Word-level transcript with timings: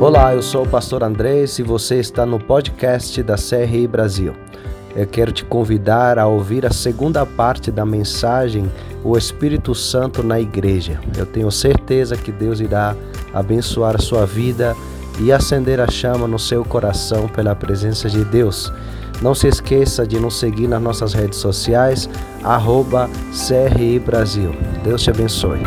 Olá, 0.00 0.34
eu 0.34 0.42
sou 0.42 0.64
o 0.64 0.66
pastor 0.66 1.04
Andrés 1.04 1.58
e 1.58 1.62
você 1.62 1.96
está 1.96 2.24
no 2.24 2.40
podcast 2.40 3.22
da 3.22 3.34
CRI 3.36 3.86
Brasil. 3.86 4.32
Eu 4.96 5.06
quero 5.06 5.30
te 5.30 5.44
convidar 5.44 6.18
a 6.18 6.26
ouvir 6.26 6.64
a 6.64 6.72
segunda 6.72 7.26
parte 7.26 7.70
da 7.70 7.84
mensagem 7.84 8.72
O 9.04 9.14
Espírito 9.18 9.74
Santo 9.74 10.22
na 10.22 10.40
Igreja. 10.40 10.98
Eu 11.18 11.26
tenho 11.26 11.50
certeza 11.50 12.16
que 12.16 12.32
Deus 12.32 12.60
irá 12.60 12.96
abençoar 13.34 13.96
a 13.96 13.98
sua 13.98 14.24
vida 14.24 14.74
e 15.20 15.30
acender 15.30 15.78
a 15.78 15.86
chama 15.86 16.26
no 16.26 16.38
seu 16.38 16.64
coração 16.64 17.28
pela 17.28 17.54
presença 17.54 18.08
de 18.08 18.24
Deus. 18.24 18.72
Não 19.20 19.34
se 19.34 19.48
esqueça 19.48 20.06
de 20.06 20.18
nos 20.18 20.38
seguir 20.38 20.66
nas 20.66 20.80
nossas 20.80 21.12
redes 21.12 21.38
sociais, 21.38 22.08
arroba 22.42 23.06
CRI 23.46 23.98
Brasil. 23.98 24.54
Deus 24.82 25.02
te 25.02 25.10
abençoe. 25.10 25.60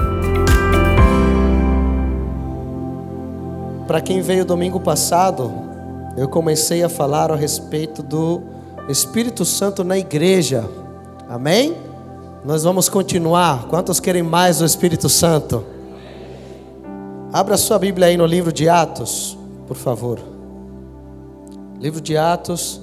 Para 3.87 3.99
quem 3.99 4.21
veio 4.21 4.45
domingo 4.45 4.79
passado, 4.79 5.51
eu 6.15 6.29
comecei 6.29 6.83
a 6.83 6.89
falar 6.89 7.31
a 7.31 7.35
respeito 7.35 8.01
do 8.01 8.41
Espírito 8.87 9.43
Santo 9.43 9.83
na 9.83 9.97
igreja. 9.97 10.63
Amém? 11.27 11.75
Nós 12.45 12.63
vamos 12.63 12.87
continuar. 12.87 13.67
Quantos 13.67 13.99
querem 13.99 14.23
mais 14.23 14.59
do 14.59 14.65
Espírito 14.65 15.09
Santo? 15.09 15.65
Abra 17.31 17.57
sua 17.57 17.77
Bíblia 17.77 18.07
aí 18.07 18.15
no 18.15 18.25
livro 18.25 18.53
de 18.53 18.69
Atos, 18.69 19.37
por 19.67 19.75
favor. 19.75 20.19
Livro 21.77 21.99
de 21.99 22.15
Atos. 22.15 22.79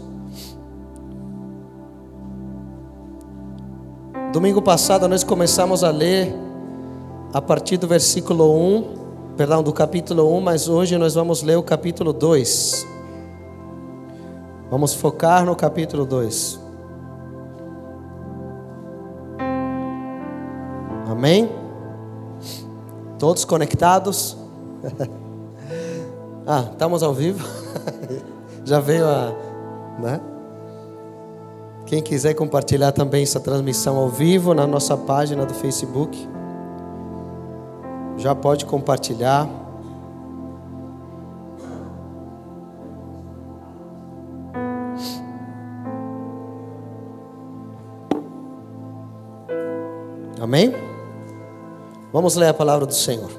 Domingo 4.32 4.60
passado 4.60 5.08
nós 5.08 5.24
começamos 5.24 5.82
a 5.82 5.90
ler 5.90 6.34
a 7.32 7.40
partir 7.40 7.78
do 7.78 7.86
versículo 7.86 8.54
1, 8.54 8.99
perdão, 9.40 9.62
do 9.62 9.72
capítulo 9.72 10.36
1, 10.36 10.40
mas 10.42 10.68
hoje 10.68 10.98
nós 10.98 11.14
vamos 11.14 11.42
ler 11.42 11.56
o 11.56 11.62
capítulo 11.62 12.12
2. 12.12 12.86
Vamos 14.70 14.92
focar 14.92 15.46
no 15.46 15.56
capítulo 15.56 16.04
2. 16.04 16.60
Amém? 21.08 21.50
Todos 23.18 23.46
conectados? 23.46 24.36
ah, 26.46 26.68
estamos 26.72 27.02
ao 27.02 27.14
vivo? 27.14 27.42
Já 28.62 28.78
veio 28.78 29.08
a. 29.08 29.32
Né? 30.00 30.20
Quem 31.86 32.02
quiser 32.02 32.34
compartilhar 32.34 32.92
também 32.92 33.22
essa 33.22 33.40
transmissão 33.40 33.96
ao 33.96 34.10
vivo 34.10 34.52
na 34.52 34.66
nossa 34.66 34.98
página 34.98 35.46
do 35.46 35.54
Facebook, 35.54 36.28
já 38.20 38.34
pode 38.34 38.66
compartilhar. 38.66 39.48
Amém? 50.38 50.74
Vamos 52.12 52.36
ler 52.36 52.48
a 52.48 52.54
palavra 52.54 52.86
do 52.86 52.94
Senhor. 52.94 53.30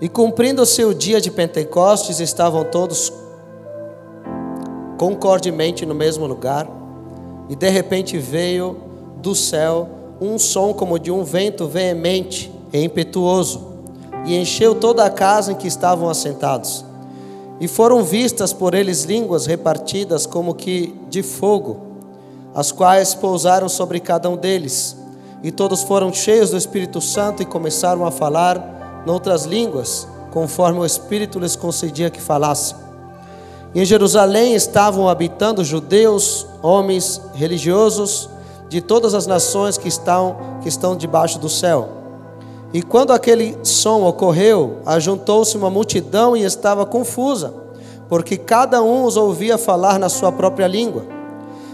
E 0.00 0.08
cumprindo 0.08 0.62
o 0.62 0.66
seu 0.66 0.92
dia 0.92 1.20
de 1.20 1.30
Pentecostes, 1.30 2.18
estavam 2.18 2.64
todos 2.64 3.12
concordemente 4.96 5.86
no 5.86 5.94
mesmo 5.94 6.26
lugar, 6.26 6.68
e 7.48 7.54
de 7.54 7.68
repente 7.68 8.18
veio 8.18 8.76
do 9.16 9.34
céu 9.34 9.88
um 10.20 10.36
som 10.36 10.74
como 10.74 10.98
de 10.98 11.12
um 11.12 11.22
vento 11.22 11.68
veemente 11.68 12.57
e 12.72 12.82
impetuoso, 12.82 13.68
e 14.24 14.36
encheu 14.36 14.74
toda 14.74 15.04
a 15.04 15.10
casa 15.10 15.52
em 15.52 15.54
que 15.54 15.66
estavam 15.66 16.08
assentados. 16.08 16.84
E 17.60 17.66
foram 17.66 18.04
vistas 18.04 18.52
por 18.52 18.74
eles 18.74 19.04
línguas 19.04 19.46
repartidas 19.46 20.26
como 20.26 20.54
que 20.54 20.94
de 21.08 21.22
fogo, 21.22 21.88
as 22.54 22.70
quais 22.70 23.14
pousaram 23.14 23.68
sobre 23.68 24.00
cada 24.00 24.28
um 24.28 24.36
deles. 24.36 24.96
E 25.42 25.50
todos 25.50 25.82
foram 25.82 26.12
cheios 26.12 26.50
do 26.50 26.56
Espírito 26.56 27.00
Santo 27.00 27.42
e 27.42 27.46
começaram 27.46 28.04
a 28.06 28.10
falar 28.10 29.02
noutras 29.06 29.44
línguas, 29.44 30.06
conforme 30.32 30.80
o 30.80 30.84
Espírito 30.84 31.38
lhes 31.38 31.56
concedia 31.56 32.10
que 32.10 32.20
falassem. 32.20 32.76
Em 33.74 33.84
Jerusalém 33.84 34.54
estavam 34.54 35.08
habitando 35.08 35.64
judeus, 35.64 36.46
homens 36.62 37.20
religiosos 37.34 38.28
de 38.68 38.80
todas 38.80 39.14
as 39.14 39.26
nações 39.26 39.76
que 39.76 39.88
estão, 39.88 40.36
que 40.62 40.68
estão 40.68 40.96
debaixo 40.96 41.38
do 41.38 41.48
céu. 41.48 41.97
E 42.72 42.82
quando 42.82 43.12
aquele 43.12 43.56
som 43.62 44.04
ocorreu, 44.04 44.78
ajuntou-se 44.84 45.56
uma 45.56 45.70
multidão 45.70 46.36
e 46.36 46.44
estava 46.44 46.84
confusa, 46.84 47.54
porque 48.08 48.36
cada 48.36 48.82
um 48.82 49.04
os 49.04 49.16
ouvia 49.16 49.56
falar 49.56 49.98
na 49.98 50.08
sua 50.08 50.30
própria 50.30 50.66
língua. 50.66 51.04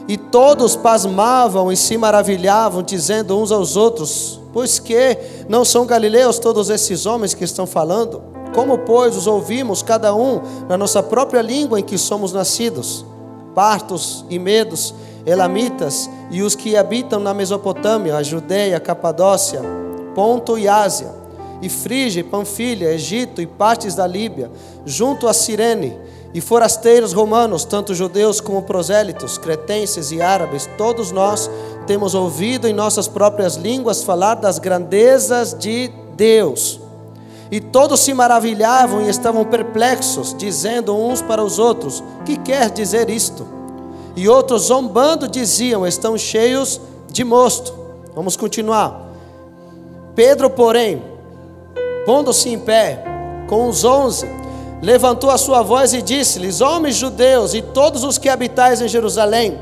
E 0.07 0.17
todos 0.17 0.77
pasmavam 0.77 1.73
e 1.73 1.77
se 1.77 1.97
maravilhavam, 1.97 2.83
dizendo 2.83 3.39
uns 3.39 3.51
aos 3.51 3.77
outros: 3.77 4.41
Pois 4.53 4.79
que 4.79 5.19
não 5.49 5.65
são 5.65 5.87
galileus 5.87 6.39
todos 6.39 6.71
esses 6.71 7.07
homens 7.07 7.35
que 7.35 7.45
estão 7.45 7.67
falando? 7.67 8.23
Como, 8.55 8.79
pois, 8.79 9.17
os 9.17 9.27
ouvimos, 9.27 9.83
cada 9.83 10.15
um 10.15 10.41
na 10.69 10.77
nossa 10.77 11.03
própria 11.03 11.43
língua 11.43 11.81
em 11.81 11.83
que 11.83 11.99
somos 11.99 12.33
nascidos? 12.33 13.05
Partos 13.53 14.25
e 14.31 14.39
medos, 14.39 14.95
elamitas 15.27 16.09
e 16.31 16.41
os 16.43 16.55
que 16.55 16.77
habitam 16.77 17.19
na 17.19 17.35
Mesopotâmia, 17.35 18.17
a 18.17 18.23
Judéia, 18.23 18.77
a 18.77 18.81
Capadócia, 18.81 19.61
Ponto 20.15 20.59
e 20.59 20.69
Ásia, 20.69 21.13
e 21.61 21.69
Frígia, 21.69 22.25
Panfilha, 22.25 22.93
Egito 22.93 23.41
e 23.41 23.47
partes 23.47 23.95
da 23.95 24.07
Líbia, 24.07 24.51
junto 24.85 25.27
a 25.27 25.33
Cirene, 25.33 25.97
e 26.35 26.41
forasteiros 26.41 27.13
romanos, 27.13 27.65
tanto 27.65 27.95
judeus 27.95 28.41
como 28.41 28.63
prosélitos, 28.63 29.39
cretenses 29.39 30.11
e 30.11 30.21
árabes, 30.21 30.69
todos 30.77 31.13
nós 31.13 31.49
temos 31.87 32.13
ouvido 32.13 32.67
em 32.67 32.73
nossas 32.73 33.07
próprias 33.07 33.55
línguas 33.55 34.03
falar 34.03 34.35
das 34.35 34.59
grandezas 34.59 35.55
de 35.57 35.93
Deus. 36.17 36.81
E 37.53 37.61
todos 37.61 38.01
se 38.01 38.13
maravilhavam 38.13 39.03
e 39.03 39.09
estavam 39.09 39.45
perplexos, 39.45 40.35
dizendo 40.37 40.97
uns 40.97 41.23
para 41.23 41.45
os 41.45 41.61
outros: 41.61 42.03
Que 42.25 42.37
quer 42.37 42.69
dizer 42.69 43.09
isto? 43.09 43.47
E 44.17 44.29
outros, 44.29 44.63
zombando, 44.63 45.29
diziam: 45.29 45.87
Estão 45.87 46.19
cheios 46.19 46.81
de 47.13 47.23
mosto. 47.23 47.73
Vamos 48.13 48.37
continuar. 48.37 49.04
Pedro, 50.15 50.49
porém, 50.49 51.03
pondo-se 52.07 52.49
em 52.49 52.59
pé, 52.59 53.03
com 53.49 53.69
os 53.69 53.85
onze, 53.85 54.29
levantou 54.81 55.31
a 55.31 55.39
sua 55.39 55.63
voz 55.63 55.93
e 55.93 56.01
disse-lhes: 56.01 56.61
Homens 56.61 56.97
judeus 56.97 57.55
e 57.55 57.63
todos 57.63 58.05
os 58.05 58.19
que 58.19 58.29
habitais 58.29 58.81
em 58.81 58.89
Jerusalém, 58.89 59.59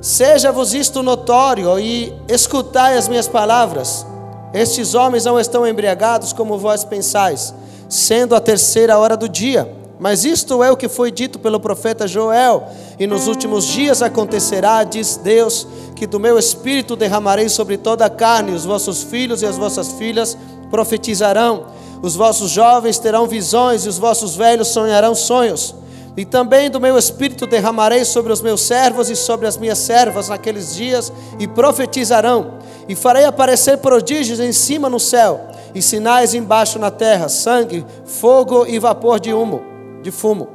seja-vos 0.00 0.74
isto 0.74 1.02
notório 1.02 1.78
e 1.78 2.14
escutai 2.28 2.96
as 2.96 3.08
minhas 3.08 3.26
palavras. 3.26 4.06
Estes 4.52 4.94
homens 4.94 5.24
não 5.24 5.38
estão 5.38 5.66
embriagados 5.66 6.32
como 6.32 6.58
vós 6.58 6.84
pensais, 6.84 7.52
sendo 7.88 8.34
a 8.34 8.40
terceira 8.40 8.98
hora 8.98 9.16
do 9.16 9.28
dia. 9.28 9.77
Mas 9.98 10.24
isto 10.24 10.62
é 10.62 10.70
o 10.70 10.76
que 10.76 10.88
foi 10.88 11.10
dito 11.10 11.38
pelo 11.38 11.58
profeta 11.58 12.06
Joel: 12.06 12.68
E 12.98 13.06
nos 13.06 13.26
últimos 13.26 13.66
dias 13.66 14.02
acontecerá, 14.02 14.84
diz 14.84 15.16
Deus, 15.16 15.66
que 15.96 16.06
do 16.06 16.20
meu 16.20 16.38
espírito 16.38 16.94
derramarei 16.94 17.48
sobre 17.48 17.76
toda 17.76 18.04
a 18.06 18.10
carne, 18.10 18.52
os 18.52 18.64
vossos 18.64 19.02
filhos 19.02 19.42
e 19.42 19.46
as 19.46 19.56
vossas 19.56 19.92
filhas 19.92 20.36
profetizarão, 20.70 21.66
os 22.02 22.14
vossos 22.14 22.50
jovens 22.50 22.98
terão 22.98 23.26
visões 23.26 23.84
e 23.84 23.88
os 23.88 23.98
vossos 23.98 24.36
velhos 24.36 24.68
sonharão 24.68 25.14
sonhos. 25.14 25.74
E 26.16 26.24
também 26.24 26.68
do 26.68 26.80
meu 26.80 26.98
espírito 26.98 27.46
derramarei 27.46 28.04
sobre 28.04 28.32
os 28.32 28.40
meus 28.40 28.62
servos 28.62 29.08
e 29.08 29.14
sobre 29.14 29.46
as 29.46 29.56
minhas 29.56 29.78
servas 29.78 30.28
naqueles 30.28 30.74
dias, 30.74 31.12
e 31.38 31.46
profetizarão 31.46 32.58
e 32.88 32.94
farei 32.94 33.26
aparecer 33.26 33.78
prodígios 33.78 34.40
em 34.40 34.50
cima 34.50 34.88
no 34.88 34.98
céu, 34.98 35.48
e 35.74 35.82
sinais 35.82 36.32
embaixo 36.34 36.78
na 36.78 36.90
terra: 36.90 37.28
sangue, 37.28 37.84
fogo 38.06 38.66
e 38.66 38.78
vapor 38.78 39.20
de 39.20 39.32
humo, 39.32 39.62
de 40.08 40.10
fumo. 40.10 40.48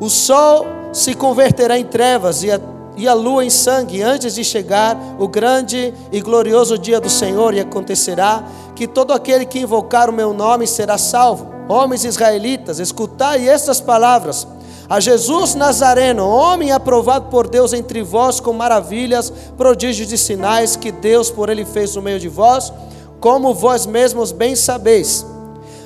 O 0.00 0.10
sol 0.10 0.66
se 0.92 1.14
converterá 1.14 1.78
em 1.78 1.84
trevas 1.84 2.42
e 2.42 2.50
a, 2.50 2.60
e 2.96 3.06
a 3.06 3.14
lua 3.14 3.44
em 3.44 3.50
sangue, 3.50 4.02
antes 4.02 4.34
de 4.34 4.44
chegar 4.44 4.96
o 5.18 5.28
grande 5.28 5.94
e 6.10 6.20
glorioso 6.20 6.76
dia 6.78 7.00
do 7.00 7.08
Senhor, 7.08 7.54
e 7.54 7.60
acontecerá 7.60 8.44
que 8.74 8.86
todo 8.86 9.12
aquele 9.12 9.44
que 9.44 9.60
invocar 9.60 10.10
o 10.10 10.12
meu 10.12 10.34
nome 10.34 10.66
será 10.66 10.98
salvo. 10.98 11.52
Homens 11.68 12.04
israelitas, 12.04 12.78
escutai 12.78 13.48
estas 13.48 13.80
palavras 13.80 14.46
a 14.88 15.00
Jesus 15.00 15.54
Nazareno, 15.54 16.28
homem 16.28 16.70
aprovado 16.70 17.30
por 17.30 17.48
Deus 17.48 17.72
entre 17.72 18.02
vós 18.02 18.38
com 18.38 18.52
maravilhas, 18.52 19.32
prodígios 19.56 20.12
e 20.12 20.18
sinais 20.18 20.76
que 20.76 20.92
Deus 20.92 21.30
por 21.30 21.48
ele 21.48 21.64
fez 21.64 21.96
no 21.96 22.02
meio 22.02 22.20
de 22.20 22.28
vós, 22.28 22.70
como 23.18 23.54
vós 23.54 23.86
mesmos 23.86 24.30
bem 24.30 24.54
sabeis. 24.54 25.24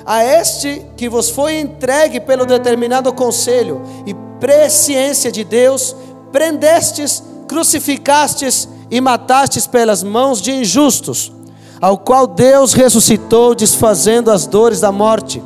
A 0.09 0.23
este 0.25 0.87
que 0.97 1.07
vos 1.07 1.29
foi 1.29 1.59
entregue 1.59 2.19
pelo 2.19 2.43
determinado 2.43 3.13
conselho 3.13 3.83
e 4.07 4.15
presciência 4.39 5.31
de 5.31 5.43
Deus, 5.43 5.95
prendestes, 6.31 7.21
crucificastes 7.47 8.67
e 8.89 8.99
matastes 8.99 9.67
pelas 9.67 10.01
mãos 10.01 10.41
de 10.41 10.51
injustos, 10.51 11.31
ao 11.79 11.95
qual 11.95 12.25
Deus 12.25 12.73
ressuscitou, 12.73 13.53
desfazendo 13.53 14.31
as 14.31 14.47
dores 14.47 14.81
da 14.81 14.91
morte 14.91 15.43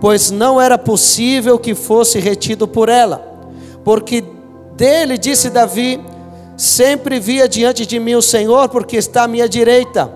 pois 0.00 0.30
não 0.30 0.60
era 0.60 0.76
possível 0.76 1.58
que 1.58 1.74
fosse 1.74 2.18
retido 2.18 2.68
por 2.68 2.88
ela. 2.88 3.50
Porque 3.84 4.24
dele 4.74 5.18
disse 5.18 5.50
Davi: 5.50 6.00
Sempre 6.56 7.18
via 7.18 7.48
diante 7.48 7.86
de 7.86 7.98
mim 7.98 8.14
o 8.14 8.22
Senhor, 8.22 8.68
porque 8.68 8.96
está 8.96 9.24
à 9.24 9.28
minha 9.28 9.48
direita, 9.48 10.10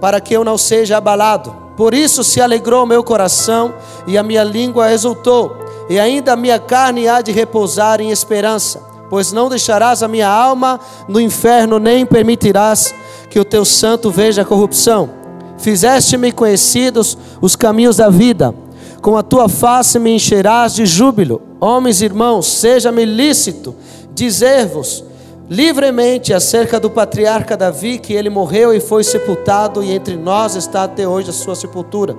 para 0.00 0.20
que 0.20 0.34
eu 0.34 0.44
não 0.44 0.56
seja 0.56 0.96
abalado. 0.96 1.65
Por 1.76 1.92
isso 1.92 2.24
se 2.24 2.40
alegrou 2.40 2.84
o 2.84 2.86
meu 2.86 3.04
coração 3.04 3.74
e 4.06 4.16
a 4.16 4.22
minha 4.22 4.42
língua 4.42 4.92
exultou, 4.92 5.56
e 5.88 5.98
ainda 5.98 6.32
a 6.32 6.36
minha 6.36 6.58
carne 6.58 7.06
há 7.06 7.20
de 7.20 7.30
repousar 7.32 8.00
em 8.00 8.10
esperança, 8.10 8.82
pois 9.10 9.30
não 9.30 9.48
deixarás 9.48 10.02
a 10.02 10.08
minha 10.08 10.28
alma 10.28 10.80
no 11.06 11.20
inferno, 11.20 11.78
nem 11.78 12.06
permitirás 12.06 12.94
que 13.28 13.38
o 13.38 13.44
teu 13.44 13.64
santo 13.64 14.10
veja 14.10 14.42
a 14.42 14.44
corrupção. 14.44 15.10
Fizeste-me 15.58 16.32
conhecidos 16.32 17.16
os 17.40 17.54
caminhos 17.54 17.96
da 17.96 18.08
vida, 18.08 18.54
com 19.02 19.16
a 19.16 19.22
tua 19.22 19.48
face 19.48 19.98
me 19.98 20.10
encherás 20.16 20.74
de 20.74 20.86
júbilo. 20.86 21.42
Homens, 21.60 22.02
irmãos, 22.02 22.46
seja-me 22.46 23.04
lícito 23.04 23.74
dizer-vos 24.14 25.04
livremente 25.48 26.34
acerca 26.34 26.80
do 26.80 26.90
patriarca 26.90 27.56
Davi, 27.56 27.98
que 27.98 28.12
ele 28.12 28.28
morreu 28.28 28.74
e 28.74 28.80
foi 28.80 29.04
sepultado, 29.04 29.82
e 29.82 29.92
entre 29.92 30.16
nós 30.16 30.54
está 30.56 30.84
até 30.84 31.06
hoje 31.06 31.30
a 31.30 31.32
sua 31.32 31.54
sepultura. 31.54 32.16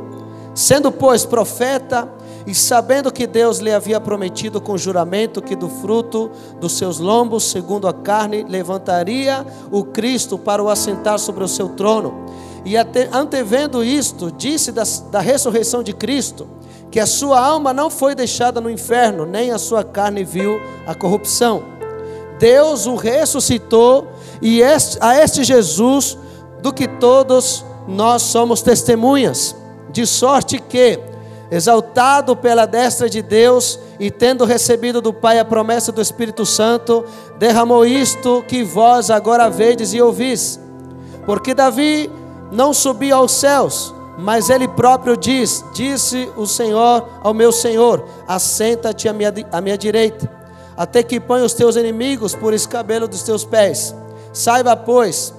Sendo, 0.56 0.91
pois, 0.91 1.25
profeta, 1.25 2.07
e 2.47 2.56
sabendo 2.56 3.12
que 3.12 3.27
Deus 3.27 3.59
lhe 3.59 3.74
havia 3.74 4.00
prometido 4.00 4.62
com 4.62 4.77
juramento 4.77 5.41
que 5.41 5.56
do 5.56 5.68
fruto 5.68 6.31
dos 6.62 6.77
seus 6.77 6.97
lombos, 6.97 7.44
segundo 7.44 7.88
a 7.88 7.94
carne, 7.94 8.45
levantaria 8.47 9.45
o 9.69 9.83
Cristo 9.83 10.38
para 10.38 10.63
o 10.63 10.69
assentar 10.69 11.19
sobre 11.19 11.44
o 11.44 11.47
seu 11.47 11.69
trono. 11.69 12.25
E 12.63 12.75
antevendo 12.77 13.83
isto, 13.83 14.31
disse 14.31 14.71
da, 14.71 14.83
da 15.12 15.19
ressurreição 15.19 15.83
de 15.83 15.94
Cristo, 15.94 16.47
que 16.89 17.00
a 17.01 17.06
sua 17.06 17.39
alma 17.39 17.74
não 17.74 17.89
foi 17.89 18.15
deixada 18.15 18.62
no 18.62 18.69
inferno, 18.69 19.25
nem 19.25 19.51
a 19.51 19.57
sua 19.57 19.83
carne 19.83 20.24
viu 20.24 20.59
a 20.85 20.95
corrupção. 20.95 21.76
Deus 22.39 22.86
o 22.86 22.95
ressuscitou 22.95 24.12
e 24.42 24.62
a 24.63 25.18
este 25.18 25.44
Jesus, 25.44 26.18
do 26.62 26.72
que 26.72 26.88
todos 26.88 27.66
nós 27.88 28.24
somos 28.24 28.62
testemunhas, 28.62 29.56
de 29.89 30.06
sorte 30.06 30.60
que, 30.60 31.00
exaltado 31.50 32.36
pela 32.36 32.66
destra 32.66 33.10
de 33.10 33.22
Deus 33.22 33.80
e 34.00 34.12
tendo 34.12 34.45
recebido 34.45 35.01
do 35.01 35.13
Pai 35.13 35.39
a 35.39 35.45
promessa 35.45 35.92
do 35.92 36.01
Espírito 36.01 36.45
Santo, 36.45 37.06
derramou 37.39 37.86
isto 37.86 38.44
que 38.48 38.63
vós 38.63 39.10
agora 39.10 39.50
vedes 39.50 39.94
e 39.94 40.01
ouvis. 40.01 40.60
Porque 41.25 41.54
Davi 41.54 42.12
não 42.51 42.74
subiu 42.74 43.16
aos 43.16 43.31
céus, 43.31 43.94
mas 44.18 44.50
ele 44.50 44.68
próprio 44.68 45.16
diz: 45.18 45.63
Disse 45.74 46.30
o 46.36 46.45
Senhor 46.45 47.07
ao 47.24 47.34
meu 47.34 47.51
Senhor: 47.51 48.06
Assenta-te 48.28 49.07
à 49.07 49.13
minha, 49.13 49.34
à 49.51 49.62
minha 49.62 49.78
direita 49.78 50.37
até 50.77 51.01
que 51.01 51.19
ponha 51.19 51.44
os 51.44 51.53
teus 51.53 51.75
inimigos 51.75 52.35
por 52.35 52.53
escabelo 52.53 53.07
dos 53.07 53.24
teus 53.24 53.44
pés. 53.44 53.95
Saiba, 54.31 54.75
pois, 54.75 55.33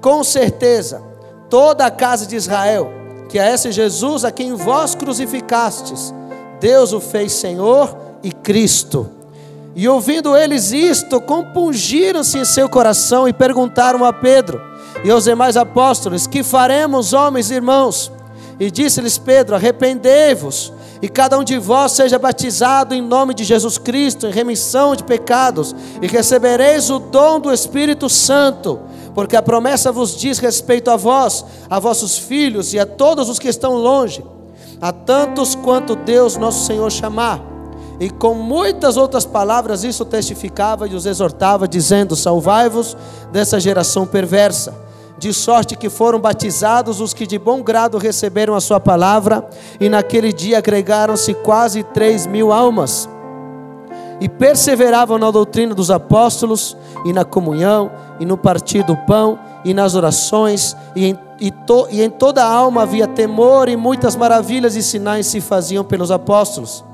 com 0.00 0.24
certeza, 0.24 1.00
toda 1.48 1.86
a 1.86 1.90
casa 1.90 2.26
de 2.26 2.34
Israel, 2.34 2.90
que 3.28 3.38
é 3.38 3.54
esse 3.54 3.70
Jesus 3.70 4.24
a 4.24 4.32
quem 4.32 4.54
vós 4.54 4.96
crucificastes, 4.96 6.12
Deus 6.60 6.92
o 6.92 7.00
fez 7.00 7.32
Senhor 7.32 7.96
e 8.22 8.32
Cristo. 8.32 9.08
E 9.74 9.88
ouvindo 9.88 10.36
eles 10.36 10.72
isto, 10.72 11.20
compungiram-se 11.20 12.36
em 12.38 12.44
seu 12.44 12.68
coração 12.68 13.26
e 13.26 13.32
perguntaram 13.32 14.04
a 14.04 14.12
Pedro 14.12 14.60
e 15.04 15.10
aos 15.10 15.24
demais 15.24 15.56
apóstolos: 15.56 16.26
Que 16.26 16.42
faremos, 16.42 17.12
homens 17.12 17.50
e 17.50 17.54
irmãos? 17.54 18.12
E 18.60 18.70
disse-lhes 18.70 19.16
Pedro: 19.16 19.56
Arrependei-vos 19.56 20.72
e 21.02 21.08
cada 21.08 21.36
um 21.36 21.42
de 21.42 21.58
vós 21.58 21.92
seja 21.92 22.16
batizado 22.16 22.94
em 22.94 23.02
nome 23.02 23.34
de 23.34 23.42
Jesus 23.42 23.76
Cristo, 23.76 24.28
em 24.28 24.30
remissão 24.30 24.94
de 24.94 25.02
pecados, 25.02 25.74
e 26.00 26.06
recebereis 26.06 26.90
o 26.90 27.00
dom 27.00 27.40
do 27.40 27.52
Espírito 27.52 28.08
Santo, 28.08 28.78
porque 29.12 29.34
a 29.34 29.42
promessa 29.42 29.90
vos 29.90 30.16
diz 30.16 30.38
respeito 30.38 30.92
a 30.92 30.96
vós, 30.96 31.44
a 31.68 31.80
vossos 31.80 32.16
filhos 32.16 32.72
e 32.72 32.78
a 32.78 32.86
todos 32.86 33.28
os 33.28 33.40
que 33.40 33.48
estão 33.48 33.74
longe, 33.74 34.24
a 34.80 34.92
tantos 34.92 35.56
quanto 35.56 35.96
Deus 35.96 36.36
nosso 36.36 36.66
Senhor 36.66 36.90
chamar. 36.90 37.42
E 37.98 38.08
com 38.08 38.34
muitas 38.34 38.96
outras 38.96 39.26
palavras 39.26 39.82
isso 39.82 40.04
testificava 40.04 40.86
e 40.86 40.94
os 40.94 41.04
exortava, 41.04 41.66
dizendo: 41.68 42.16
Salvai-vos 42.16 42.96
dessa 43.32 43.60
geração 43.60 44.06
perversa 44.06 44.81
de 45.22 45.32
sorte 45.32 45.76
que 45.76 45.88
foram 45.88 46.18
batizados 46.18 47.00
os 47.00 47.14
que 47.14 47.28
de 47.28 47.38
bom 47.38 47.62
grado 47.62 47.96
receberam 47.96 48.56
a 48.56 48.60
sua 48.60 48.80
palavra, 48.80 49.48
e 49.78 49.88
naquele 49.88 50.32
dia 50.32 50.58
agregaram-se 50.58 51.32
quase 51.32 51.84
três 51.84 52.26
mil 52.26 52.52
almas. 52.52 53.08
E 54.20 54.28
perseveravam 54.28 55.18
na 55.18 55.30
doutrina 55.30 55.76
dos 55.76 55.92
apóstolos, 55.92 56.76
e 57.04 57.12
na 57.12 57.24
comunhão, 57.24 57.88
e 58.18 58.26
no 58.26 58.36
partir 58.36 58.82
do 58.82 58.96
pão, 58.96 59.38
e 59.64 59.72
nas 59.72 59.94
orações, 59.94 60.76
e 60.96 61.06
em, 61.06 61.18
e, 61.38 61.52
to, 61.52 61.86
e 61.88 62.02
em 62.02 62.10
toda 62.10 62.42
a 62.42 62.52
alma 62.52 62.82
havia 62.82 63.06
temor, 63.06 63.68
e 63.68 63.76
muitas 63.76 64.16
maravilhas 64.16 64.74
e 64.74 64.82
sinais 64.82 65.28
se 65.28 65.40
faziam 65.40 65.84
pelos 65.84 66.10
apóstolos. 66.10 66.84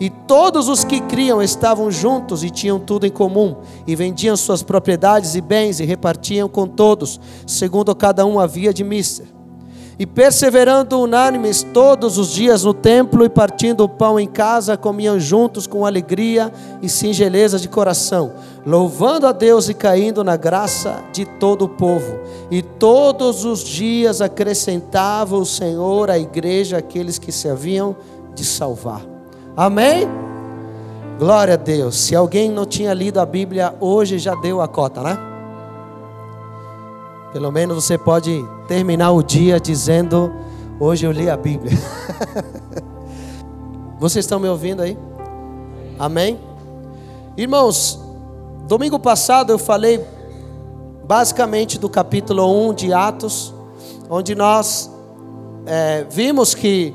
E 0.00 0.10
todos 0.10 0.68
os 0.68 0.84
que 0.84 1.00
criam 1.00 1.42
estavam 1.42 1.90
juntos 1.90 2.42
e 2.42 2.50
tinham 2.50 2.80
tudo 2.80 3.06
em 3.06 3.10
comum, 3.10 3.56
e 3.86 3.94
vendiam 3.94 4.36
suas 4.36 4.62
propriedades 4.62 5.34
e 5.34 5.40
bens 5.40 5.78
e 5.78 5.84
repartiam 5.84 6.48
com 6.48 6.66
todos, 6.66 7.20
segundo 7.46 7.94
cada 7.94 8.26
um 8.26 8.40
havia 8.40 8.74
de 8.74 8.82
mister. 8.82 9.26
E 9.96 10.04
perseverando 10.04 11.00
unânimes 11.00 11.64
todos 11.72 12.18
os 12.18 12.32
dias 12.32 12.64
no 12.64 12.74
templo 12.74 13.24
e 13.24 13.28
partindo 13.28 13.84
o 13.84 13.88
pão 13.88 14.18
em 14.18 14.26
casa, 14.26 14.76
comiam 14.76 15.20
juntos 15.20 15.68
com 15.68 15.86
alegria 15.86 16.52
e 16.82 16.88
singeleza 16.88 17.60
de 17.60 17.68
coração, 17.68 18.32
louvando 18.66 19.28
a 19.28 19.32
Deus 19.32 19.68
e 19.68 19.74
caindo 19.74 20.24
na 20.24 20.36
graça 20.36 21.00
de 21.12 21.24
todo 21.24 21.66
o 21.66 21.68
povo. 21.68 22.18
E 22.50 22.60
todos 22.60 23.44
os 23.44 23.62
dias 23.62 24.20
acrescentava 24.20 25.36
o 25.36 25.46
Senhor 25.46 26.10
à 26.10 26.18
igreja 26.18 26.78
aqueles 26.78 27.16
que 27.16 27.30
se 27.30 27.48
haviam 27.48 27.94
de 28.34 28.44
salvar. 28.44 29.13
Amém? 29.56 30.08
Glória 31.16 31.54
a 31.54 31.56
Deus. 31.56 31.94
Se 31.96 32.16
alguém 32.16 32.50
não 32.50 32.66
tinha 32.66 32.92
lido 32.92 33.20
a 33.20 33.26
Bíblia 33.26 33.72
hoje, 33.80 34.18
já 34.18 34.34
deu 34.34 34.60
a 34.60 34.66
cota, 34.66 35.00
né? 35.00 35.16
Pelo 37.32 37.52
menos 37.52 37.84
você 37.84 37.96
pode 37.96 38.44
terminar 38.66 39.12
o 39.12 39.22
dia 39.22 39.60
dizendo: 39.60 40.32
Hoje 40.80 41.06
eu 41.06 41.12
li 41.12 41.30
a 41.30 41.36
Bíblia. 41.36 41.72
Vocês 43.98 44.24
estão 44.24 44.40
me 44.40 44.48
ouvindo 44.48 44.82
aí? 44.82 44.98
Amém? 46.00 46.40
Irmãos, 47.36 48.00
domingo 48.66 48.98
passado 48.98 49.50
eu 49.50 49.58
falei 49.58 50.04
basicamente 51.06 51.78
do 51.78 51.88
capítulo 51.88 52.70
1 52.70 52.74
de 52.74 52.92
Atos, 52.92 53.54
onde 54.10 54.34
nós 54.34 54.90
é, 55.64 56.04
vimos 56.10 56.54
que 56.56 56.92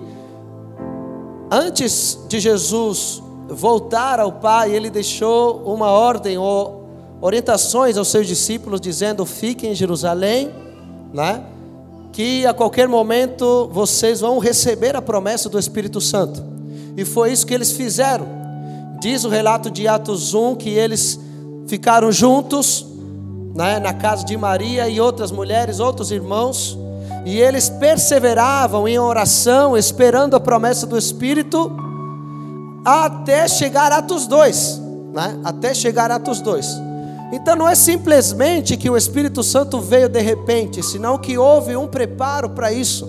Antes 1.52 2.20
de 2.28 2.40
Jesus 2.40 3.24
voltar 3.48 4.20
ao 4.20 4.34
Pai, 4.34 4.72
ele 4.72 4.90
deixou 4.90 5.64
uma 5.66 5.88
ordem 5.88 6.38
ou 6.38 6.88
orientações 7.20 7.98
aos 7.98 8.08
seus 8.10 8.28
discípulos, 8.28 8.80
dizendo: 8.80 9.26
fiquem 9.26 9.72
em 9.72 9.76
Jerusalém, 9.76 10.52
né? 11.12 11.44
que 12.12 12.46
a 12.46 12.54
qualquer 12.54 12.88
momento 12.88 13.70
vocês 13.72 14.20
vão 14.20 14.40
receber 14.40 14.96
a 14.96 15.02
promessa 15.02 15.50
do 15.50 15.58
Espírito 15.58 16.02
Santo. 16.02 16.44
E 16.98 17.06
foi 17.06 17.32
isso 17.32 17.46
que 17.46 17.54
eles 17.54 17.72
fizeram. 17.72 18.28
Diz 19.00 19.24
o 19.24 19.30
relato 19.30 19.72
de 19.72 19.88
Atos 19.88 20.34
1 20.34 20.56
que 20.56 20.70
eles 20.70 21.20
ficaram 21.68 22.12
juntos 22.12 22.86
né, 23.56 23.80
na 23.80 23.94
casa 23.94 24.26
de 24.26 24.36
Maria 24.36 24.90
e 24.90 25.00
outras 25.00 25.32
mulheres, 25.32 25.80
outros 25.80 26.12
irmãos 26.12 26.78
e 27.30 27.40
eles 27.40 27.70
perseveravam 27.70 28.88
em 28.88 28.98
oração, 28.98 29.78
esperando 29.78 30.36
a 30.36 30.40
promessa 30.40 30.88
do 30.88 30.98
Espírito, 30.98 31.72
até 32.84 33.48
chegar 33.48 33.92
Atos 33.92 34.26
2. 34.26 34.82
Né? 35.14 35.40
Até 35.44 35.76
chegar 35.76 36.10
Atos 36.10 36.42
2. 36.42 36.66
Então 37.32 37.56
não 37.56 37.70
é 37.70 37.76
simplesmente 37.76 38.76
que 38.76 38.90
o 38.90 38.98
Espírito 38.98 39.44
Santo 39.44 39.80
veio 39.80 40.10
de 40.10 40.20
repente, 40.20 40.82
senão 40.82 41.20
que 41.20 41.38
houve 41.38 41.76
um 41.76 41.88
preparo 41.88 42.50
para 42.50 42.72
isso. 42.72 43.08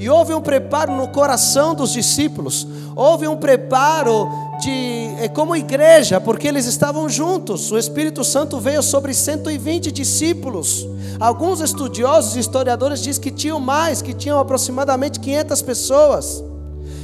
E 0.00 0.10
houve 0.10 0.34
um 0.34 0.40
preparo 0.40 0.92
no 0.96 1.06
coração 1.06 1.72
dos 1.72 1.92
discípulos, 1.92 2.66
houve 2.96 3.28
um 3.28 3.36
preparo 3.36 4.28
de 4.60 5.14
é 5.18 5.28
como 5.28 5.56
igreja, 5.56 6.20
porque 6.20 6.46
eles 6.46 6.66
estavam 6.66 7.08
juntos. 7.08 7.72
O 7.72 7.78
Espírito 7.78 8.22
Santo 8.22 8.58
veio 8.60 8.82
sobre 8.82 9.12
120 9.12 9.90
discípulos. 9.90 10.86
Alguns 11.18 11.60
estudiosos 11.60 12.36
e 12.36 12.40
historiadores 12.40 13.02
dizem 13.02 13.22
que 13.22 13.30
tinham 13.30 13.58
mais, 13.58 14.00
que 14.00 14.14
tinham 14.14 14.38
aproximadamente 14.38 15.18
500 15.18 15.62
pessoas. 15.62 16.44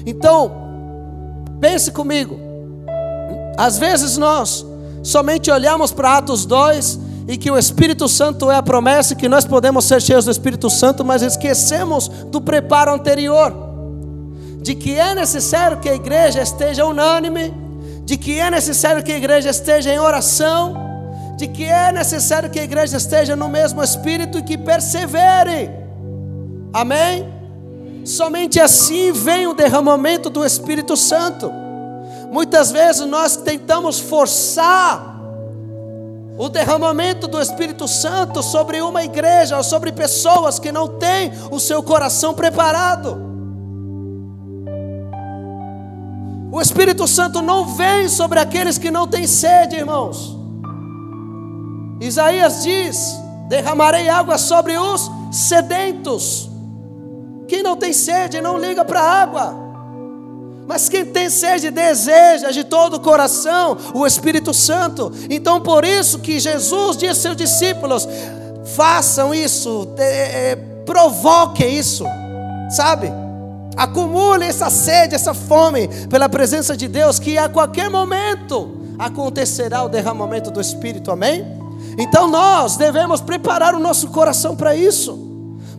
Então, 0.05 0.53
pense 1.61 1.91
comigo. 1.91 2.39
Às 3.57 3.79
vezes 3.79 4.17
nós 4.17 4.65
somente 5.03 5.51
olhamos 5.51 5.93
para 5.93 6.19
Atos 6.19 6.45
2 6.45 7.01
e 7.29 7.37
que 7.37 7.51
o 7.51 7.59
Espírito 7.59 8.09
Santo 8.09 8.51
é 8.51 8.57
a 8.57 8.63
promessa 8.63 9.15
que 9.15 9.29
nós 9.29 9.45
podemos 9.45 9.85
ser 9.85 10.01
cheios 10.01 10.27
do 10.27 10.31
Espírito 10.31 10.71
Santo, 10.71 11.05
mas 11.05 11.23
esquecemos 11.23 12.09
do 12.09 12.41
preparo 12.41 12.93
anterior. 12.93 13.65
De 14.66 14.75
que 14.75 14.99
é 14.99 15.14
necessário 15.14 15.76
que 15.76 15.88
a 15.88 15.94
igreja 15.94 16.42
esteja 16.42 16.85
unânime, 16.85 17.54
de 18.04 18.16
que 18.16 18.40
é 18.40 18.50
necessário 18.50 19.00
que 19.00 19.12
a 19.12 19.16
igreja 19.16 19.49
esteja 19.49 19.94
em 19.94 20.00
oração, 20.00 20.75
de 21.37 21.46
que 21.46 21.62
é 21.62 21.92
necessário 21.92 22.50
que 22.50 22.58
a 22.58 22.64
igreja 22.64 22.96
esteja 22.96 23.37
no 23.37 23.49
mesmo 23.49 23.80
espírito 23.80 24.38
e 24.38 24.42
que 24.42 24.58
persevere. 24.58 25.70
Amém? 26.73 27.32
Somente 28.04 28.58
assim 28.58 29.12
vem 29.12 29.46
o 29.46 29.54
derramamento 29.54 30.28
do 30.28 30.44
Espírito 30.44 30.96
Santo. 30.96 31.49
Muitas 32.32 32.73
vezes 32.73 33.06
nós 33.06 33.37
tentamos 33.37 34.00
forçar 34.00 35.14
o 36.37 36.49
derramamento 36.49 37.28
do 37.28 37.40
Espírito 37.40 37.87
Santo 37.87 38.42
sobre 38.42 38.82
uma 38.82 39.04
igreja 39.04 39.58
ou 39.58 39.62
sobre 39.62 39.92
pessoas 39.92 40.58
que 40.58 40.73
não 40.73 40.88
têm 40.88 41.30
o 41.52 41.61
seu 41.61 41.85
coração 41.85 42.35
preparado. 42.35 43.25
O 46.57 46.63
Espírito 46.63 47.07
Santo 47.07 47.43
não 47.43 47.67
vem 47.67 48.09
sobre 48.09 48.39
aqueles 48.41 48.79
que 48.79 48.91
não 48.91 49.07
têm 49.07 49.27
sede, 49.27 49.77
irmãos. 49.77 50.35
Isaías 52.01 52.63
diz: 52.63 53.15
derramarei 53.47 54.09
água 54.09 54.39
sobre 54.39 54.75
os 54.79 55.11
sedentos. 55.31 56.49
Quem 57.47 57.63
não 57.63 57.77
tem 57.77 57.93
sede 57.93 58.41
não 58.41 58.57
liga 58.57 58.87
para 58.87 59.03
a 59.03 59.23
água. 59.23 59.55
Mas 60.67 60.89
quem 60.89 61.05
tem 61.05 61.29
sede 61.29 61.71
deseja 61.71 62.51
de 62.51 62.65
todo 62.65 62.95
o 62.95 63.01
coração 63.01 63.77
o 63.93 64.07
Espírito 64.07 64.55
Santo. 64.55 65.13
Então 65.29 65.61
por 65.61 65.85
isso 65.85 66.21
que 66.21 66.41
Jesus 66.41 66.97
disse 66.97 67.11
aos 67.11 67.19
seus 67.19 67.37
discípulos: 67.37 68.09
façam 68.75 69.35
isso, 69.35 69.89
é, 69.99 70.57
provoquem 70.87 71.77
isso, 71.77 72.07
sabe? 72.71 73.25
Acumule 73.76 74.45
essa 74.45 74.71
sede, 74.71 75.14
essa 75.14 75.35
fome 75.35 75.88
pela 76.09 76.28
presença 76.28 76.76
de 76.76 76.88
Deus, 76.88 77.18
que 77.18 77.37
a 77.37 77.49
qualquer 77.49 77.90
momento 77.90 78.76
acontecerá 78.99 79.83
o 79.83 79.88
derramamento 79.88 80.50
do 80.50 80.61
Espírito, 80.61 81.11
amém? 81.11 81.45
Então 81.99 82.28
nós 82.28 82.76
devemos 82.76 83.21
preparar 83.21 83.75
o 83.75 83.78
nosso 83.78 84.09
coração 84.09 84.56
para 84.56 84.75
isso 84.75 85.26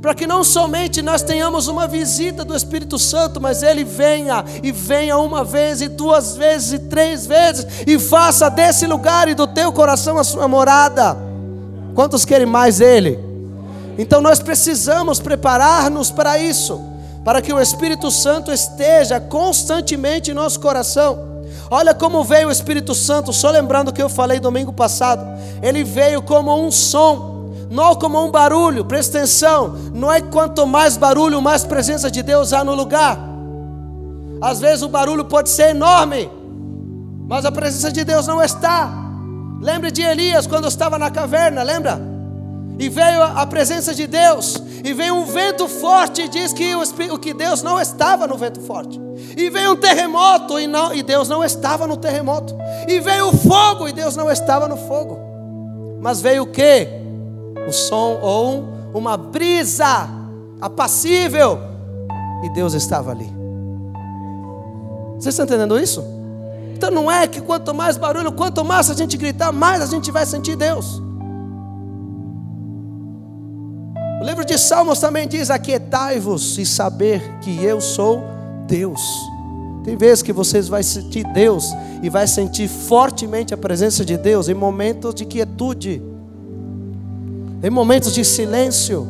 para 0.02 0.14
que 0.14 0.28
não 0.28 0.44
somente 0.44 1.02
nós 1.02 1.22
tenhamos 1.22 1.68
uma 1.68 1.88
visita 1.88 2.46
do 2.46 2.56
Espírito 2.56 3.00
Santo, 3.00 3.42
mas 3.42 3.64
ele 3.64 3.84
venha 3.84 4.44
e 4.62 4.72
venha 4.72 5.18
uma 5.18 5.44
vez 5.44 5.82
e 5.82 5.88
duas 5.88 6.36
vezes 6.36 6.74
e 6.74 6.80
três 6.80 7.26
vezes 7.26 7.66
e 7.86 7.98
faça 7.98 8.50
desse 8.50 8.86
lugar 8.86 9.28
e 9.28 9.34
do 9.34 9.48
teu 9.48 9.72
coração 9.72 10.18
a 10.18 10.24
sua 10.24 10.48
morada. 10.48 11.18
Quantos 11.96 12.26
querem 12.26 12.46
mais 12.46 12.80
ele? 12.80 13.20
Então 13.98 14.22
nós 14.22 14.40
precisamos 14.40 15.20
preparar-nos 15.20 16.12
para 16.12 16.38
isso, 16.38 16.80
para 17.28 17.42
que 17.42 17.52
o 17.52 17.60
Espírito 17.60 18.10
Santo 18.10 18.54
esteja 18.54 19.20
constantemente 19.20 20.32
em 20.32 20.34
nosso 20.34 20.62
coração. 20.62 21.44
Olha 21.70 21.94
como 21.94 22.24
veio 22.24 22.48
o 22.48 22.52
Espírito 22.52 22.96
Santo, 22.96 23.34
só 23.34 23.52
lembrando 23.52 23.90
o 23.90 23.94
que 23.94 24.02
eu 24.02 24.08
falei 24.08 24.40
domingo 24.40 24.72
passado. 24.72 25.26
Ele 25.62 25.84
veio 25.84 26.22
como 26.22 26.58
um 26.58 26.72
som 26.72 27.52
não 27.70 27.96
como 27.96 28.24
um 28.24 28.32
barulho, 28.32 28.86
presta 28.86 29.18
atenção, 29.18 29.76
não 29.94 30.10
é 30.10 30.22
quanto 30.22 30.66
mais 30.66 30.96
barulho, 30.96 31.42
mais 31.42 31.66
presença 31.66 32.10
de 32.10 32.24
Deus 32.24 32.54
há 32.54 32.64
no 32.64 32.74
lugar. 32.74 33.20
Às 34.42 34.62
vezes 34.62 34.82
o 34.82 34.88
barulho 34.88 35.26
pode 35.26 35.50
ser 35.50 35.72
enorme, 35.72 36.32
mas 37.28 37.44
a 37.44 37.52
presença 37.52 37.92
de 37.92 38.06
Deus 38.06 38.26
não 38.26 38.42
está. 38.42 38.90
Lembre 39.62 39.92
de 39.92 40.02
Elias 40.02 40.48
quando 40.48 40.70
estava 40.70 40.98
na 40.98 41.12
caverna, 41.12 41.62
lembra? 41.62 42.17
E 42.80 42.90
veio 42.90 43.24
a 43.24 43.46
presença 43.46 43.94
de 43.94 44.06
Deus, 44.06 44.62
e 44.84 44.94
veio 44.94 45.16
um 45.16 45.26
vento 45.26 45.68
forte, 45.68 46.22
e 46.22 46.28
diz 46.28 46.54
que, 46.54 46.76
o, 46.76 47.18
que 47.18 47.34
Deus 47.34 47.64
não 47.64 47.82
estava 47.82 48.28
no 48.28 48.38
vento 48.38 48.62
forte. 48.62 49.00
E 49.36 49.50
veio 49.50 49.72
um 49.72 49.76
terremoto, 49.76 50.60
e, 50.60 50.68
não, 50.68 50.94
e 50.94 51.02
Deus 51.02 51.28
não 51.28 51.44
estava 51.44 51.88
no 51.88 51.98
terremoto. 51.98 52.56
E 52.88 53.00
veio 53.00 53.30
o 53.30 53.38
fogo, 53.38 53.88
e 53.88 53.92
Deus 53.92 54.16
não 54.16 54.30
estava 54.32 54.68
no 54.68 54.78
fogo. 54.78 55.18
Mas 56.00 56.22
veio 56.22 56.44
o 56.44 56.48
que? 56.48 56.98
o 57.68 57.74
som 57.74 58.20
ou 58.22 58.64
uma 58.94 59.18
brisa 59.18 60.10
apacível, 60.62 61.60
e 62.44 62.50
Deus 62.50 62.74
estava 62.74 63.12
ali. 63.12 63.30
Vocês 65.20 65.34
estão 65.34 65.46
entendendo 65.46 65.78
isso? 65.78 66.04
Então 66.74 66.90
não 66.90 67.12
é 67.12 67.28
que 67.28 67.42
quanto 67.42 67.74
mais 67.74 67.98
barulho, 67.98 68.32
quanto 68.32 68.64
mais 68.64 68.90
a 68.90 68.94
gente 68.94 69.18
gritar, 69.18 69.52
mais 69.52 69.82
a 69.82 69.86
gente 69.86 70.12
vai 70.12 70.26
sentir 70.26 70.56
Deus. 70.56 71.02
Livro 74.28 74.46
de 74.46 74.58
Salmos 74.58 75.00
também 75.00 75.28
diz: 75.28 75.50
Aquietai-vos 75.50 76.58
e 76.58 76.66
saber 76.66 77.22
que 77.42 77.64
eu 77.64 77.82
sou 77.82 78.24
Deus. 78.68 79.02
Tem 79.84 79.96
vezes 79.96 80.22
que 80.22 80.34
vocês 80.34 80.68
vão 80.68 80.84
sentir 80.84 81.24
Deus 81.34 81.66
e 82.04 82.10
vai 82.10 82.28
sentir 82.28 82.68
fortemente 82.68 83.54
a 83.54 83.58
presença 83.58 84.04
de 84.04 84.18
Deus 84.18 84.50
em 84.50 84.54
momentos 84.54 85.16
de 85.16 85.26
quietude 85.26 86.02
em 87.64 87.70
momentos 87.70 88.14
de 88.14 88.24
silêncio. 88.24 89.08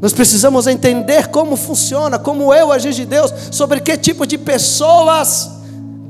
Nós 0.00 0.12
precisamos 0.12 0.66
entender 0.66 1.28
como 1.28 1.56
funciona, 1.56 2.18
como 2.18 2.52
é 2.52 2.64
o 2.64 2.70
agir 2.70 2.92
de 2.92 3.04
Deus, 3.04 3.32
sobre 3.50 3.80
que 3.80 3.96
tipo 3.96 4.26
de 4.26 4.38
pessoas 4.38 5.50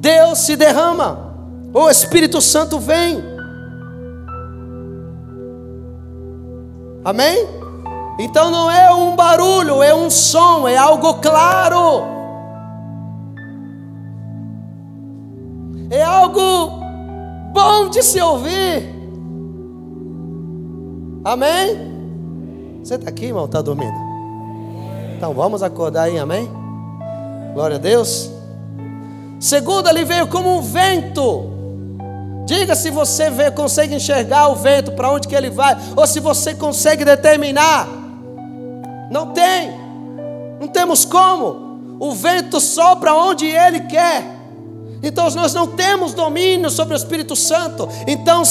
Deus 0.00 0.40
se 0.40 0.56
derrama, 0.56 1.34
o 1.72 1.88
Espírito 1.88 2.40
Santo 2.40 2.78
vem. 2.78 3.22
Amém? 7.04 7.57
Então 8.18 8.50
não 8.50 8.68
é 8.68 8.92
um 8.92 9.14
barulho, 9.14 9.80
é 9.82 9.94
um 9.94 10.10
som, 10.10 10.66
é 10.66 10.76
algo 10.76 11.14
claro. 11.14 12.02
É 15.88 16.02
algo 16.02 16.80
bom 17.52 17.88
de 17.88 18.02
se 18.02 18.20
ouvir. 18.20 18.94
Amém? 21.24 22.80
Você 22.82 22.96
está 22.96 23.08
aqui, 23.08 23.26
irmão? 23.26 23.44
Está 23.44 23.62
dormindo? 23.62 23.96
Então 25.16 25.32
vamos 25.32 25.62
acordar 25.62 26.04
aí, 26.04 26.18
amém? 26.18 26.50
Glória 27.54 27.76
a 27.76 27.78
Deus. 27.78 28.30
Segundo, 29.38 29.88
ele 29.88 30.04
veio 30.04 30.26
como 30.26 30.58
um 30.58 30.62
vento. 30.62 31.50
Diga 32.46 32.74
se 32.74 32.90
você 32.90 33.30
vê, 33.30 33.50
consegue 33.50 33.94
enxergar 33.94 34.48
o 34.48 34.56
vento, 34.56 34.92
para 34.92 35.10
onde 35.10 35.28
que 35.28 35.34
ele 35.34 35.50
vai, 35.50 35.76
ou 35.94 36.06
se 36.06 36.18
você 36.18 36.54
consegue 36.54 37.04
determinar. 37.04 37.97
Não 39.10 39.32
tem, 39.32 39.72
não 40.60 40.68
temos 40.68 41.04
como. 41.04 41.96
O 42.00 42.12
vento 42.12 42.60
sopra 42.60 43.14
onde 43.14 43.46
ele 43.46 43.80
quer. 43.80 44.24
Então 45.02 45.30
nós 45.30 45.54
não 45.54 45.66
temos 45.66 46.14
domínio 46.14 46.70
sobre 46.70 46.94
o 46.94 46.96
Espírito 46.96 47.34
Santo. 47.34 47.88
Então 48.06 48.42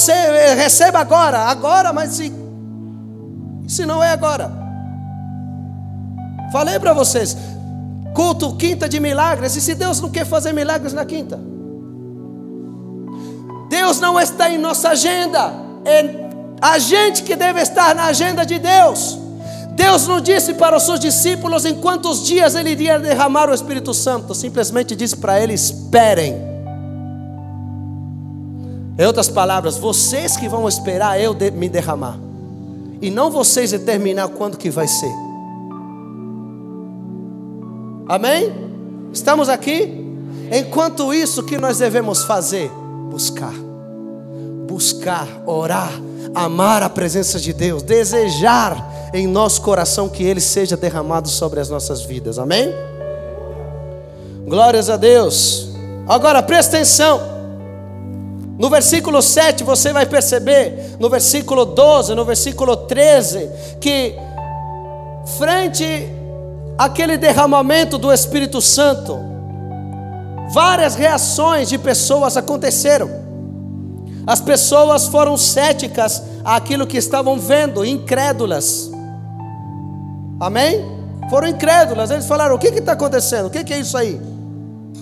receba 0.55 0.99
agora, 0.99 1.39
agora, 1.39 1.93
mas 1.93 2.11
se 2.11 2.47
se 3.67 3.85
não 3.85 4.01
é 4.01 4.11
agora. 4.11 4.49
Falei 6.51 6.79
para 6.79 6.93
vocês, 6.93 7.37
culto 8.15 8.55
quinta 8.55 8.87
de 8.87 8.99
milagres, 8.99 9.55
e 9.57 9.61
se 9.61 9.75
Deus 9.75 9.99
não 9.99 10.09
quer 10.09 10.25
fazer 10.25 10.53
milagres 10.53 10.93
na 10.93 11.03
quinta? 11.03 11.37
Deus 13.69 13.99
não 13.99 14.17
está 14.17 14.49
em 14.49 14.57
nossa 14.57 14.89
agenda, 14.89 15.53
é 15.83 16.27
a 16.61 16.79
gente 16.79 17.23
que 17.23 17.35
deve 17.35 17.61
estar 17.61 17.93
na 17.93 18.05
agenda 18.05 18.45
de 18.45 18.57
Deus. 18.57 19.19
Deus 19.77 20.07
não 20.07 20.19
disse 20.19 20.55
para 20.55 20.75
os 20.75 20.83
seus 20.83 20.99
discípulos 20.99 21.63
em 21.63 21.75
quantos 21.75 22.25
dias 22.25 22.55
ele 22.55 22.71
iria 22.71 22.97
derramar 22.97 23.47
o 23.47 23.53
Espírito 23.53 23.93
Santo, 23.93 24.33
simplesmente 24.33 24.95
disse 24.95 25.15
para 25.15 25.39
eles: 25.39 25.69
esperem. 25.69 26.35
Em 28.97 29.05
outras 29.05 29.29
palavras, 29.29 29.77
vocês 29.77 30.35
que 30.35 30.49
vão 30.49 30.67
esperar 30.67 31.21
eu 31.21 31.35
me 31.53 31.69
derramar 31.69 32.17
e 32.99 33.11
não 33.11 33.29
vocês 33.29 33.69
determinar 33.69 34.29
quando 34.29 34.57
que 34.57 34.71
vai 34.71 34.87
ser. 34.87 35.13
Amém? 38.07 38.51
Estamos 39.13 39.47
aqui? 39.47 39.93
Enquanto 40.51 41.13
isso, 41.13 41.41
o 41.41 41.43
que 41.43 41.59
nós 41.59 41.77
devemos 41.77 42.23
fazer? 42.23 42.71
Buscar. 43.11 43.53
Buscar, 44.67 45.27
orar, 45.45 45.91
amar 46.33 46.83
a 46.83 46.89
presença 46.89 47.39
de 47.39 47.53
Deus, 47.53 47.83
desejar 47.83 49.09
em 49.13 49.27
nosso 49.27 49.61
coração 49.61 50.09
que 50.09 50.23
Ele 50.23 50.41
seja 50.41 50.75
derramado 50.75 51.27
sobre 51.27 51.59
as 51.59 51.69
nossas 51.69 52.01
vidas. 52.01 52.37
Amém? 52.37 52.73
Glórias 54.45 54.89
a 54.89 54.97
Deus. 54.97 55.69
Agora 56.07 56.41
presta 56.41 56.77
atenção. 56.77 57.37
No 58.57 58.69
versículo 58.69 59.21
7 59.21 59.63
você 59.63 59.93
vai 59.93 60.05
perceber, 60.05 60.95
no 60.99 61.09
versículo 61.09 61.65
12, 61.65 62.15
no 62.15 62.25
versículo 62.25 62.75
13, 62.75 63.49
que 63.79 64.15
frente 65.37 66.09
àquele 66.77 67.17
derramamento 67.17 67.97
do 67.97 68.11
Espírito 68.11 68.61
Santo, 68.61 69.19
várias 70.51 70.95
reações 70.95 71.69
de 71.69 71.77
pessoas 71.77 72.35
aconteceram. 72.37 73.26
As 74.27 74.41
pessoas 74.41 75.07
foram 75.07 75.37
céticas 75.37 76.21
àquilo 76.43 76.85
que 76.85 76.97
estavam 76.97 77.39
vendo, 77.39 77.85
incrédulas. 77.85 78.91
Amém? 80.37 80.85
Foram 81.29 81.47
incrédulas. 81.47 82.11
Eles 82.11 82.25
falaram: 82.25 82.55
O 82.55 82.59
que 82.59 82.67
está 82.67 82.91
acontecendo? 82.91 83.45
O 83.45 83.49
que, 83.49 83.63
que 83.63 83.73
é 83.73 83.79
isso 83.79 83.97
aí? 83.97 84.19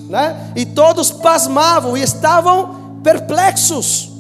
Né? 0.08 0.52
E 0.56 0.64
todos 0.64 1.10
pasmavam 1.10 1.98
e 1.98 2.04
estavam 2.04 3.00
perplexos. 3.04 4.12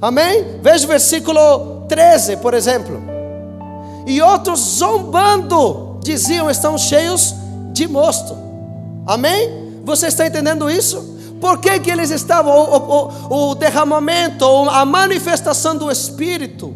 Amém? 0.00 0.60
Veja 0.62 0.84
o 0.84 0.88
versículo 0.88 1.84
13, 1.88 2.36
por 2.36 2.54
exemplo. 2.54 3.02
E 4.06 4.22
outros 4.22 4.60
zombando 4.60 5.98
diziam: 6.04 6.48
Estão 6.48 6.78
cheios 6.78 7.34
de 7.72 7.88
mosto. 7.88 8.36
Amém? 9.06 9.80
Você 9.84 10.06
está 10.06 10.24
entendendo 10.24 10.70
isso? 10.70 11.11
Por 11.42 11.58
que, 11.58 11.80
que 11.80 11.90
eles 11.90 12.10
estavam, 12.12 12.56
o, 12.56 13.34
o, 13.34 13.50
o 13.50 13.54
derramamento, 13.56 14.46
a 14.70 14.84
manifestação 14.84 15.74
do 15.76 15.90
Espírito 15.90 16.72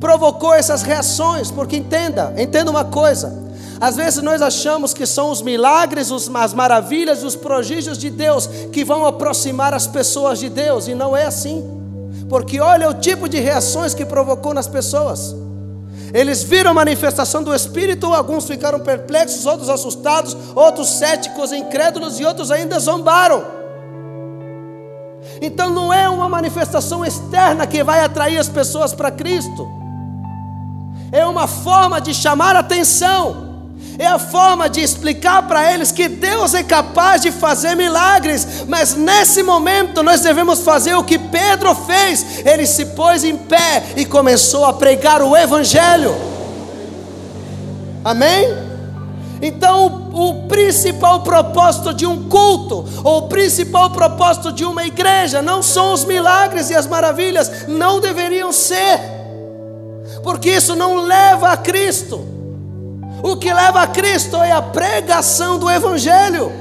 provocou 0.00 0.52
essas 0.52 0.82
reações? 0.82 1.52
Porque 1.52 1.76
entenda, 1.76 2.34
entenda 2.36 2.72
uma 2.72 2.84
coisa. 2.84 3.48
Às 3.80 3.94
vezes 3.94 4.20
nós 4.20 4.42
achamos 4.42 4.92
que 4.92 5.06
são 5.06 5.30
os 5.30 5.40
milagres, 5.40 6.10
as 6.10 6.52
maravilhas, 6.52 7.22
os 7.22 7.36
prodígios 7.36 7.96
de 7.96 8.10
Deus 8.10 8.48
que 8.72 8.84
vão 8.84 9.06
aproximar 9.06 9.72
as 9.74 9.86
pessoas 9.86 10.40
de 10.40 10.48
Deus, 10.48 10.88
e 10.88 10.94
não 10.94 11.16
é 11.16 11.26
assim. 11.26 11.64
Porque 12.28 12.58
olha 12.58 12.90
o 12.90 12.94
tipo 12.94 13.28
de 13.28 13.38
reações 13.38 13.94
que 13.94 14.04
provocou 14.04 14.52
nas 14.52 14.66
pessoas. 14.66 15.36
Eles 16.12 16.42
viram 16.42 16.72
a 16.72 16.74
manifestação 16.74 17.44
do 17.44 17.54
Espírito, 17.54 18.12
alguns 18.12 18.44
ficaram 18.44 18.80
perplexos, 18.80 19.46
outros 19.46 19.70
assustados, 19.70 20.36
outros 20.56 20.98
céticos, 20.98 21.52
incrédulos 21.52 22.18
e 22.18 22.24
outros 22.24 22.50
ainda 22.50 22.76
zombaram. 22.80 23.59
Então 25.40 25.70
não 25.70 25.92
é 25.92 26.08
uma 26.08 26.28
manifestação 26.28 27.04
externa 27.04 27.66
que 27.66 27.82
vai 27.82 28.00
atrair 28.00 28.38
as 28.38 28.48
pessoas 28.48 28.92
para 28.92 29.10
Cristo, 29.10 29.68
é 31.12 31.24
uma 31.26 31.46
forma 31.46 32.00
de 32.00 32.14
chamar 32.14 32.54
atenção 32.54 33.50
é 34.00 34.06
a 34.06 34.18
forma 34.18 34.66
de 34.66 34.80
explicar 34.80 35.42
para 35.42 35.74
eles 35.74 35.92
que 35.92 36.08
Deus 36.08 36.54
é 36.54 36.62
capaz 36.62 37.20
de 37.20 37.30
fazer 37.30 37.74
milagres, 37.74 38.64
mas 38.66 38.94
nesse 38.94 39.42
momento 39.42 40.02
nós 40.02 40.22
devemos 40.22 40.60
fazer 40.60 40.94
o 40.94 41.04
que 41.04 41.18
Pedro 41.18 41.74
fez. 41.74 42.46
Ele 42.46 42.66
se 42.66 42.86
pôs 42.86 43.24
em 43.24 43.36
pé 43.36 43.92
e 43.98 44.06
começou 44.06 44.64
a 44.64 44.72
pregar 44.72 45.20
o 45.20 45.36
Evangelho. 45.36 46.16
Amém? 48.02 48.69
Então, 49.42 50.10
o, 50.12 50.46
principal 50.48 51.20
propósito 51.20 51.94
de 51.94 52.04
um 52.04 52.28
culto, 52.28 52.84
ou 53.02 53.18
o 53.18 53.28
principal 53.28 53.90
propósito 53.90 54.52
de 54.52 54.64
uma 54.64 54.84
igreja, 54.84 55.40
não 55.40 55.62
são 55.62 55.94
os 55.94 56.04
milagres 56.04 56.68
e 56.68 56.74
as 56.74 56.86
maravilhas, 56.86 57.66
não 57.66 58.00
deveriam 58.00 58.52
ser, 58.52 59.00
porque 60.22 60.50
isso 60.50 60.76
não 60.76 61.06
leva 61.06 61.52
a 61.52 61.56
Cristo. 61.56 62.26
O 63.22 63.36
que 63.36 63.52
leva 63.52 63.82
a 63.82 63.86
Cristo 63.86 64.36
é 64.36 64.52
a 64.52 64.62
pregação 64.62 65.58
do 65.58 65.70
Evangelho. 65.70 66.52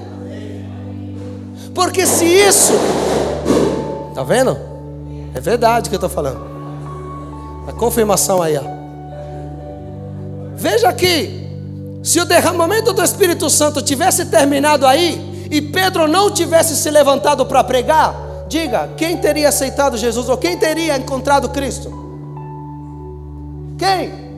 Porque 1.73 2.05
se 2.05 2.25
isso, 2.25 2.73
está 4.09 4.23
vendo? 4.23 4.57
É 5.33 5.39
verdade 5.39 5.87
o 5.87 5.89
que 5.89 5.95
eu 5.95 5.97
estou 5.97 6.09
falando. 6.09 6.47
A 7.67 7.71
confirmação 7.73 8.41
aí, 8.41 8.57
ó. 8.57 8.63
Veja 10.55 10.89
aqui, 10.89 11.38
se 12.01 12.19
o 12.19 12.25
derramamento 12.25 12.93
do 12.93 13.03
Espírito 13.03 13.49
Santo 13.49 13.81
tivesse 13.81 14.25
terminado 14.25 14.87
aí 14.87 15.47
e 15.51 15.61
Pedro 15.61 16.07
não 16.07 16.31
tivesse 16.31 16.75
se 16.75 16.89
levantado 16.89 17.45
para 17.45 17.63
pregar, 17.63 18.15
diga, 18.47 18.89
quem 18.95 19.17
teria 19.17 19.49
aceitado 19.49 19.97
Jesus 19.97 20.29
ou 20.29 20.37
quem 20.37 20.57
teria 20.57 20.97
encontrado 20.97 21.49
Cristo? 21.49 21.91
Quem? 23.77 24.29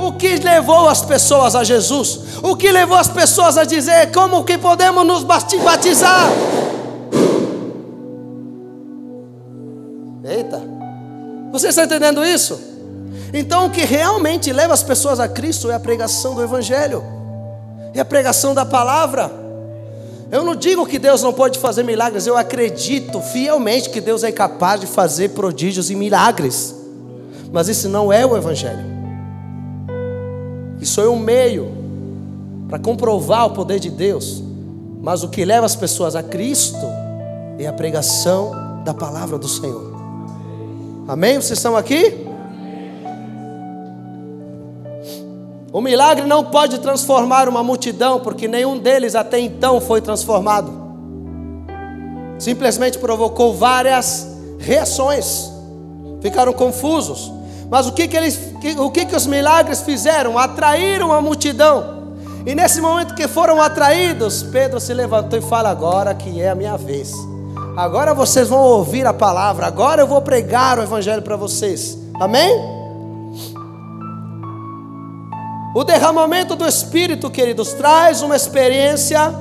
O 0.00 0.12
que 0.12 0.36
levou 0.36 0.88
as 0.88 1.02
pessoas 1.02 1.56
a 1.56 1.64
Jesus? 1.64 2.20
O 2.42 2.54
que 2.54 2.70
levou 2.70 2.96
as 2.96 3.08
pessoas 3.08 3.58
a 3.58 3.64
dizer 3.64 4.12
como 4.12 4.44
que 4.44 4.56
podemos 4.56 5.04
nos 5.04 5.24
batizar? 5.24 6.28
Eita, 10.24 10.62
você 11.50 11.68
está 11.68 11.84
entendendo 11.84 12.24
isso? 12.24 12.77
Então 13.32 13.66
o 13.66 13.70
que 13.70 13.84
realmente 13.84 14.52
leva 14.52 14.72
as 14.72 14.82
pessoas 14.82 15.20
a 15.20 15.28
Cristo 15.28 15.70
é 15.70 15.74
a 15.74 15.80
pregação 15.80 16.34
do 16.34 16.42
Evangelho, 16.42 17.04
é 17.94 18.00
a 18.00 18.04
pregação 18.04 18.54
da 18.54 18.64
palavra. 18.64 19.30
Eu 20.30 20.44
não 20.44 20.54
digo 20.54 20.86
que 20.86 20.98
Deus 20.98 21.22
não 21.22 21.32
pode 21.32 21.58
fazer 21.58 21.82
milagres, 21.82 22.26
eu 22.26 22.36
acredito 22.36 23.20
fielmente 23.20 23.90
que 23.90 24.00
Deus 24.00 24.22
é 24.22 24.32
capaz 24.32 24.80
de 24.80 24.86
fazer 24.86 25.30
prodígios 25.30 25.90
e 25.90 25.94
milagres, 25.94 26.74
mas 27.50 27.68
isso 27.68 27.88
não 27.88 28.12
é 28.12 28.24
o 28.24 28.36
Evangelho. 28.36 28.98
Isso 30.80 31.00
é 31.00 31.08
um 31.08 31.18
meio 31.18 31.70
para 32.68 32.78
comprovar 32.78 33.46
o 33.46 33.50
poder 33.50 33.80
de 33.80 33.90
Deus, 33.90 34.42
mas 35.00 35.22
o 35.22 35.28
que 35.28 35.44
leva 35.44 35.66
as 35.66 35.74
pessoas 35.74 36.14
a 36.14 36.22
Cristo 36.22 36.86
é 37.58 37.66
a 37.66 37.72
pregação 37.72 38.82
da 38.84 38.94
palavra 38.94 39.38
do 39.38 39.48
Senhor. 39.48 39.96
Amém? 41.08 41.36
Vocês 41.36 41.58
estão 41.58 41.74
aqui? 41.74 42.27
O 45.78 45.80
milagre 45.80 46.26
não 46.26 46.42
pode 46.42 46.80
transformar 46.80 47.48
uma 47.48 47.62
multidão, 47.62 48.18
porque 48.18 48.48
nenhum 48.48 48.76
deles 48.76 49.14
até 49.14 49.38
então 49.38 49.80
foi 49.80 50.00
transformado. 50.00 50.72
Simplesmente 52.36 52.98
provocou 52.98 53.54
várias 53.54 54.26
reações, 54.58 55.48
ficaram 56.20 56.52
confusos. 56.52 57.32
Mas 57.70 57.86
o 57.86 57.92
que, 57.92 58.08
que, 58.08 58.16
eles, 58.16 58.40
o 58.76 58.90
que, 58.90 59.06
que 59.06 59.14
os 59.14 59.24
milagres 59.24 59.80
fizeram? 59.82 60.36
Atraíram 60.36 61.12
a 61.12 61.20
multidão. 61.20 62.08
E 62.44 62.56
nesse 62.56 62.80
momento 62.80 63.14
que 63.14 63.28
foram 63.28 63.62
atraídos, 63.62 64.42
Pedro 64.42 64.80
se 64.80 64.92
levantou 64.92 65.38
e 65.38 65.42
fala: 65.42 65.70
Agora 65.70 66.12
que 66.12 66.42
é 66.42 66.48
a 66.48 66.56
minha 66.56 66.76
vez. 66.76 67.12
Agora 67.76 68.12
vocês 68.12 68.48
vão 68.48 68.58
ouvir 68.58 69.06
a 69.06 69.14
palavra. 69.14 69.68
Agora 69.68 70.02
eu 70.02 70.08
vou 70.08 70.20
pregar 70.22 70.76
o 70.76 70.82
evangelho 70.82 71.22
para 71.22 71.36
vocês. 71.36 71.96
Amém? 72.20 72.77
O 75.74 75.84
derramamento 75.84 76.56
do 76.56 76.66
Espírito, 76.66 77.30
queridos, 77.30 77.74
traz 77.74 78.22
uma 78.22 78.34
experiência 78.34 79.34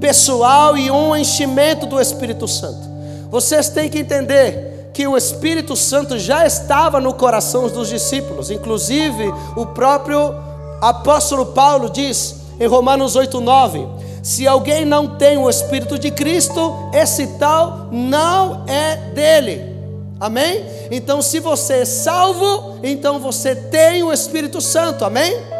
pessoal 0.00 0.76
e 0.76 0.90
um 0.90 1.14
enchimento 1.16 1.86
do 1.86 2.00
Espírito 2.00 2.46
Santo. 2.46 2.88
Vocês 3.30 3.68
têm 3.68 3.88
que 3.88 3.98
entender 3.98 4.90
que 4.94 5.06
o 5.06 5.16
Espírito 5.16 5.74
Santo 5.74 6.18
já 6.18 6.46
estava 6.46 7.00
no 7.00 7.14
coração 7.14 7.68
dos 7.68 7.88
discípulos. 7.88 8.50
Inclusive, 8.50 9.32
o 9.56 9.66
próprio 9.66 10.34
apóstolo 10.80 11.46
Paulo 11.46 11.90
diz 11.90 12.36
em 12.60 12.66
Romanos 12.66 13.16
8:9: 13.16 13.88
Se 14.22 14.46
alguém 14.46 14.84
não 14.84 15.16
tem 15.16 15.36
o 15.36 15.50
Espírito 15.50 15.98
de 15.98 16.10
Cristo, 16.10 16.74
esse 16.92 17.26
tal 17.38 17.88
não 17.90 18.64
é 18.68 18.96
dele. 19.14 19.72
Amém? 20.20 20.64
Então, 20.90 21.20
se 21.20 21.40
você 21.40 21.78
é 21.78 21.84
salvo, 21.84 22.78
então 22.82 23.18
você 23.18 23.56
tem 23.56 24.04
o 24.04 24.12
Espírito 24.12 24.60
Santo. 24.60 25.04
Amém? 25.04 25.51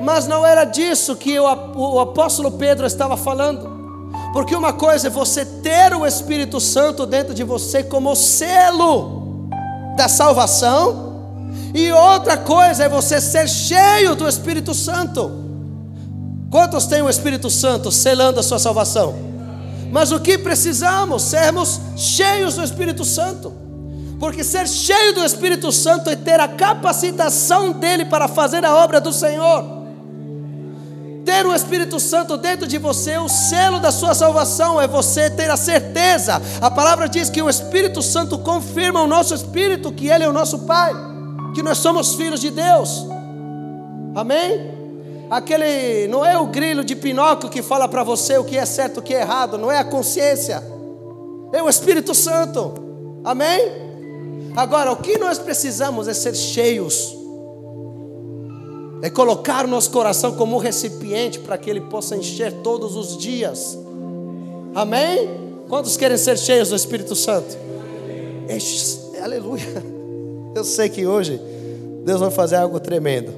Mas 0.00 0.26
não 0.26 0.44
era 0.44 0.64
disso 0.64 1.16
que 1.16 1.38
o 1.38 1.98
apóstolo 1.98 2.52
Pedro 2.52 2.86
estava 2.86 3.16
falando. 3.16 3.76
Porque 4.32 4.54
uma 4.54 4.72
coisa 4.72 5.06
é 5.06 5.10
você 5.10 5.44
ter 5.44 5.94
o 5.94 6.06
Espírito 6.06 6.60
Santo 6.60 7.06
dentro 7.06 7.32
de 7.32 7.42
você 7.42 7.82
como 7.82 8.14
selo 8.14 9.48
da 9.96 10.08
salvação, 10.08 11.06
e 11.74 11.90
outra 11.90 12.36
coisa 12.36 12.84
é 12.84 12.88
você 12.88 13.20
ser 13.20 13.48
cheio 13.48 14.14
do 14.14 14.28
Espírito 14.28 14.74
Santo. 14.74 15.44
Quantos 16.50 16.86
têm 16.86 17.02
o 17.02 17.08
Espírito 17.08 17.48
Santo 17.48 17.90
selando 17.90 18.38
a 18.38 18.42
sua 18.42 18.58
salvação? 18.58 19.14
Mas 19.90 20.12
o 20.12 20.20
que 20.20 20.36
precisamos? 20.36 21.22
Sermos 21.22 21.80
cheios 21.96 22.54
do 22.54 22.62
Espírito 22.62 23.04
Santo. 23.04 23.52
Porque 24.20 24.44
ser 24.44 24.68
cheio 24.68 25.14
do 25.14 25.24
Espírito 25.24 25.72
Santo 25.72 26.10
é 26.10 26.16
ter 26.16 26.40
a 26.40 26.48
capacitação 26.48 27.72
dele 27.72 28.04
para 28.04 28.28
fazer 28.28 28.64
a 28.64 28.74
obra 28.74 29.00
do 29.00 29.12
Senhor 29.12 29.75
ter 31.26 31.44
o 31.44 31.52
Espírito 31.52 31.98
Santo 31.98 32.36
dentro 32.36 32.68
de 32.68 32.78
você, 32.78 33.18
o 33.18 33.28
selo 33.28 33.80
da 33.80 33.90
sua 33.90 34.14
salvação 34.14 34.80
é 34.80 34.86
você 34.86 35.28
ter 35.28 35.50
a 35.50 35.56
certeza. 35.56 36.40
A 36.60 36.70
palavra 36.70 37.08
diz 37.08 37.28
que 37.28 37.42
o 37.42 37.50
Espírito 37.50 38.00
Santo 38.00 38.38
confirma 38.38 39.02
o 39.02 39.08
nosso 39.08 39.34
espírito 39.34 39.92
que 39.92 40.08
Ele 40.08 40.22
é 40.22 40.28
o 40.28 40.32
nosso 40.32 40.60
Pai, 40.60 40.94
que 41.52 41.64
nós 41.64 41.78
somos 41.78 42.14
filhos 42.14 42.40
de 42.40 42.52
Deus. 42.52 43.04
Amém? 44.14 44.76
Aquele 45.28 46.06
não 46.06 46.24
é 46.24 46.38
o 46.38 46.46
grilo 46.46 46.84
de 46.84 46.94
Pinóquio 46.94 47.50
que 47.50 47.60
fala 47.60 47.88
para 47.88 48.04
você 48.04 48.38
o 48.38 48.44
que 48.44 48.56
é 48.56 48.64
certo, 48.64 48.98
o 48.98 49.02
que 49.02 49.12
é 49.12 49.22
errado, 49.22 49.58
não 49.58 49.70
é 49.70 49.78
a 49.78 49.84
consciência, 49.84 50.62
é 51.52 51.60
o 51.60 51.68
Espírito 51.68 52.14
Santo. 52.14 52.72
Amém? 53.24 53.84
Agora, 54.56 54.92
o 54.92 54.96
que 54.96 55.18
nós 55.18 55.38
precisamos 55.38 56.06
é 56.06 56.14
ser 56.14 56.36
cheios 56.36 57.15
é 59.06 59.10
colocar 59.10 59.64
o 59.64 59.68
nosso 59.68 59.92
coração 59.92 60.32
como 60.32 60.56
um 60.56 60.58
recipiente 60.58 61.38
para 61.38 61.56
que 61.56 61.70
ele 61.70 61.80
possa 61.80 62.16
encher 62.16 62.52
todos 62.54 62.96
os 62.96 63.16
dias. 63.16 63.78
Amém? 64.74 65.30
Quantos 65.68 65.96
querem 65.96 66.16
ser 66.16 66.36
cheios 66.36 66.70
do 66.70 66.74
Espírito 66.74 67.14
Santo? 67.14 67.56
Aleluia. 69.22 69.62
Eu 70.56 70.64
sei 70.64 70.88
que 70.88 71.06
hoje 71.06 71.40
Deus 72.04 72.18
vai 72.18 72.32
fazer 72.32 72.56
algo 72.56 72.80
tremendo. 72.80 73.32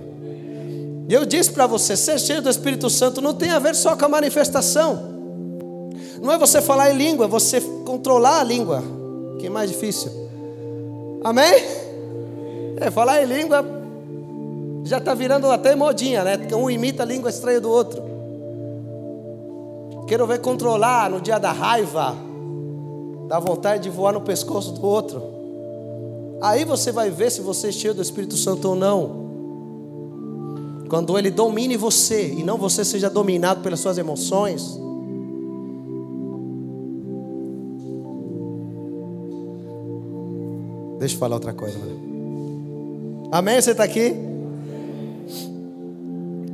E 1.07 1.13
eu 1.13 1.27
disse 1.27 1.51
para 1.51 1.67
você: 1.67 1.97
ser 1.99 2.19
cheio 2.19 2.41
do 2.41 2.49
Espírito 2.49 2.89
Santo 2.89 3.21
não 3.21 3.35
tem 3.35 3.51
a 3.51 3.59
ver 3.59 3.75
só 3.75 3.95
com 3.95 4.07
a 4.07 4.09
manifestação. 4.09 5.19
Não 6.23 6.33
é 6.33 6.39
você 6.39 6.63
falar 6.63 6.91
em 6.91 6.97
língua, 6.97 7.27
é 7.27 7.29
você 7.29 7.61
controlar 7.85 8.41
a 8.41 8.45
língua, 8.45 8.83
que 9.39 9.49
é 9.49 9.51
mais 9.51 9.71
difícil. 9.71 10.11
Amém? 11.23 11.63
É, 12.81 12.91
falar 12.91 13.23
em 13.23 13.27
língua 13.27 13.78
já 14.85 14.99
está 14.99 15.15
virando 15.15 15.51
até 15.51 15.75
modinha, 15.75 16.25
né? 16.25 16.39
Um 16.55 16.71
imita 16.71 17.03
a 17.03 17.07
língua 17.07 17.31
estranha 17.31 17.61
do 17.61 17.71
outro. 17.71 18.03
Quero 20.07 20.27
ver 20.27 20.41
controlar 20.41 21.11
no 21.11 21.21
dia 21.21 21.39
da 21.39 21.53
raiva, 21.53 22.17
da 23.29 23.39
vontade 23.39 23.83
de 23.83 23.91
voar 23.91 24.13
no 24.13 24.23
pescoço 24.23 24.73
do 24.73 24.87
outro. 24.87 25.23
Aí 26.41 26.65
você 26.65 26.91
vai 26.91 27.11
ver 27.11 27.31
se 27.31 27.43
você 27.43 27.69
é 27.69 27.73
cheio 27.73 27.93
do 27.93 28.01
Espírito 28.01 28.37
Santo 28.37 28.69
ou 28.69 28.75
não. 28.75 29.29
Quando 30.89 31.19
ele 31.19 31.31
domine 31.31 31.77
você 31.77 32.33
e 32.33 32.43
não 32.43 32.57
você 32.57 32.85
seja 32.85 33.11
dominado 33.11 33.61
pelas 33.61 33.81
suas 33.81 33.99
emoções. 33.99 34.81
Deixa 40.99 41.15
eu 41.15 41.19
falar 41.19 41.37
outra 41.37 41.53
coisa. 41.53 41.79
Amém? 43.31 43.61
Você 43.61 43.73
está 43.73 43.85
aqui? 43.85 44.29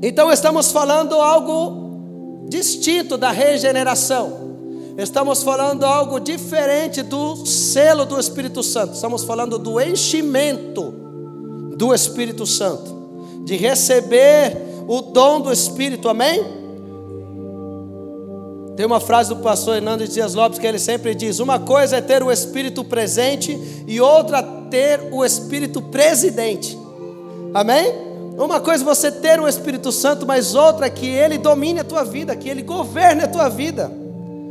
Então 0.07 0.31
estamos 0.31 0.71
falando 0.71 1.15
algo 1.15 2.45
distinto 2.51 3.17
da 3.17 3.31
regeneração. 3.31 4.45
Estamos 4.99 5.43
falando 5.43 5.83
algo 5.83 6.21
diferente 6.21 7.03
do 7.03 7.47
selo 7.47 8.05
do 8.05 8.21
Espírito 8.21 8.63
Santo. 8.63 8.93
Estamos 8.93 9.25
falando 9.25 9.59
do 9.59 9.81
enchimento 9.81 10.93
do 11.79 11.95
Espírito 11.95 12.45
Santo, 12.45 13.43
de 13.47 13.57
receber 13.57 14.55
o 14.87 15.01
dom 15.01 15.41
do 15.41 15.51
Espírito. 15.51 16.07
Amém? 16.07 16.45
Tem 18.77 18.85
uma 18.85 19.01
frase 19.01 19.31
do 19.31 19.37
pastor 19.37 19.77
Hernando 19.77 20.07
Dias 20.07 20.35
Lopes 20.35 20.59
que 20.59 20.67
ele 20.67 20.79
sempre 20.79 21.15
diz: 21.15 21.39
Uma 21.39 21.59
coisa 21.59 21.97
é 21.97 22.03
ter 22.03 22.23
o 22.23 22.31
Espírito 22.31 22.85
presente 22.85 23.59
e 23.89 24.03
outra 24.03 24.43
ter 24.71 25.09
o 25.11 25.25
Espírito 25.25 25.81
presidente. 25.81 26.79
Amém? 27.55 28.04
Uma 28.37 28.59
coisa 28.59 28.83
é 28.83 28.87
você 28.87 29.13
ter 29.13 29.39
o 29.41 29.47
Espírito 29.47 29.93
Santo, 29.93 30.27
mas 30.27 30.55
outra 30.55 30.87
é 30.87 30.91
que 30.91 31.07
ele 31.07 31.39
domine 31.39 31.81
a 31.81 31.85
tua 31.85 32.05
vida, 32.05 32.35
que 32.35 32.49
ele 32.49 32.63
governe 32.63 33.23
a 33.23 33.29
tua 33.29 33.49
vida. 33.49 33.93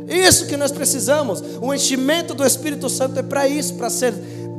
Isso 0.08 0.46
que 0.46 0.56
nós 0.56 0.72
precisamos. 0.72 1.42
O 1.60 1.72
enchimento 1.72 2.34
do 2.34 2.44
Espírito 2.44 2.88
Santo 2.88 3.18
é 3.18 3.22
para 3.22 3.46
isso, 3.46 3.74
para 3.74 3.90
ser 3.90 4.12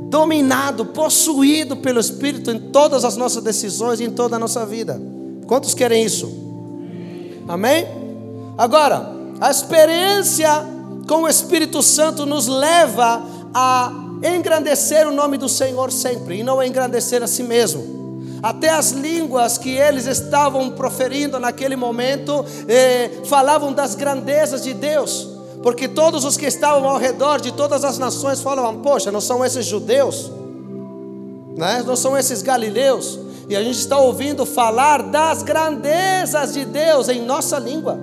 dominado, 0.09 0.85
possuído 0.85 1.75
pelo 1.77 1.99
Espírito 1.99 2.51
em 2.51 2.59
todas 2.59 3.03
as 3.03 3.17
nossas 3.17 3.43
decisões 3.43 3.99
e 3.99 4.03
em 4.03 4.11
toda 4.11 4.35
a 4.35 4.39
nossa 4.39 4.65
vida. 4.65 5.01
Quantos 5.47 5.73
querem 5.73 6.03
isso? 6.03 6.31
Amém? 7.47 7.87
Agora, 8.57 9.11
a 9.41 9.49
experiência 9.51 10.49
com 11.07 11.23
o 11.23 11.27
Espírito 11.27 11.81
Santo 11.83 12.25
nos 12.25 12.47
leva 12.47 13.23
a 13.53 13.91
engrandecer 14.23 15.07
o 15.07 15.13
nome 15.13 15.37
do 15.37 15.49
Senhor 15.49 15.91
sempre 15.91 16.39
e 16.39 16.43
não 16.43 16.63
engrandecer 16.63 17.21
a 17.21 17.27
si 17.27 17.43
mesmo. 17.43 17.94
Até 18.45 18.69
as 18.69 18.91
línguas 18.91 19.57
que 19.57 19.71
eles 19.71 20.05
estavam 20.05 20.69
proferindo 20.69 21.39
naquele 21.39 21.75
momento 21.75 22.45
eh, 22.67 23.09
falavam 23.25 23.73
das 23.73 23.95
grandezas 23.95 24.61
de 24.61 24.71
Deus, 24.71 25.27
porque 25.63 25.87
todos 25.87 26.23
os 26.23 26.37
que 26.37 26.45
estavam 26.45 26.87
ao 26.87 26.99
redor 26.99 27.41
de 27.41 27.51
todas 27.51 27.83
as 27.83 27.97
nações 27.97 28.41
falavam: 28.41 28.83
Poxa, 28.83 29.11
não 29.11 29.19
são 29.19 29.43
esses 29.43 29.65
judeus, 29.65 30.31
né? 31.57 31.83
não 31.87 31.95
são 31.95 32.15
esses 32.15 32.43
galileus, 32.43 33.17
e 33.49 33.55
a 33.55 33.63
gente 33.63 33.79
está 33.79 33.97
ouvindo 33.97 34.45
falar 34.45 35.01
das 35.01 35.41
grandezas 35.41 36.53
de 36.53 36.65
Deus 36.65 37.09
em 37.09 37.25
nossa 37.25 37.57
língua. 37.57 37.97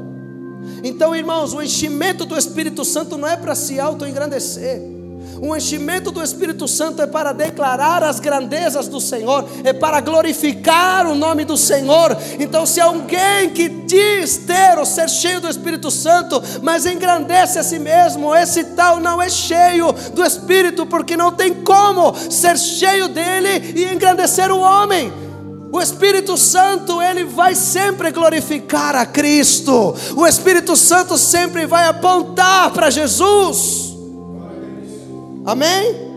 Então, 0.83 1.15
irmãos, 1.15 1.55
o 1.55 1.63
enchimento 1.63 2.25
do 2.25 2.37
Espírito 2.37 2.85
Santo 2.85 3.17
não 3.17 3.29
é 3.29 3.37
para 3.37 3.55
se 3.55 3.79
auto-engrandecer. 3.79 5.02
O 5.45 5.57
enchimento 5.57 6.13
do 6.13 6.23
Espírito 6.23 6.69
Santo 6.69 7.03
é 7.03 7.07
para 7.09 7.33
declarar 7.33 8.05
as 8.05 8.21
grandezas 8.21 8.87
do 8.87 9.01
Senhor, 9.01 9.45
é 9.65 9.73
para 9.73 10.01
glorificar 10.01 11.05
o 11.05 11.17
nome 11.17 11.45
do 11.45 11.57
Senhor. 11.57 12.17
Então, 12.39 12.65
se 12.65 12.81
alguém 12.81 13.51
que 13.51 13.69
diz 13.69 14.37
ter 14.37 14.79
ou 14.79 14.87
ser 14.87 15.11
cheio 15.11 15.41
do 15.41 15.49
Espírito 15.49 15.91
Santo, 15.91 16.41
mas 16.63 16.87
engrandece 16.87 17.59
a 17.59 17.65
si 17.65 17.81
mesmo, 17.81 18.33
esse 18.33 18.63
tal 18.63 19.01
não 19.01 19.21
é 19.21 19.29
cheio 19.29 19.91
do 20.15 20.25
Espírito, 20.25 20.87
porque 20.87 21.17
não 21.17 21.33
tem 21.33 21.53
como 21.53 22.15
ser 22.31 22.57
cheio 22.57 23.09
dele 23.09 23.75
e 23.75 23.93
engrandecer 23.93 24.53
o 24.53 24.61
homem. 24.61 25.13
O 25.73 25.81
Espírito 25.81 26.39
Santo, 26.39 27.03
ele 27.03 27.25
vai 27.25 27.57
sempre 27.57 28.13
glorificar 28.13 28.95
a 28.95 29.05
Cristo. 29.05 29.93
O 30.15 30.25
Espírito 30.25 30.77
Santo 30.77 31.19
sempre 31.19 31.67
vai 31.67 31.89
apontar 31.89 32.71
para 32.71 32.91
Jesus. 32.91 33.82
Amém? 35.45 36.13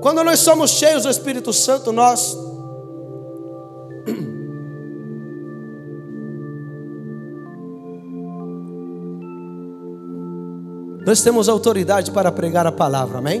Quando 0.00 0.24
nós 0.24 0.40
somos 0.40 0.70
cheios 0.70 1.02
do 1.04 1.10
Espírito 1.10 1.52
Santo, 1.52 1.92
nós 1.92 2.36
Nós 11.06 11.22
temos 11.22 11.48
autoridade 11.48 12.10
para 12.10 12.32
pregar 12.32 12.66
a 12.66 12.72
palavra, 12.72 13.18
amém? 13.18 13.40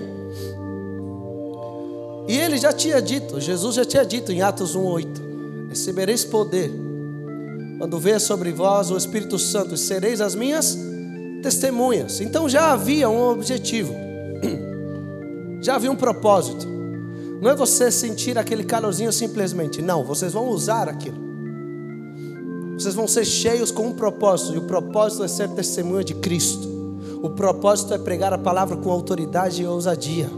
E 2.28 2.36
ele 2.36 2.58
já 2.58 2.72
tinha 2.72 3.02
dito, 3.02 3.40
Jesus 3.40 3.74
já 3.74 3.84
tinha 3.84 4.04
dito 4.04 4.30
em 4.30 4.42
Atos 4.42 4.76
1:8: 4.76 5.68
Recebereis 5.68 6.24
poder 6.24 6.91
quando 7.82 7.98
vier 7.98 8.20
sobre 8.20 8.52
vós 8.52 8.92
o 8.92 8.96
Espírito 8.96 9.36
Santo, 9.40 9.76
sereis 9.76 10.20
as 10.20 10.36
minhas 10.36 10.78
testemunhas. 11.42 12.20
Então 12.20 12.48
já 12.48 12.72
havia 12.72 13.10
um 13.10 13.30
objetivo. 13.30 13.92
Já 15.60 15.74
havia 15.74 15.90
um 15.90 15.96
propósito. 15.96 16.64
Não 17.40 17.50
é 17.50 17.56
você 17.56 17.90
sentir 17.90 18.38
aquele 18.38 18.62
calorzinho 18.62 19.12
simplesmente. 19.12 19.82
Não, 19.82 20.04
vocês 20.04 20.32
vão 20.32 20.48
usar 20.48 20.88
aquilo. 20.88 21.16
Vocês 22.78 22.94
vão 22.94 23.08
ser 23.08 23.24
cheios 23.24 23.72
com 23.72 23.88
um 23.88 23.92
propósito, 23.92 24.54
e 24.54 24.58
o 24.58 24.62
propósito 24.62 25.24
é 25.24 25.28
ser 25.28 25.48
testemunha 25.50 26.04
de 26.04 26.14
Cristo. 26.14 26.68
O 27.20 27.30
propósito 27.30 27.94
é 27.94 27.98
pregar 27.98 28.32
a 28.32 28.38
palavra 28.38 28.76
com 28.76 28.92
autoridade 28.92 29.62
e 29.62 29.66
ousadia. 29.66 30.30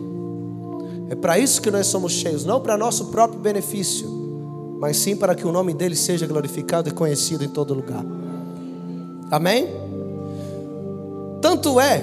É 1.10 1.14
para 1.14 1.38
isso 1.38 1.60
que 1.60 1.70
nós 1.70 1.86
somos 1.88 2.12
cheios, 2.12 2.44
não 2.44 2.60
para 2.60 2.78
nosso 2.78 3.06
próprio 3.06 3.38
benefício, 3.38 4.23
mas 4.78 4.96
sim 4.96 5.16
para 5.16 5.34
que 5.34 5.46
o 5.46 5.52
nome 5.52 5.72
dele 5.72 5.96
seja 5.96 6.26
glorificado 6.26 6.88
e 6.88 6.92
conhecido 6.92 7.44
em 7.44 7.48
todo 7.48 7.74
lugar. 7.74 8.04
Amém? 9.30 9.68
Tanto 11.40 11.80
é 11.80 12.02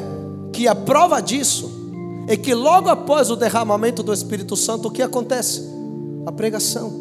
que 0.52 0.68
a 0.68 0.76
prova 0.76 1.22
disso 1.22 1.72
é 2.28 2.38
que 2.38 2.54
logo 2.54 2.90
após 2.90 3.30
o 3.30 3.36
derramamento 3.36 4.04
do 4.04 4.14
Espírito 4.14 4.56
Santo, 4.56 4.88
o 4.88 4.92
que 4.92 5.02
acontece? 5.02 5.70
A 6.26 6.32
pregação. 6.32 6.92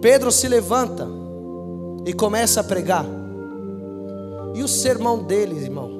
Pedro 0.00 0.30
se 0.30 0.46
levanta 0.46 1.08
e 2.06 2.12
começa 2.12 2.60
a 2.60 2.64
pregar. 2.64 3.04
E 4.54 4.62
o 4.62 4.68
sermão 4.68 5.22
dele, 5.22 5.56
irmão, 5.56 5.90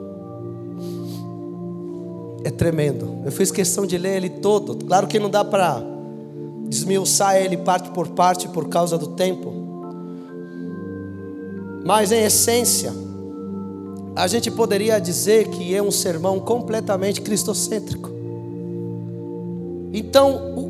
é 2.44 2.50
tremendo. 2.50 3.22
Eu 3.24 3.32
fiz 3.32 3.50
questão 3.50 3.84
de 3.84 3.98
ler 3.98 4.16
ele 4.16 4.30
todo. 4.30 4.76
Claro 4.86 5.06
que 5.06 5.18
não 5.18 5.28
dá 5.28 5.44
para 5.44 5.82
desmiuçar 6.68 7.36
ele 7.36 7.56
parte 7.56 7.90
por 7.90 8.08
parte 8.08 8.48
por 8.48 8.68
causa 8.68 8.98
do 8.98 9.08
tempo. 9.08 9.52
Mas 11.84 12.12
em 12.12 12.22
essência, 12.22 12.92
a 14.14 14.26
gente 14.26 14.50
poderia 14.50 15.00
dizer 15.00 15.48
que 15.48 15.74
é 15.74 15.82
um 15.82 15.90
sermão 15.90 16.38
completamente 16.40 17.20
cristocêntrico. 17.20 18.10
Então, 19.92 20.54
o, 20.54 20.60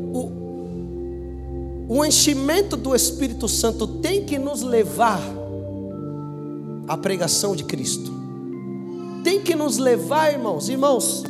o, 1.89 1.97
o 1.97 2.05
enchimento 2.05 2.77
do 2.77 2.95
Espírito 2.95 3.47
Santo 3.47 3.85
tem 3.85 4.23
que 4.23 4.39
nos 4.39 4.61
levar 4.61 5.21
à 6.87 6.95
pregação 6.95 7.55
de 7.55 7.63
Cristo. 7.65 8.11
Tem 9.23 9.41
que 9.41 9.55
nos 9.55 9.77
levar, 9.77 10.31
irmãos, 10.31 10.69
irmãos, 10.69 11.23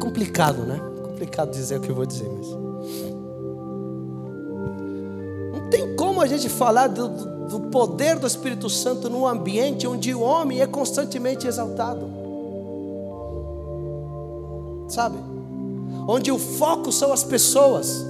complicado, 0.00 0.62
né? 0.62 0.91
Complicado 1.22 1.52
dizer 1.52 1.78
o 1.78 1.80
que 1.80 1.88
eu 1.88 1.94
vou 1.94 2.04
dizer, 2.04 2.28
mas. 2.28 2.48
Não 5.52 5.70
tem 5.70 5.94
como 5.94 6.20
a 6.20 6.26
gente 6.26 6.48
falar 6.48 6.88
do, 6.88 7.06
do 7.46 7.60
poder 7.70 8.18
do 8.18 8.26
Espírito 8.26 8.68
Santo 8.68 9.08
num 9.08 9.24
ambiente 9.24 9.86
onde 9.86 10.12
o 10.12 10.20
homem 10.20 10.60
é 10.60 10.66
constantemente 10.66 11.46
exaltado. 11.46 12.10
Sabe? 14.88 15.16
Onde 16.08 16.32
o 16.32 16.38
foco 16.40 16.90
são 16.90 17.12
as 17.12 17.22
pessoas. 17.22 18.04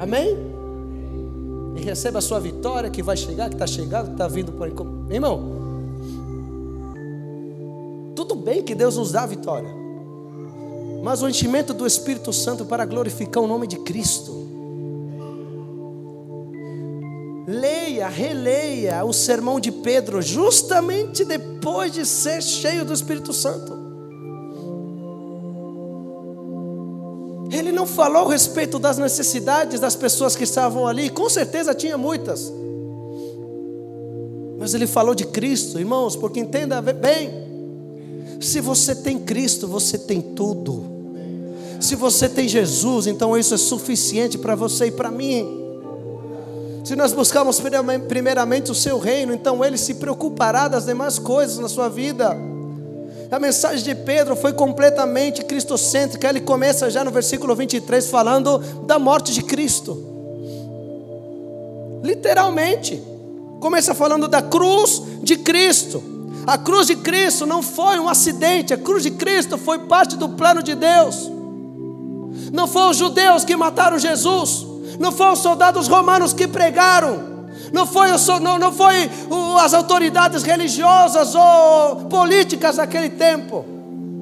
Amém? 0.00 0.36
E 1.76 1.82
receba 1.82 2.18
a 2.18 2.22
sua 2.22 2.40
vitória 2.40 2.90
que 2.90 3.00
vai 3.00 3.16
chegar, 3.16 3.48
que 3.48 3.54
está 3.54 3.66
chegando, 3.66 4.06
que 4.06 4.12
está 4.14 4.26
vindo 4.26 4.50
por 4.50 4.66
aí. 4.66 4.74
Irmão, 5.14 5.53
Tudo 8.14 8.34
bem 8.34 8.62
que 8.62 8.74
Deus 8.74 8.96
nos 8.96 9.12
dá 9.12 9.26
vitória, 9.26 9.70
mas 11.02 11.22
o 11.22 11.28
enchimento 11.28 11.74
do 11.74 11.86
Espírito 11.86 12.32
Santo 12.32 12.64
para 12.64 12.84
glorificar 12.84 13.42
o 13.42 13.46
nome 13.46 13.66
de 13.66 13.78
Cristo. 13.78 14.44
Leia, 17.46 18.08
releia 18.08 19.04
o 19.04 19.12
sermão 19.12 19.60
de 19.60 19.70
Pedro, 19.70 20.22
justamente 20.22 21.24
depois 21.24 21.92
de 21.92 22.06
ser 22.06 22.42
cheio 22.42 22.84
do 22.84 22.92
Espírito 22.92 23.32
Santo. 23.32 23.84
Ele 27.52 27.70
não 27.70 27.86
falou 27.86 28.26
a 28.26 28.32
respeito 28.32 28.78
das 28.78 28.98
necessidades 28.98 29.78
das 29.78 29.94
pessoas 29.94 30.34
que 30.34 30.44
estavam 30.44 30.86
ali, 30.86 31.10
com 31.10 31.28
certeza 31.28 31.74
tinha 31.74 31.98
muitas. 31.98 32.52
Mas 34.58 34.72
ele 34.72 34.86
falou 34.86 35.14
de 35.14 35.26
Cristo, 35.26 35.78
irmãos, 35.78 36.16
porque 36.16 36.40
entenda 36.40 36.80
bem: 36.80 37.43
se 38.40 38.60
você 38.60 38.94
tem 38.94 39.18
Cristo, 39.18 39.66
você 39.66 39.98
tem 39.98 40.20
tudo. 40.20 40.84
Se 41.80 41.94
você 41.94 42.28
tem 42.28 42.48
Jesus, 42.48 43.06
então 43.06 43.36
isso 43.36 43.54
é 43.54 43.58
suficiente 43.58 44.38
para 44.38 44.54
você 44.54 44.86
e 44.86 44.90
para 44.90 45.10
mim. 45.10 45.62
Se 46.84 46.94
nós 46.94 47.12
buscarmos 47.12 47.60
primeiramente 48.08 48.70
o 48.70 48.74
seu 48.74 48.98
reino, 48.98 49.32
então 49.32 49.64
ele 49.64 49.78
se 49.78 49.94
preocupará 49.94 50.68
das 50.68 50.84
demais 50.84 51.18
coisas 51.18 51.58
na 51.58 51.68
sua 51.68 51.88
vida. 51.88 52.36
A 53.30 53.38
mensagem 53.40 53.82
de 53.82 53.94
Pedro 53.94 54.36
foi 54.36 54.52
completamente 54.52 55.42
cristocêntrica. 55.44 56.28
Ele 56.28 56.40
começa 56.40 56.90
já 56.90 57.02
no 57.02 57.10
versículo 57.10 57.54
23 57.56 58.06
falando 58.06 58.58
da 58.86 58.98
morte 58.98 59.32
de 59.32 59.42
Cristo. 59.42 59.98
Literalmente. 62.02 63.02
Começa 63.60 63.94
falando 63.94 64.28
da 64.28 64.42
cruz 64.42 65.02
de 65.22 65.38
Cristo. 65.38 66.13
A 66.46 66.58
cruz 66.58 66.86
de 66.86 66.96
Cristo 66.96 67.46
não 67.46 67.62
foi 67.62 67.98
um 67.98 68.08
acidente, 68.08 68.74
a 68.74 68.78
cruz 68.78 69.02
de 69.02 69.10
Cristo 69.10 69.56
foi 69.56 69.78
parte 69.80 70.16
do 70.16 70.28
plano 70.28 70.62
de 70.62 70.74
Deus. 70.74 71.30
Não 72.52 72.66
foram 72.66 72.90
os 72.90 72.96
judeus 72.96 73.44
que 73.44 73.56
mataram 73.56 73.98
Jesus, 73.98 74.66
não 74.98 75.10
foram 75.10 75.32
os 75.32 75.38
soldados 75.38 75.88
romanos 75.88 76.32
que 76.32 76.46
pregaram, 76.46 77.34
não 77.72 77.86
foi, 77.86 78.08
não, 78.40 78.58
não 78.58 78.72
foi 78.72 79.10
as 79.60 79.72
autoridades 79.72 80.42
religiosas 80.42 81.34
ou 81.34 81.96
políticas 82.10 82.76
daquele 82.76 83.08
tempo, 83.08 83.64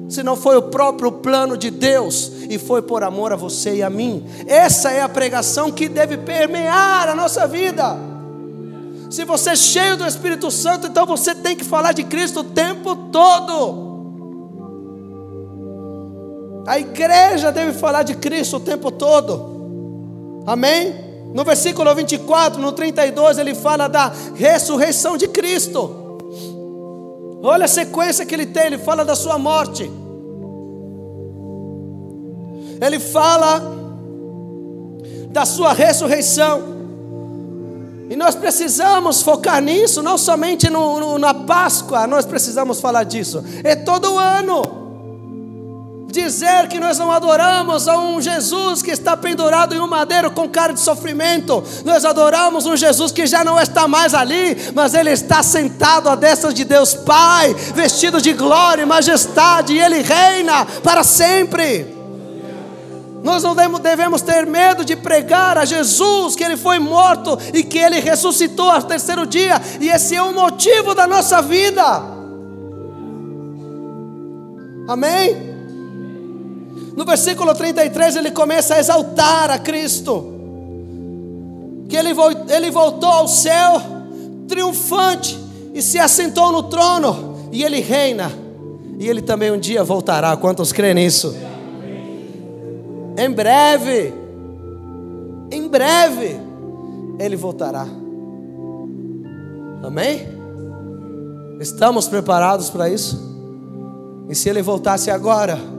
senão 0.09 0.35
foi 0.35 0.55
o 0.55 0.61
próprio 0.63 1.11
plano 1.11 1.57
de 1.57 1.69
Deus 1.69 2.31
e 2.49 2.57
foi 2.57 2.81
por 2.81 3.03
amor 3.03 3.33
a 3.33 3.35
você 3.35 3.75
e 3.75 3.83
a 3.83 3.89
mim. 3.89 4.25
Essa 4.47 4.91
é 4.91 5.01
a 5.01 5.09
pregação 5.09 5.71
que 5.71 5.89
deve 5.89 6.17
permear 6.17 7.09
a 7.09 7.15
nossa 7.15 7.45
vida. 7.47 8.12
Se 9.13 9.23
você 9.25 9.51
é 9.51 9.55
cheio 9.55 9.95
do 9.95 10.07
Espírito 10.07 10.49
Santo, 10.49 10.87
então 10.87 11.05
você 11.05 11.35
tem 11.35 11.55
que 11.55 11.63
falar 11.63 11.91
de 11.91 12.03
Cristo 12.03 12.39
o 12.39 12.43
tempo 12.43 12.95
todo. 12.95 13.83
A 16.65 16.79
igreja 16.79 17.51
deve 17.51 17.77
falar 17.77 18.01
de 18.01 18.15
Cristo 18.15 18.57
o 18.57 18.59
tempo 18.59 18.89
todo. 18.89 20.41
Amém? 20.47 20.95
No 21.31 21.43
versículo 21.43 21.93
24, 21.93 22.59
no 22.59 22.71
32, 22.71 23.37
ele 23.37 23.53
fala 23.53 23.87
da 23.87 24.11
ressurreição 24.33 25.15
de 25.15 25.27
Cristo. 25.27 26.17
Olha 27.43 27.65
a 27.65 27.67
sequência 27.67 28.25
que 28.25 28.33
ele 28.33 28.47
tem, 28.47 28.65
ele 28.65 28.79
fala 28.79 29.05
da 29.05 29.15
sua 29.15 29.37
morte. 29.37 29.91
Ele 32.81 32.99
fala 32.99 33.61
da 35.29 35.45
sua 35.45 35.71
ressurreição. 35.71 36.72
E 38.09 38.15
nós 38.15 38.35
precisamos 38.35 39.21
focar 39.21 39.61
nisso, 39.61 40.03
não 40.03 40.17
somente 40.17 40.69
no, 40.69 40.99
no, 40.99 41.17
na 41.17 41.33
Páscoa, 41.33 42.05
nós 42.05 42.25
precisamos 42.25 42.79
falar 42.79 43.03
disso. 43.03 43.43
É 43.63 43.75
todo 43.75 44.17
ano 44.17 44.83
dizer 46.13 46.67
que 46.67 46.79
nós 46.79 46.99
não 46.99 47.11
adoramos 47.11 47.87
a 47.87 47.97
um 47.97 48.21
Jesus 48.21 48.83
que 48.83 48.91
está 48.91 49.17
pendurado 49.17 49.73
em 49.73 49.79
um 49.79 49.87
madeiro 49.87 50.29
com 50.29 50.47
cara 50.47 50.71
de 50.71 50.79
sofrimento, 50.79 51.63
nós 51.83 52.05
adoramos 52.05 52.67
um 52.67 52.77
Jesus 52.77 53.11
que 53.11 53.25
já 53.25 53.43
não 53.43 53.59
está 53.59 53.87
mais 53.87 54.13
ali, 54.13 54.55
mas 54.75 54.93
ele 54.93 55.09
está 55.09 55.41
sentado 55.41 56.07
à 56.07 56.15
destra 56.15 56.53
de 56.53 56.63
Deus 56.63 56.93
Pai, 56.93 57.53
vestido 57.73 58.21
de 58.21 58.31
glória 58.31 58.83
e 58.83 58.85
majestade, 58.85 59.73
e 59.73 59.79
ele 59.79 60.01
reina 60.01 60.65
para 60.83 61.03
sempre. 61.03 62.02
Nós 63.23 63.41
não 63.41 63.55
devemos 63.55 64.21
ter 64.21 64.45
medo 64.45 64.83
de 64.83 64.97
pregar 64.97 65.57
a 65.57 65.63
Jesus 65.63 66.35
que 66.35 66.43
ele 66.43 66.57
foi 66.57 66.77
morto 66.77 67.39
e 67.53 67.63
que 67.63 67.79
ele 67.79 68.01
ressuscitou 68.01 68.69
ao 68.69 68.83
terceiro 68.83 69.25
dia, 69.25 69.61
e 69.79 69.87
esse 69.87 70.13
é 70.13 70.21
o 70.21 70.33
motivo 70.33 70.93
da 70.93 71.07
nossa 71.07 71.41
vida. 71.41 71.81
Amém? 74.89 75.53
No 76.97 77.05
versículo 77.05 77.55
33 77.55 78.17
ele 78.17 78.31
começa 78.31 78.75
a 78.75 78.79
exaltar 78.79 79.49
a 79.49 79.57
Cristo. 79.57 80.31
Que 81.87 81.95
ele, 81.95 82.09
ele 82.49 82.69
voltou 82.71 83.09
ao 83.09 83.27
céu 83.27 83.81
triunfante 84.49 85.39
e 85.73 85.81
se 85.81 85.97
assentou 85.97 86.51
no 86.51 86.63
trono 86.63 87.49
e 87.53 87.63
ele 87.63 87.79
reina. 87.79 88.31
E 88.99 89.07
ele 89.07 89.21
também 89.21 89.49
um 89.49 89.57
dia 89.57 89.81
voltará. 89.81 90.35
Quantos 90.35 90.73
creem 90.73 90.95
nisso? 90.95 91.33
Em 93.17 93.31
breve, 93.31 94.13
em 95.51 95.67
breve, 95.67 96.39
ele 97.19 97.35
voltará. 97.35 97.85
Amém? 99.83 100.27
Estamos 101.59 102.07
preparados 102.07 102.69
para 102.69 102.89
isso? 102.89 103.31
E 104.29 104.35
se 104.35 104.49
ele 104.49 104.61
voltasse 104.61 105.11
agora? 105.11 105.73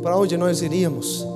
para 0.00 0.16
onde 0.16 0.36
nós 0.36 0.62
iríamos. 0.62 1.26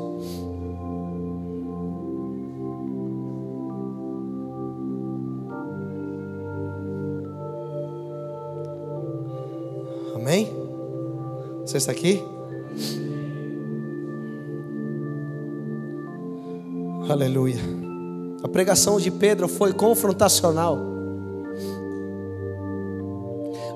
Amém? 10.14 10.50
Você 11.64 11.76
está 11.76 11.92
aqui? 11.92 12.22
Aleluia. 17.08 17.60
A 18.42 18.48
pregação 18.48 18.98
de 18.98 19.10
Pedro 19.10 19.46
foi 19.46 19.72
confrontacional. 19.72 20.78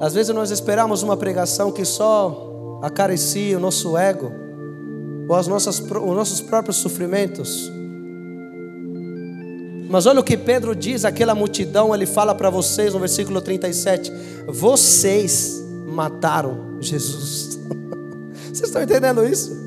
Às 0.01 0.15
vezes 0.15 0.35
nós 0.35 0.51
esperamos 0.51 1.03
uma 1.03 1.17
pregação 1.17 1.71
que 1.71 1.85
só 1.85 2.81
acaricia 2.83 3.57
o 3.57 3.61
nosso 3.61 3.97
ego 3.97 4.33
ou 5.29 5.35
as 5.35 5.47
nossas, 5.47 5.79
os 5.79 6.17
nossos 6.17 6.41
próprios 6.41 6.77
sofrimentos. 6.77 7.71
Mas 9.91 10.07
olha 10.07 10.21
o 10.21 10.25
que 10.25 10.37
Pedro 10.37 10.75
diz 10.75 11.05
àquela 11.05 11.35
multidão, 11.35 11.95
ele 11.95 12.07
fala 12.07 12.35
para 12.35 12.51
vocês 12.51 12.95
no 12.95 13.01
versículo 13.01 13.41
37: 13.41 14.13
Vocês 14.47 15.63
mataram 15.87 16.77
Jesus. 16.81 17.59
Vocês 18.53 18.71
estão 18.71 18.83
entendendo 18.83 19.27
isso? 19.27 19.58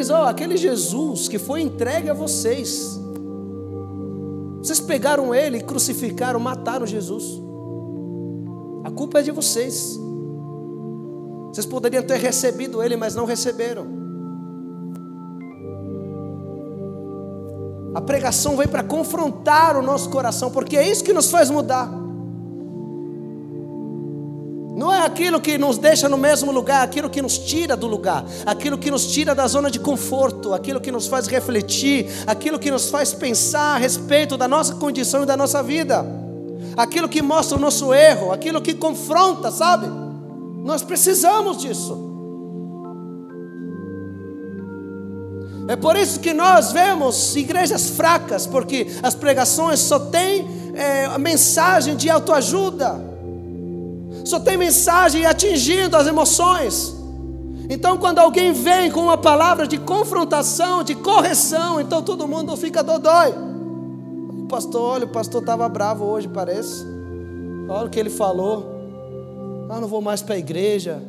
Diz: 0.00 0.10
Ó, 0.10 0.22
oh, 0.22 0.26
aquele 0.26 0.56
Jesus 0.56 1.28
que 1.28 1.38
foi 1.38 1.60
entregue 1.60 2.08
a 2.08 2.14
vocês, 2.14 2.98
vocês 4.58 4.80
pegaram 4.80 5.34
ele, 5.34 5.60
crucificaram, 5.60 6.40
mataram 6.40 6.86
Jesus. 6.86 7.24
A 8.84 8.90
culpa 8.90 9.20
é 9.20 9.22
de 9.22 9.30
vocês. 9.30 9.98
Vocês 11.48 11.66
poderiam 11.66 12.02
ter 12.02 12.18
recebido 12.18 12.82
ele, 12.82 12.96
mas 12.96 13.14
não 13.14 13.24
receberam. 13.24 14.00
A 17.94 18.00
pregação 18.00 18.56
vem 18.56 18.68
para 18.68 18.84
confrontar 18.84 19.76
o 19.76 19.82
nosso 19.82 20.10
coração, 20.10 20.50
porque 20.50 20.76
é 20.76 20.88
isso 20.88 21.02
que 21.02 21.12
nos 21.12 21.30
faz 21.30 21.50
mudar. 21.50 21.99
Não 24.80 24.90
é 24.90 25.04
aquilo 25.04 25.42
que 25.42 25.58
nos 25.58 25.76
deixa 25.76 26.08
no 26.08 26.16
mesmo 26.16 26.50
lugar, 26.50 26.82
aquilo 26.82 27.10
que 27.10 27.20
nos 27.20 27.36
tira 27.36 27.76
do 27.76 27.86
lugar, 27.86 28.24
aquilo 28.46 28.78
que 28.78 28.90
nos 28.90 29.08
tira 29.08 29.34
da 29.34 29.46
zona 29.46 29.70
de 29.70 29.78
conforto, 29.78 30.54
aquilo 30.54 30.80
que 30.80 30.90
nos 30.90 31.06
faz 31.06 31.26
refletir, 31.26 32.06
aquilo 32.26 32.58
que 32.58 32.70
nos 32.70 32.88
faz 32.88 33.12
pensar 33.12 33.74
a 33.74 33.76
respeito 33.76 34.38
da 34.38 34.48
nossa 34.48 34.76
condição 34.76 35.22
e 35.22 35.26
da 35.26 35.36
nossa 35.36 35.62
vida, 35.62 36.02
aquilo 36.78 37.10
que 37.10 37.20
mostra 37.20 37.58
o 37.58 37.60
nosso 37.60 37.92
erro, 37.92 38.32
aquilo 38.32 38.62
que 38.62 38.72
confronta, 38.72 39.50
sabe? 39.50 39.86
Nós 40.64 40.82
precisamos 40.82 41.58
disso. 41.58 42.08
É 45.68 45.76
por 45.76 45.94
isso 45.94 46.20
que 46.20 46.32
nós 46.32 46.72
vemos 46.72 47.36
igrejas 47.36 47.90
fracas, 47.90 48.46
porque 48.46 48.86
as 49.02 49.14
pregações 49.14 49.78
só 49.78 49.98
têm 49.98 50.48
é, 50.74 51.04
a 51.04 51.18
mensagem 51.18 51.94
de 51.96 52.08
autoajuda, 52.08 53.09
só 54.24 54.38
tem 54.40 54.56
mensagem 54.56 55.26
atingindo 55.26 55.96
as 55.96 56.06
emoções. 56.06 56.94
Então, 57.68 57.96
quando 57.96 58.18
alguém 58.18 58.52
vem 58.52 58.90
com 58.90 59.00
uma 59.00 59.16
palavra 59.16 59.66
de 59.66 59.78
confrontação, 59.78 60.82
de 60.82 60.96
correção, 60.96 61.80
então 61.80 62.02
todo 62.02 62.26
mundo 62.26 62.56
fica 62.56 62.82
dodói. 62.82 63.32
O 63.32 64.46
pastor, 64.48 64.82
olha, 64.82 65.04
o 65.04 65.08
pastor 65.08 65.40
estava 65.40 65.68
bravo 65.68 66.04
hoje, 66.04 66.26
parece. 66.26 66.84
Olha 67.68 67.86
o 67.86 67.88
que 67.88 68.00
ele 68.00 68.10
falou. 68.10 68.66
Ah, 69.70 69.80
não 69.80 69.86
vou 69.86 70.00
mais 70.02 70.20
para 70.20 70.34
a 70.34 70.38
igreja. 70.38 71.00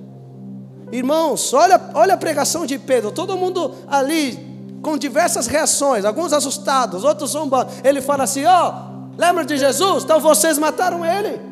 Irmãos, 0.91 1.51
olha, 1.51 1.81
olha 1.95 2.13
a 2.13 2.17
pregação 2.17 2.63
de 2.63 2.77
Pedro. 2.77 3.11
Todo 3.11 3.35
mundo 3.35 3.73
ali 3.87 4.51
com 4.83 4.97
diversas 4.97 5.47
reações, 5.47 6.05
alguns 6.05 6.31
assustados, 6.31 7.03
outros 7.03 7.31
zombando. 7.31 7.71
Ele 7.83 8.01
fala 8.01 8.25
assim: 8.25 8.45
Ó, 8.45 8.69
oh, 8.69 9.19
lembra 9.19 9.43
de 9.43 9.57
Jesus? 9.57 10.03
Então 10.03 10.19
vocês 10.19 10.59
mataram 10.59 11.03
ele. 11.03 11.50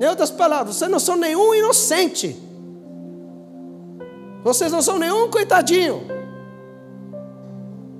Em 0.00 0.06
outras 0.06 0.30
palavras, 0.30 0.76
vocês 0.76 0.90
não 0.90 0.98
são 0.98 1.16
nenhum 1.16 1.54
inocente. 1.54 2.36
Vocês 4.42 4.70
não 4.72 4.82
são 4.82 4.98
nenhum 4.98 5.30
coitadinho. 5.30 6.02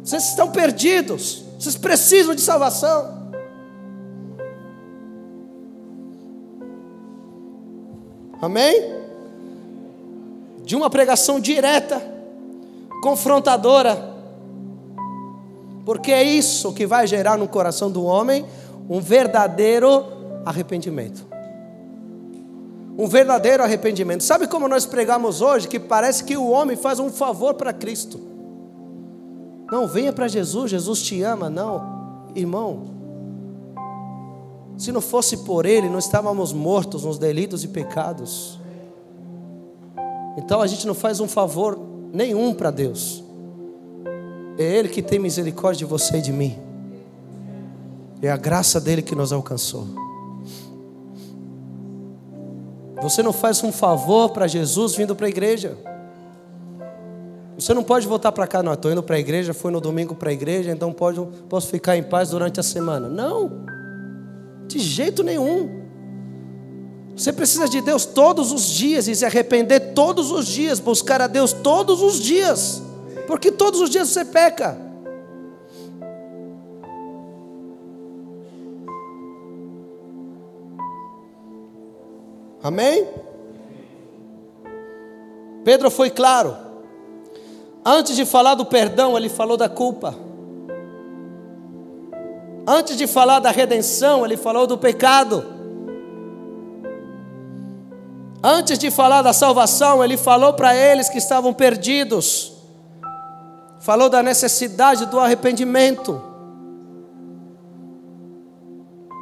Vocês 0.03 0.29
estão 0.29 0.51
perdidos. 0.51 1.45
Vocês 1.59 1.77
precisam 1.77 2.35
de 2.35 2.43
salvação. 2.43 3.25
Amém? 8.43 8.93
De 10.63 10.77
uma 10.77 10.91
pregação 10.91 11.41
direta, 11.41 12.03
confrontadora. 13.03 14.13
Porque 15.87 16.13
é 16.13 16.23
isso 16.23 16.75
que 16.75 16.87
vai 16.87 17.07
gerar 17.07 17.39
no 17.39 17.49
coração 17.49 17.91
do 17.91 18.05
homem 18.05 18.45
um 18.89 19.01
verdadeiro 19.01 20.05
arrependimento. 20.45 21.34
Um 22.97 23.09
verdadeiro 23.09 23.63
arrependimento. 23.63 24.23
Sabe 24.23 24.47
como 24.47 24.69
nós 24.69 24.87
pregamos 24.87 25.41
hoje? 25.41 25.67
Que 25.67 25.81
parece 25.81 26.25
que 26.25 26.37
o 26.37 26.49
homem 26.49 26.77
faz 26.77 27.01
um 27.01 27.11
favor 27.11 27.55
para 27.55 27.73
Cristo. 27.73 28.21
Não, 29.71 29.87
venha 29.87 30.13
para 30.13 30.29
Jesus, 30.29 30.71
Jesus 30.71 31.03
te 31.03 31.21
ama. 31.23 31.51
Não, 31.51 32.31
irmão. 32.35 32.95
Se 34.77 34.93
não 34.93 35.01
fosse 35.01 35.39
por 35.39 35.67
Ele, 35.67 35.89
nós 35.89 36.05
estávamos 36.05 36.53
mortos 36.53 37.05
nos 37.05 37.19
delitos 37.19 37.65
e 37.65 37.69
pecados. 37.69 38.61
Então 40.37 40.61
a 40.61 40.67
gente 40.67 40.87
não 40.87 40.95
faz 40.95 41.21
um 41.21 41.29
favor 41.29 41.79
nenhum 42.13 42.55
para 42.55 42.71
Deus. 42.71 43.25
É 44.59 44.63
Ele 44.63 44.89
que 44.89 45.03
tem 45.03 45.19
misericórdia 45.19 45.79
de 45.79 45.85
você 45.85 46.19
e 46.19 46.23
de 46.23 46.33
mim. 46.33 46.57
É 48.23 48.31
a 48.31 48.37
graça 48.37 48.81
dele 48.81 49.03
que 49.03 49.15
nos 49.15 49.33
alcançou. 49.33 50.04
Você 53.05 53.23
não 53.23 53.35
faz 53.35 53.63
um 53.63 53.71
favor 53.71 54.31
para 54.31 54.47
Jesus 54.47 54.95
vindo 54.95 55.15
para 55.15 55.27
a 55.27 55.29
igreja. 55.29 55.77
Você 57.55 57.75
não 57.75 57.85
pode 57.85 58.07
voltar 58.07 58.33
para 58.33 58.47
cá, 58.47 58.63
não. 58.63 58.73
Estou 58.73 58.91
indo 58.91 59.03
para 59.03 59.17
a 59.17 59.19
igreja, 59.19 59.53
fui 59.53 59.71
no 59.71 59.79
domingo 59.79 60.15
para 60.15 60.31
a 60.31 60.33
igreja, 60.33 60.71
então 60.71 60.91
pode, 60.91 61.21
posso 61.47 61.69
ficar 61.69 61.99
em 61.99 62.03
paz 62.03 62.31
durante 62.31 62.59
a 62.59 62.63
semana. 62.63 63.07
Não, 63.07 63.67
de 64.67 64.79
jeito 64.79 65.23
nenhum. 65.23 65.83
Você 67.15 67.31
precisa 67.31 67.69
de 67.69 67.83
Deus 67.83 68.07
todos 68.07 68.51
os 68.51 68.65
dias 68.65 69.07
e 69.07 69.15
se 69.15 69.27
arrepender 69.27 69.93
todos 69.93 70.31
os 70.31 70.47
dias, 70.47 70.81
buscar 70.81 71.21
a 71.21 71.27
Deus 71.27 71.53
todos 71.53 72.01
os 72.01 72.19
dias, 72.19 72.83
porque 73.27 73.53
todos 73.53 73.83
os 73.83 73.91
dias 73.91 74.09
você 74.09 74.25
peca. 74.25 74.79
Amém? 82.65 83.07
Pedro 85.63 85.91
foi 85.91 86.09
claro. 86.09 86.57
Antes 87.85 88.17
de 88.17 88.25
falar 88.25 88.55
do 88.55 88.65
perdão, 88.65 89.19
ele 89.19 89.29
falou 89.29 89.59
da 89.59 89.69
culpa. 89.69 90.15
Antes 92.67 92.97
de 92.97 93.07
falar 93.07 93.41
da 93.41 93.51
redenção, 93.51 94.25
ele 94.25 94.39
falou 94.39 94.67
do 94.67 94.79
pecado. 94.79 95.45
Antes 98.43 98.79
de 98.79 98.91
falar 98.91 99.21
da 99.21 99.35
salvação, 99.35 100.03
ele 100.03 100.17
falou 100.17 100.55
para 100.55 100.75
eles 100.75 101.11
que 101.11 101.19
estavam 101.19 101.53
perdidos. 101.53 102.55
Falou 103.79 104.09
da 104.09 104.23
necessidade 104.23 105.05
do 105.05 105.21
arrependimento. 105.21 106.34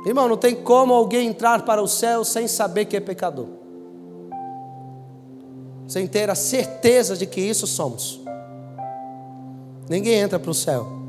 Irmão, 0.05 0.29
não 0.29 0.37
tem 0.37 0.55
como 0.55 0.93
alguém 0.93 1.29
entrar 1.29 1.65
para 1.65 1.83
o 1.83 1.87
céu 1.87 2.25
sem 2.25 2.49
saber 2.49 2.87
que 2.87 2.97
é 2.97 3.01
pecador. 3.01 3.47
Sem 5.87 6.07
ter 6.07 6.29
a 6.29 6.35
certeza 6.35 7.17
de 7.17 7.27
que 7.27 7.41
isso 7.41 7.67
somos. 7.67 8.21
Ninguém 9.89 10.15
entra 10.15 10.39
para 10.39 10.51
o 10.51 10.55
céu 10.55 11.03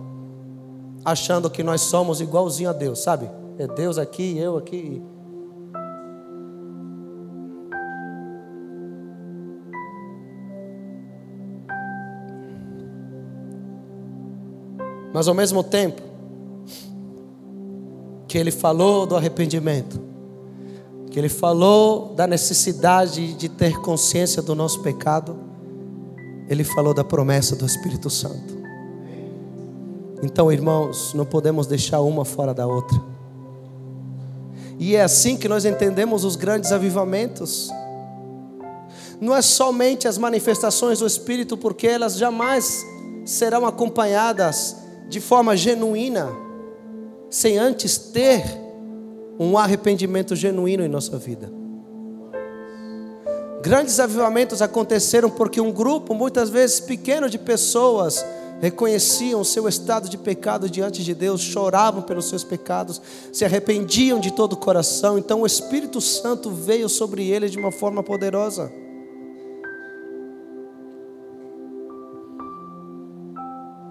achando 1.05 1.49
que 1.49 1.63
nós 1.63 1.81
somos 1.81 2.21
igualzinho 2.21 2.69
a 2.69 2.73
Deus, 2.73 2.99
sabe? 2.99 3.29
É 3.57 3.67
Deus 3.67 3.97
aqui, 3.97 4.37
eu 4.37 4.57
aqui. 4.57 5.01
Mas 15.13 15.27
ao 15.27 15.35
mesmo 15.35 15.63
tempo, 15.63 16.01
que 18.33 18.37
ele 18.39 18.49
falou 18.49 19.05
do 19.05 19.15
arrependimento, 19.15 20.01
que 21.11 21.19
ele 21.19 21.29
falou 21.29 22.15
da 22.15 22.25
necessidade 22.25 23.35
de 23.35 23.47
ter 23.47 23.79
consciência 23.81 24.41
do 24.41 24.55
nosso 24.55 24.81
pecado, 24.81 25.37
ele 26.49 26.63
falou 26.63 26.95
da 26.95 27.03
promessa 27.03 27.55
do 27.55 27.63
Espírito 27.63 28.09
Santo. 28.09 28.57
Então, 30.23 30.51
irmãos, 30.51 31.13
não 31.13 31.27
podemos 31.27 31.67
deixar 31.67 32.01
uma 32.01 32.25
fora 32.25 32.55
da 32.55 32.65
outra. 32.65 32.99
E 34.79 34.95
é 34.95 35.03
assim 35.03 35.37
que 35.37 35.47
nós 35.47 35.63
entendemos 35.63 36.23
os 36.23 36.35
grandes 36.35 36.71
avivamentos. 36.71 37.69
Não 39.21 39.35
é 39.35 39.43
somente 39.43 40.07
as 40.07 40.17
manifestações 40.17 40.97
do 40.97 41.05
Espírito, 41.05 41.55
porque 41.55 41.85
elas 41.85 42.17
jamais 42.17 42.83
serão 43.25 43.63
acompanhadas 43.63 44.75
de 45.07 45.21
forma 45.21 45.55
genuína 45.55 46.41
sem 47.33 47.57
antes 47.57 47.97
ter 47.97 48.43
um 49.39 49.57
arrependimento 49.57 50.35
genuíno 50.35 50.85
em 50.85 50.87
nossa 50.87 51.17
vida. 51.17 51.51
Grandes 53.63 53.99
avivamentos 53.99 54.61
aconteceram 54.61 55.31
porque 55.31 55.59
um 55.59 55.71
grupo, 55.71 56.13
muitas 56.13 56.51
vezes 56.51 56.79
pequeno, 56.79 57.27
de 57.27 57.39
pessoas 57.39 58.23
reconheciam 58.61 59.41
o 59.41 59.45
seu 59.45 59.67
estado 59.67 60.07
de 60.07 60.15
pecado 60.15 60.69
diante 60.69 61.03
de 61.03 61.15
Deus, 61.15 61.41
choravam 61.41 62.03
pelos 62.03 62.29
seus 62.29 62.43
pecados, 62.43 63.01
se 63.31 63.43
arrependiam 63.43 64.19
de 64.19 64.31
todo 64.31 64.53
o 64.53 64.57
coração. 64.57 65.17
Então 65.17 65.41
o 65.41 65.47
Espírito 65.47 65.99
Santo 65.99 66.51
veio 66.51 66.87
sobre 66.87 67.27
eles 67.27 67.51
de 67.51 67.57
uma 67.57 67.71
forma 67.71 68.03
poderosa. 68.03 68.71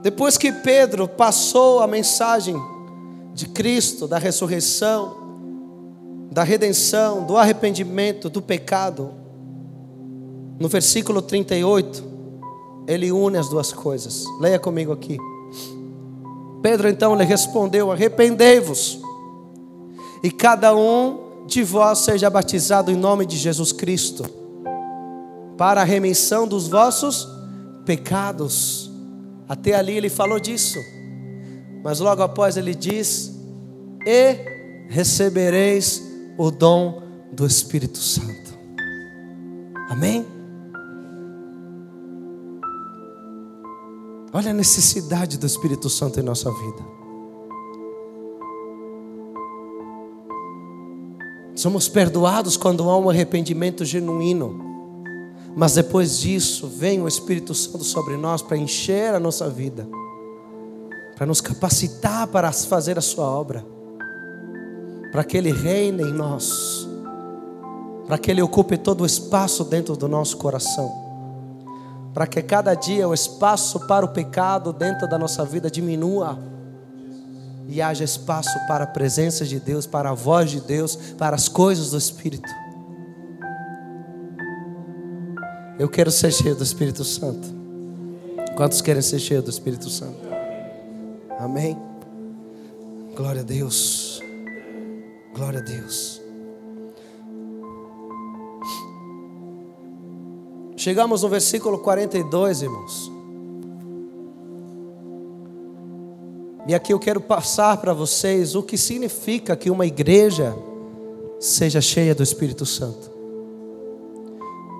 Depois 0.01 0.39
que 0.39 0.53
Pedro 0.53 1.09
passou 1.09 1.81
a 1.81 1.89
mensagem 1.89 2.55
de 3.35 3.47
Cristo, 3.49 4.07
da 4.07 4.19
ressurreição, 4.19 5.23
da 6.31 6.43
redenção, 6.43 7.25
do 7.25 7.37
arrependimento, 7.37 8.31
do 8.31 8.41
pecado. 8.41 9.11
No 10.59 10.69
versículo 10.69 11.21
38, 11.21 12.05
ele 12.87 13.13
une 13.13 13.39
as 13.39 13.49
duas 13.49 13.73
coisas. 13.73 14.25
Leia 14.41 14.59
comigo 14.59 14.93
aqui. 14.93 15.19
Pedro 16.63 16.89
então 16.89 17.15
lhe 17.15 17.25
respondeu: 17.25 17.91
Arrependei-vos, 17.91 19.01
e 20.23 20.31
cada 20.31 20.75
um 20.75 21.47
de 21.47 21.63
vós 21.63 21.99
seja 21.99 22.31
batizado 22.31 22.91
em 22.91 22.97
nome 22.97 23.27
de 23.27 23.37
Jesus 23.37 23.73
Cristo, 23.73 24.25
para 25.59 25.83
a 25.83 25.85
remissão 25.85 26.47
dos 26.47 26.69
vossos 26.69 27.29
pecados. 27.85 28.91
Até 29.49 29.75
ali 29.75 29.97
ele 29.97 30.09
falou 30.09 30.39
disso. 30.39 30.79
Mas 31.83 31.99
logo 31.99 32.23
após 32.23 32.57
ele 32.57 32.75
diz: 32.75 33.33
E 34.07 34.37
recebereis 34.89 36.03
o 36.39 36.51
dom 36.51 37.03
do 37.33 37.47
Espírito 37.47 37.99
Santo. 37.99 38.53
Amém? 39.89 40.25
Olha 44.33 44.51
a 44.51 44.55
necessidade 44.55 45.37
do 45.37 45.47
Espírito 45.47 45.91
Santo 45.91 46.19
em 46.19 46.23
nossa 46.23 46.51
vida. 46.51 47.03
Somos 51.55 51.87
perdoados 51.87 52.57
quando 52.57 52.89
há 52.89 52.97
um 52.97 53.11
arrependimento 53.11 53.85
genuíno. 53.85 54.71
Mas 55.55 55.75
depois 55.75 56.19
disso, 56.19 56.67
vem 56.67 57.03
o 57.03 57.09
Espírito 57.09 57.55
Santo 57.55 57.85
sobre 57.85 58.17
nós 58.17 58.41
para 58.41 58.57
encher 58.57 59.15
a 59.15 59.21
nossa 59.21 59.51
vida 59.51 59.87
para 61.17 61.27
nos 61.27 61.41
capacitar 61.41 62.27
para 62.27 62.51
fazer 62.53 62.99
a 62.99 63.03
Sua 63.03 63.25
obra, 63.25 63.65
para 65.11 65.23
que 65.25 65.37
Ele 65.37 65.53
reine 65.53 66.03
em 66.03 66.13
nós, 66.13 66.89
para 68.07 68.19
que 68.19 68.31
Ele 68.31 68.43
ocupe 68.43 68.77
todo 68.77 69.03
o 69.03 69.07
espaço 69.07 69.65
dentro 69.65 69.97
do 69.97 70.09
nosso 70.09 70.37
coração, 70.37 70.91
para 72.15 72.27
que 72.27 72.43
cada 72.43 72.75
dia 72.75 73.09
o 73.09 73.15
espaço 73.15 73.87
para 73.87 74.05
o 74.05 74.09
pecado 74.09 74.73
dentro 74.73 75.09
da 75.09 75.19
nossa 75.19 75.45
vida 75.45 75.71
diminua. 75.71 76.39
e 77.69 77.81
haja 77.81 78.05
espaço 78.05 78.59
para 78.67 78.85
a 78.85 78.87
presença 78.87 79.47
de 79.47 79.59
Deus, 79.61 79.87
para 79.87 80.11
a 80.11 80.15
voz 80.15 80.51
de 80.51 80.61
Deus, 80.61 80.97
para 81.17 81.37
as 81.37 81.49
coisas 81.49 81.93
do 81.93 81.97
Espírito. 81.97 82.51
Eu 85.79 85.89
quero 85.89 86.11
ser 86.11 86.33
cheio 86.33 86.55
do 86.55 86.63
Espírito 86.63 87.05
Santo. 87.05 87.49
Quantos 88.57 88.81
querem 88.81 89.01
ser 89.01 89.19
cheios 89.21 89.45
do 89.45 89.51
Espírito 89.51 89.89
Santo? 89.89 90.32
Amém? 91.39 91.77
Glória 93.15 93.41
a 93.41 93.45
Deus. 93.45 94.23
Glória 95.35 95.61
a 95.61 95.63
Deus. 95.63 96.21
Chegamos 100.77 101.23
no 101.23 101.29
versículo 101.29 101.79
42, 101.79 102.63
irmãos. 102.63 103.13
E 106.67 106.75
aqui 106.75 106.93
eu 106.93 106.99
quero 106.99 107.21
passar 107.21 107.77
para 107.77 107.93
vocês 107.93 108.55
o 108.55 108.63
que 108.63 108.77
significa 108.79 109.57
que 109.57 109.71
uma 109.71 109.87
igreja 109.87 110.57
seja 111.39 111.81
cheia 111.81 112.15
do 112.15 112.23
Espírito 112.23 112.65
Santo. 112.65 113.11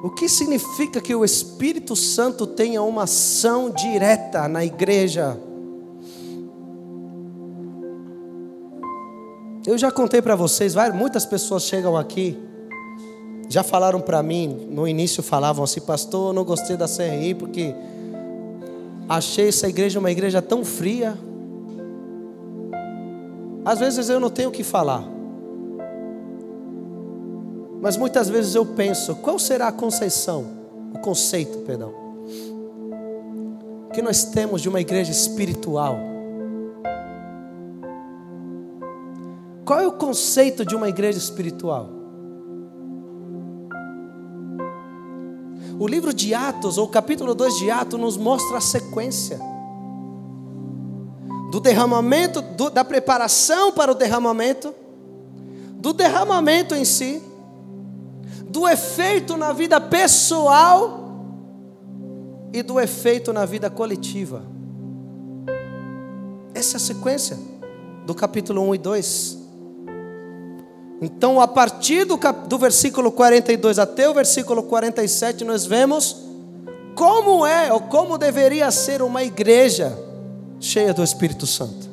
O 0.03 0.11
que 0.11 0.29
significa 0.29 1.01
que 1.01 1.15
o 1.15 1.25
Espírito 1.25 1.95
Santo 1.95 2.47
tenha 2.47 2.83
uma 2.83 3.05
ação 3.05 3.71
direta 3.71 4.49
na 4.49 4.65
igreja? 4.65 5.39
Eu 9.65 9.79
já 9.79 9.93
contei 9.93 10.21
para 10.21 10.35
vocês, 10.35 10.75
muitas 10.93 11.25
pessoas 11.25 11.63
chegam 11.63 11.97
aqui, 11.97 12.37
já 13.49 13.63
falaram 13.63 14.01
para 14.01 14.21
mim, 14.21 14.67
no 14.69 14.89
início 14.89 15.23
falavam 15.23 15.63
assim, 15.63 15.81
pastor, 15.81 16.31
eu 16.31 16.33
não 16.33 16.45
gostei 16.45 16.77
da 16.77 16.89
CRI 16.89 17.33
porque 17.35 17.73
achei 19.09 19.49
essa 19.49 19.69
igreja 19.69 20.01
uma 20.01 20.11
igreja 20.11 20.43
tão 20.43 20.65
fria. 20.65 21.17
Às 23.65 23.79
vezes 23.79 24.09
eu 24.09 24.19
não 24.19 24.31
tenho 24.31 24.49
o 24.49 24.53
que 24.53 24.65
falar. 24.65 25.05
Mas 27.81 27.97
muitas 27.97 28.29
vezes 28.29 28.57
eu 28.57 28.67
penso, 28.67 29.15
qual 29.17 29.39
será 29.39 29.69
a 29.69 29.73
conceição, 29.73 30.45
o 30.93 30.99
conceito, 30.99 31.59
perdão, 31.59 31.93
que 33.93 34.03
nós 34.03 34.25
temos 34.25 34.61
de 34.61 34.69
uma 34.69 34.81
igreja 34.81 35.13
espiritual? 35.13 36.12
Qual 39.73 39.81
é 39.81 39.87
o 39.87 39.93
conceito 39.93 40.67
de 40.67 40.77
uma 40.77 40.87
igreja 40.87 41.17
espiritual? 41.17 41.89
O 45.79 45.89
livro 45.89 46.13
de 46.13 46.35
Atos, 46.35 46.77
ou 46.77 46.85
o 46.85 46.89
capítulo 46.89 47.35
2 47.35 47.57
de 47.57 47.71
Atos, 47.71 47.99
nos 47.99 48.19
mostra 48.19 48.59
a 48.59 48.61
sequência 48.61 49.41
do 51.51 51.59
derramamento, 51.59 52.43
do, 52.43 52.69
da 52.69 52.85
preparação 52.85 53.73
para 53.73 53.91
o 53.91 53.95
derramamento, 53.95 54.75
do 55.79 55.95
derramamento 55.95 56.75
em 56.75 56.85
si, 56.85 57.23
do 58.47 58.69
efeito 58.69 59.39
na 59.39 59.55
vida 59.55 59.81
pessoal 59.81 61.25
e 62.53 62.63
do 62.63 62.79
efeito 62.79 63.33
na 63.33 63.47
vida 63.47 63.71
coletiva. 63.71 64.43
Essa 66.55 66.75
é 66.75 66.77
a 66.77 66.81
sequência 66.81 67.39
do 68.05 68.15
capítulo 68.15 68.61
1 68.69 68.75
e 68.75 68.79
2. 68.79 69.42
Então, 71.03 71.41
a 71.41 71.49
partir 71.49 72.05
do, 72.05 72.17
cap... 72.17 72.49
do 72.49 72.57
versículo 72.57 73.13
42 73.13 73.79
até 73.79 74.09
o 74.09 74.15
versículo 74.15 74.63
47, 74.63 75.45
nós 75.45 75.67
vemos 75.67 76.17
como 76.95 77.45
é 77.45 77.73
ou 77.73 77.81
como 77.81 78.17
deveria 78.17 78.71
ser 78.71 79.03
uma 79.03 79.23
igreja 79.23 79.99
cheia 80.61 80.95
do 80.95 81.03
Espírito 81.03 81.47
Santo. 81.47 81.91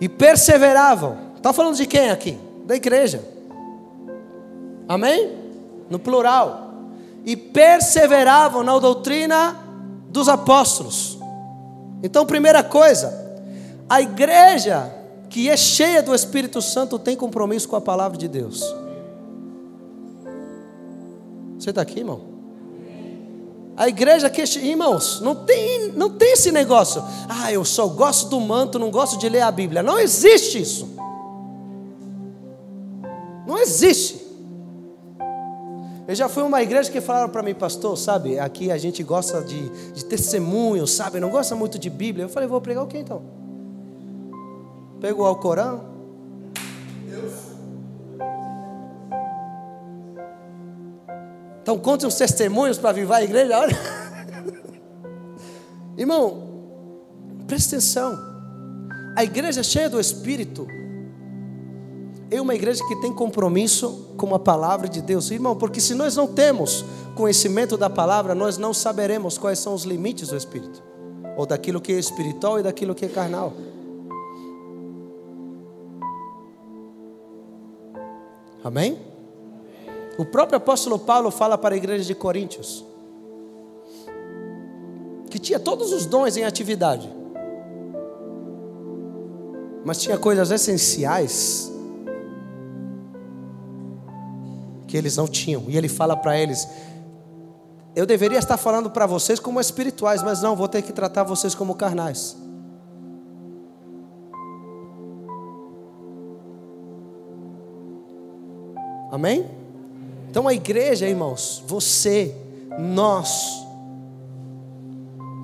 E 0.00 0.08
perseveravam. 0.08 1.18
Está 1.36 1.52
falando 1.52 1.76
de 1.76 1.86
quem 1.86 2.10
aqui? 2.10 2.38
da 2.64 2.76
igreja. 2.76 3.22
Amém? 4.88 5.30
No 5.90 5.98
plural. 5.98 6.72
E 7.24 7.36
perseveravam 7.36 8.62
na 8.62 8.78
doutrina 8.78 9.56
dos 10.08 10.28
apóstolos. 10.28 11.18
Então, 12.02 12.26
primeira 12.26 12.64
coisa, 12.64 13.12
a 13.88 14.00
igreja 14.00 14.92
que 15.32 15.48
é 15.48 15.56
cheia 15.56 16.02
do 16.02 16.14
Espírito 16.14 16.60
Santo 16.60 16.98
tem 16.98 17.16
compromisso 17.16 17.66
com 17.66 17.74
a 17.74 17.80
palavra 17.80 18.18
de 18.18 18.28
Deus. 18.28 18.62
Você 21.58 21.70
está 21.70 21.80
aqui, 21.80 22.00
irmão? 22.00 22.20
A 23.74 23.88
igreja 23.88 24.28
que, 24.28 24.42
irmãos, 24.42 25.22
não 25.22 25.34
tem, 25.34 25.90
não 25.92 26.10
tem 26.10 26.34
esse 26.34 26.52
negócio. 26.52 27.02
Ah, 27.30 27.50
eu 27.50 27.64
só 27.64 27.86
gosto 27.86 28.28
do 28.28 28.38
manto, 28.38 28.78
não 28.78 28.90
gosto 28.90 29.18
de 29.18 29.26
ler 29.26 29.40
a 29.40 29.50
Bíblia. 29.50 29.82
Não 29.82 29.98
existe 29.98 30.60
isso. 30.60 30.94
Não 33.46 33.58
existe. 33.58 34.20
Eu 36.06 36.14
já 36.14 36.28
fui 36.28 36.42
uma 36.42 36.62
igreja 36.62 36.90
que 36.90 37.00
falaram 37.00 37.30
para 37.30 37.42
mim, 37.42 37.54
pastor, 37.54 37.96
sabe, 37.96 38.38
aqui 38.38 38.70
a 38.70 38.76
gente 38.76 39.02
gosta 39.02 39.40
de, 39.40 39.70
de 39.94 40.04
testemunho, 40.04 40.86
sabe, 40.86 41.18
não 41.20 41.30
gosta 41.30 41.56
muito 41.56 41.78
de 41.78 41.88
Bíblia. 41.88 42.26
Eu 42.26 42.28
falei, 42.28 42.46
vou 42.46 42.60
pregar 42.60 42.84
o 42.84 42.86
que 42.86 42.98
então? 42.98 43.41
Pegou 45.02 45.30
o 45.30 45.36
Corão? 45.36 45.92
Então 51.60 51.78
conte 51.78 52.06
os 52.06 52.14
testemunhos 52.14 52.78
para 52.78 52.92
vivar 52.92 53.16
a 53.16 53.24
igreja. 53.24 53.58
Olha. 53.58 53.76
Irmão, 55.98 56.42
presta 57.46 57.76
atenção. 57.76 58.18
A 59.16 59.24
igreja 59.24 59.60
é 59.60 59.64
cheia 59.64 59.90
do 59.90 60.00
Espírito 60.00 60.66
é 62.30 62.40
uma 62.40 62.54
igreja 62.54 62.82
que 62.88 62.96
tem 62.96 63.12
compromisso 63.12 64.14
com 64.16 64.34
a 64.34 64.38
palavra 64.38 64.88
de 64.88 65.02
Deus, 65.02 65.30
irmão, 65.30 65.54
porque 65.54 65.82
se 65.82 65.94
nós 65.94 66.16
não 66.16 66.26
temos 66.26 66.82
conhecimento 67.14 67.76
da 67.76 67.90
palavra, 67.90 68.34
nós 68.34 68.56
não 68.56 68.72
saberemos 68.72 69.36
quais 69.36 69.58
são 69.58 69.74
os 69.74 69.84
limites 69.84 70.28
do 70.28 70.36
Espírito, 70.36 70.82
ou 71.36 71.44
daquilo 71.44 71.78
que 71.78 71.92
é 71.92 71.98
espiritual 71.98 72.58
e 72.58 72.62
daquilo 72.62 72.94
que 72.94 73.04
é 73.04 73.08
carnal. 73.08 73.52
Amém? 78.64 78.98
O 80.18 80.24
próprio 80.24 80.56
apóstolo 80.56 80.98
Paulo 80.98 81.30
fala 81.30 81.56
para 81.58 81.74
a 81.74 81.78
igreja 81.78 82.04
de 82.04 82.14
Coríntios 82.14 82.84
que 85.32 85.38
tinha 85.38 85.58
todos 85.58 85.92
os 85.94 86.04
dons 86.04 86.36
em 86.36 86.44
atividade, 86.44 87.10
mas 89.82 89.96
tinha 89.96 90.18
coisas 90.18 90.50
essenciais 90.50 91.72
que 94.86 94.94
eles 94.94 95.16
não 95.16 95.26
tinham. 95.26 95.64
E 95.68 95.76
ele 95.78 95.88
fala 95.88 96.14
para 96.14 96.38
eles: 96.38 96.68
Eu 97.96 98.04
deveria 98.04 98.38
estar 98.38 98.58
falando 98.58 98.90
para 98.90 99.06
vocês 99.06 99.40
como 99.40 99.58
espirituais, 99.58 100.22
mas 100.22 100.42
não, 100.42 100.54
vou 100.54 100.68
ter 100.68 100.82
que 100.82 100.92
tratar 100.92 101.22
vocês 101.22 101.54
como 101.54 101.74
carnais. 101.74 102.36
Amém? 109.12 109.44
Então 110.30 110.48
a 110.48 110.54
igreja, 110.54 111.06
irmãos, 111.06 111.62
você, 111.66 112.34
nós, 112.78 113.62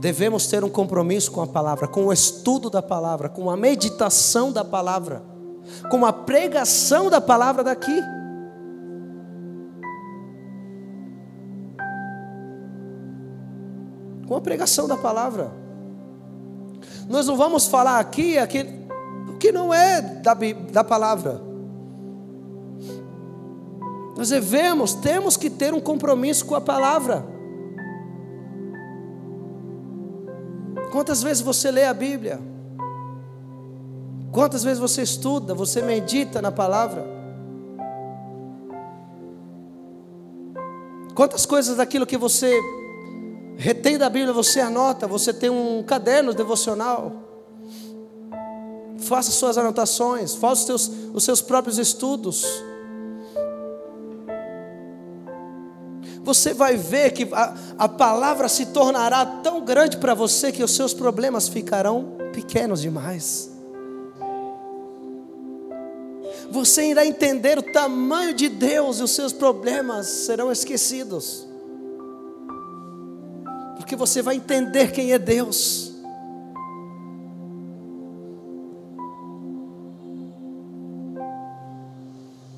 devemos 0.00 0.46
ter 0.46 0.64
um 0.64 0.70
compromisso 0.70 1.30
com 1.30 1.42
a 1.42 1.46
palavra, 1.46 1.86
com 1.86 2.06
o 2.06 2.12
estudo 2.12 2.70
da 2.70 2.80
palavra, 2.80 3.28
com 3.28 3.50
a 3.50 3.56
meditação 3.58 4.50
da 4.50 4.64
palavra, 4.64 5.22
com 5.90 6.06
a 6.06 6.12
pregação 6.14 7.10
da 7.10 7.20
palavra 7.20 7.62
daqui. 7.62 8.02
com 14.26 14.36
a 14.36 14.40
pregação 14.42 14.86
da 14.86 14.94
palavra. 14.94 15.50
Nós 17.08 17.26
não 17.26 17.34
vamos 17.34 17.66
falar 17.66 17.98
aqui 17.98 18.36
aquele, 18.36 18.86
o 19.26 19.38
que 19.38 19.50
não 19.50 19.72
é 19.72 20.02
da, 20.02 20.36
da 20.70 20.84
palavra. 20.84 21.47
Nós 24.18 24.30
devemos, 24.30 24.94
temos 24.94 25.36
que 25.36 25.48
ter 25.48 25.72
um 25.72 25.80
compromisso 25.80 26.44
com 26.44 26.56
a 26.56 26.60
palavra. 26.60 27.24
Quantas 30.90 31.22
vezes 31.22 31.40
você 31.40 31.70
lê 31.70 31.84
a 31.84 31.94
Bíblia? 31.94 32.40
Quantas 34.32 34.64
vezes 34.64 34.80
você 34.80 35.02
estuda, 35.02 35.54
você 35.54 35.80
medita 35.80 36.42
na 36.42 36.50
palavra? 36.50 37.06
Quantas 41.14 41.46
coisas 41.46 41.76
daquilo 41.76 42.04
que 42.04 42.16
você 42.16 42.52
retém 43.56 43.96
da 43.96 44.10
Bíblia, 44.10 44.32
você 44.32 44.58
anota, 44.58 45.06
você 45.06 45.32
tem 45.32 45.48
um 45.48 45.80
caderno 45.84 46.34
devocional. 46.34 47.12
Faça 48.98 49.30
suas 49.30 49.56
anotações, 49.56 50.34
faça 50.34 50.60
os 50.62 50.66
seus, 50.66 50.90
os 51.14 51.22
seus 51.22 51.40
próprios 51.40 51.78
estudos. 51.78 52.44
Você 56.28 56.52
vai 56.52 56.76
ver 56.76 57.12
que 57.12 57.26
a, 57.32 57.54
a 57.78 57.88
palavra 57.88 58.50
se 58.50 58.66
tornará 58.66 59.24
tão 59.24 59.64
grande 59.64 59.96
para 59.96 60.12
você 60.12 60.52
que 60.52 60.62
os 60.62 60.74
seus 60.74 60.92
problemas 60.92 61.48
ficarão 61.48 62.18
pequenos 62.34 62.82
demais. 62.82 63.50
Você 66.50 66.90
irá 66.90 67.06
entender 67.06 67.58
o 67.58 67.62
tamanho 67.62 68.34
de 68.34 68.50
Deus 68.50 68.98
e 68.98 69.02
os 69.04 69.12
seus 69.12 69.32
problemas 69.32 70.06
serão 70.06 70.52
esquecidos. 70.52 71.48
Porque 73.78 73.96
você 73.96 74.20
vai 74.20 74.36
entender 74.36 74.92
quem 74.92 75.14
é 75.14 75.18
Deus. 75.18 75.94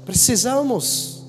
Precisamos 0.04 1.24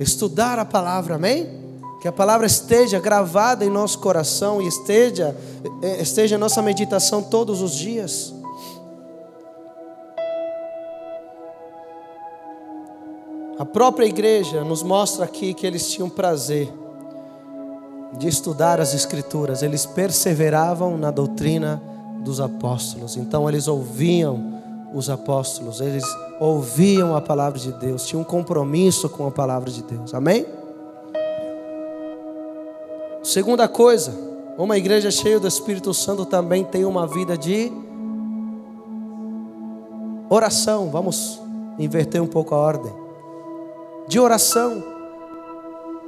estudar 0.00 0.58
a 0.58 0.64
palavra, 0.64 1.16
amém? 1.16 1.57
Que 2.00 2.08
a 2.08 2.12
palavra 2.12 2.46
esteja 2.46 3.00
gravada 3.00 3.64
em 3.64 3.70
nosso 3.70 3.98
coração 3.98 4.62
e 4.62 4.66
esteja, 4.68 5.36
eh, 5.82 6.00
esteja 6.00 6.36
em 6.36 6.38
nossa 6.38 6.62
meditação 6.62 7.22
todos 7.22 7.60
os 7.60 7.74
dias. 7.74 8.32
A 13.58 13.64
própria 13.64 14.06
igreja 14.06 14.62
nos 14.62 14.84
mostra 14.84 15.24
aqui 15.24 15.52
que 15.52 15.66
eles 15.66 15.90
tinham 15.90 16.08
prazer 16.08 16.72
de 18.16 18.28
estudar 18.28 18.80
as 18.80 18.94
Escrituras, 18.94 19.62
eles 19.62 19.84
perseveravam 19.84 20.96
na 20.96 21.10
doutrina 21.10 21.82
dos 22.20 22.40
apóstolos, 22.40 23.16
então 23.16 23.48
eles 23.48 23.66
ouviam 23.66 24.60
os 24.94 25.10
apóstolos, 25.10 25.80
eles 25.80 26.04
ouviam 26.40 27.16
a 27.16 27.20
palavra 27.20 27.58
de 27.58 27.72
Deus, 27.72 28.06
tinham 28.06 28.22
um 28.22 28.24
compromisso 28.24 29.08
com 29.08 29.26
a 29.26 29.30
palavra 29.30 29.70
de 29.70 29.82
Deus, 29.82 30.14
amém? 30.14 30.46
Segunda 33.28 33.68
coisa, 33.68 34.18
uma 34.56 34.78
igreja 34.78 35.10
cheia 35.10 35.38
do 35.38 35.46
Espírito 35.46 35.92
Santo 35.92 36.24
também 36.24 36.64
tem 36.64 36.86
uma 36.86 37.06
vida 37.06 37.36
de 37.36 37.70
oração, 40.30 40.88
vamos 40.88 41.38
inverter 41.78 42.22
um 42.22 42.26
pouco 42.26 42.54
a 42.54 42.58
ordem, 42.58 42.90
de 44.06 44.18
oração, 44.18 44.82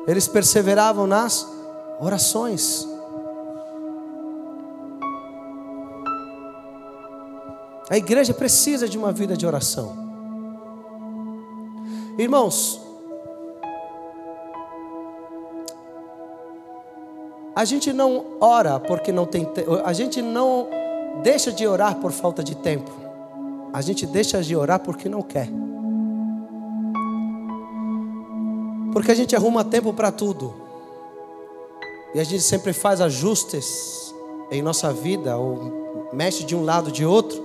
eles 0.08 0.26
perseveravam 0.26 1.06
nas 1.06 1.46
orações. 2.00 2.88
A 7.90 7.98
igreja 7.98 8.32
precisa 8.32 8.88
de 8.88 8.96
uma 8.96 9.12
vida 9.12 9.36
de 9.36 9.46
oração. 9.46 9.92
Irmãos, 12.16 12.80
a 17.61 17.64
gente 17.66 17.92
não 17.92 18.24
ora 18.40 18.80
porque 18.80 19.12
não 19.12 19.26
tem 19.26 19.46
a 19.84 19.92
gente 19.92 20.22
não 20.22 20.66
deixa 21.22 21.52
de 21.52 21.66
orar 21.66 21.96
por 21.96 22.11
falta 22.11 22.42
de 22.42 22.56
tempo. 22.56 22.90
A 23.70 23.82
gente 23.82 24.06
deixa 24.06 24.42
de 24.42 24.56
orar 24.56 24.80
porque 24.80 25.11
não 25.11 25.20
quer. 25.20 25.46
Porque 28.94 29.12
a 29.12 29.14
gente 29.14 29.36
arruma 29.36 29.62
tempo 29.62 29.92
para 29.92 30.11
tudo. 30.11 30.54
E 32.14 32.18
a 32.18 32.24
gente 32.24 32.42
sempre 32.42 32.72
faz 32.72 32.98
ajustes 33.02 34.14
em 34.50 34.62
nossa 34.62 34.90
vida, 34.90 35.36
ou 35.36 36.08
mexe 36.14 36.44
de 36.44 36.56
um 36.56 36.64
lado 36.64 36.90
de 36.90 37.04
outro 37.04 37.40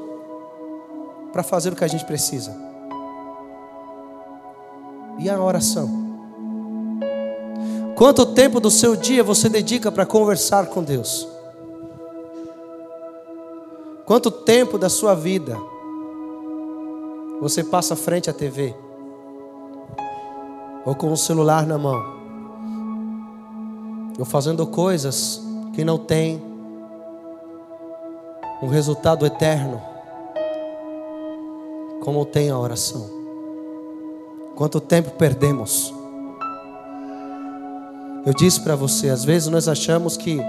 para 1.33 1.43
fazer 1.43 1.73
o 1.73 1.75
que 1.75 1.83
a 1.83 1.89
gente 1.89 2.05
precisa. 2.05 2.55
E 5.19 5.29
a 5.29 5.37
oração? 5.37 6.04
Quanto 7.95 8.25
tempo 8.25 8.59
do 8.59 8.69
seu 8.69 8.95
dia 8.95 9.23
você 9.23 9.47
dedica 9.47 9.91
para 9.91 10.05
conversar 10.05 10.67
com 10.67 10.83
Deus? 10.83 11.27
Quanto 14.05 14.29
tempo 14.29 14.77
da 14.77 14.89
sua 14.89 15.15
vida 15.15 15.57
você 17.39 17.63
passa 17.63 17.95
frente 17.95 18.29
à 18.29 18.33
TV? 18.33 18.75
Ou 20.85 20.93
com 20.93 21.11
o 21.11 21.17
celular 21.17 21.65
na 21.65 21.77
mão? 21.77 22.03
Ou 24.19 24.25
fazendo 24.25 24.67
coisas 24.67 25.41
que 25.73 25.83
não 25.83 25.97
têm 25.97 26.41
um 28.61 28.67
resultado 28.67 29.25
eterno? 29.25 29.95
como 32.05 32.23
tem 32.23 32.51
a 32.51 32.59
oração. 32.59 33.09
Quanto 34.55 34.79
tempo 34.79 35.09
perdemos? 35.17 35.91
Eu 38.25 38.33
disse 38.33 38.59
para 38.61 38.75
você, 38.75 39.09
às 39.09 39.23
vezes 39.23 39.47
nós 39.49 39.67
achamos 39.67 40.17
que 40.17 40.39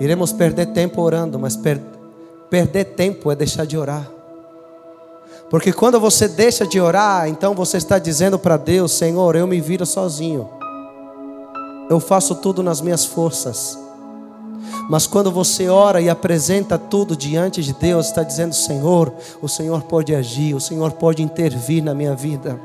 iremos 0.00 0.32
perder 0.32 0.66
tempo 0.66 1.02
orando, 1.02 1.38
mas 1.38 1.54
per 1.54 1.78
perder 2.48 2.84
tempo 2.84 3.30
é 3.30 3.36
deixar 3.36 3.66
de 3.66 3.76
orar. 3.76 4.10
Porque 5.50 5.72
quando 5.72 6.00
você 6.00 6.26
deixa 6.26 6.66
de 6.66 6.80
orar, 6.80 7.28
então 7.28 7.54
você 7.54 7.76
está 7.76 7.98
dizendo 7.98 8.38
para 8.38 8.56
Deus: 8.56 8.92
Senhor, 8.92 9.36
eu 9.36 9.46
me 9.46 9.60
viro 9.60 9.84
sozinho, 9.84 10.48
eu 11.90 12.00
faço 12.00 12.34
tudo 12.36 12.62
nas 12.62 12.80
minhas 12.80 13.04
forças. 13.04 13.78
Mas 14.88 15.06
quando 15.06 15.30
você 15.30 15.68
ora 15.68 16.00
e 16.00 16.08
apresenta 16.08 16.78
tudo 16.78 17.14
diante 17.14 17.62
de 17.62 17.74
Deus, 17.74 18.06
está 18.06 18.22
dizendo: 18.22 18.54
Senhor, 18.54 19.12
o 19.42 19.48
Senhor 19.48 19.82
pode 19.82 20.14
agir, 20.14 20.54
o 20.54 20.60
Senhor 20.60 20.92
pode 20.92 21.22
intervir 21.22 21.82
na 21.82 21.94
minha 21.94 22.14
vida, 22.14 22.58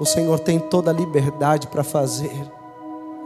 o 0.00 0.04
Senhor 0.04 0.40
tem 0.40 0.58
toda 0.58 0.90
a 0.90 0.94
liberdade 0.94 1.68
para 1.68 1.84
fazer. 1.84 2.59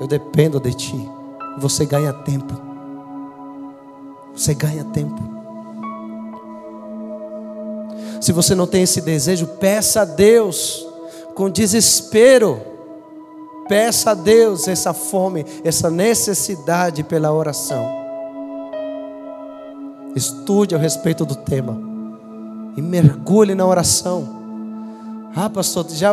Eu 0.00 0.06
dependo 0.06 0.60
de 0.60 0.74
Ti. 0.74 1.10
Você 1.58 1.84
ganha 1.86 2.12
tempo. 2.12 2.54
Você 4.34 4.54
ganha 4.54 4.84
tempo. 4.84 5.22
Se 8.20 8.32
você 8.32 8.54
não 8.54 8.66
tem 8.66 8.82
esse 8.82 9.00
desejo, 9.00 9.46
peça 9.46 10.02
a 10.02 10.04
Deus 10.04 10.86
com 11.34 11.50
desespero. 11.50 12.60
Peça 13.68 14.10
a 14.10 14.14
Deus 14.14 14.68
essa 14.68 14.92
fome, 14.92 15.44
essa 15.64 15.90
necessidade 15.90 17.02
pela 17.02 17.32
oração. 17.32 17.86
Estude 20.14 20.74
a 20.74 20.78
respeito 20.78 21.24
do 21.24 21.34
tema 21.34 21.78
e 22.76 22.82
mergulhe 22.82 23.54
na 23.54 23.66
oração. 23.66 24.42
Ah, 25.34 25.50
pastor, 25.50 25.86
já 25.90 26.12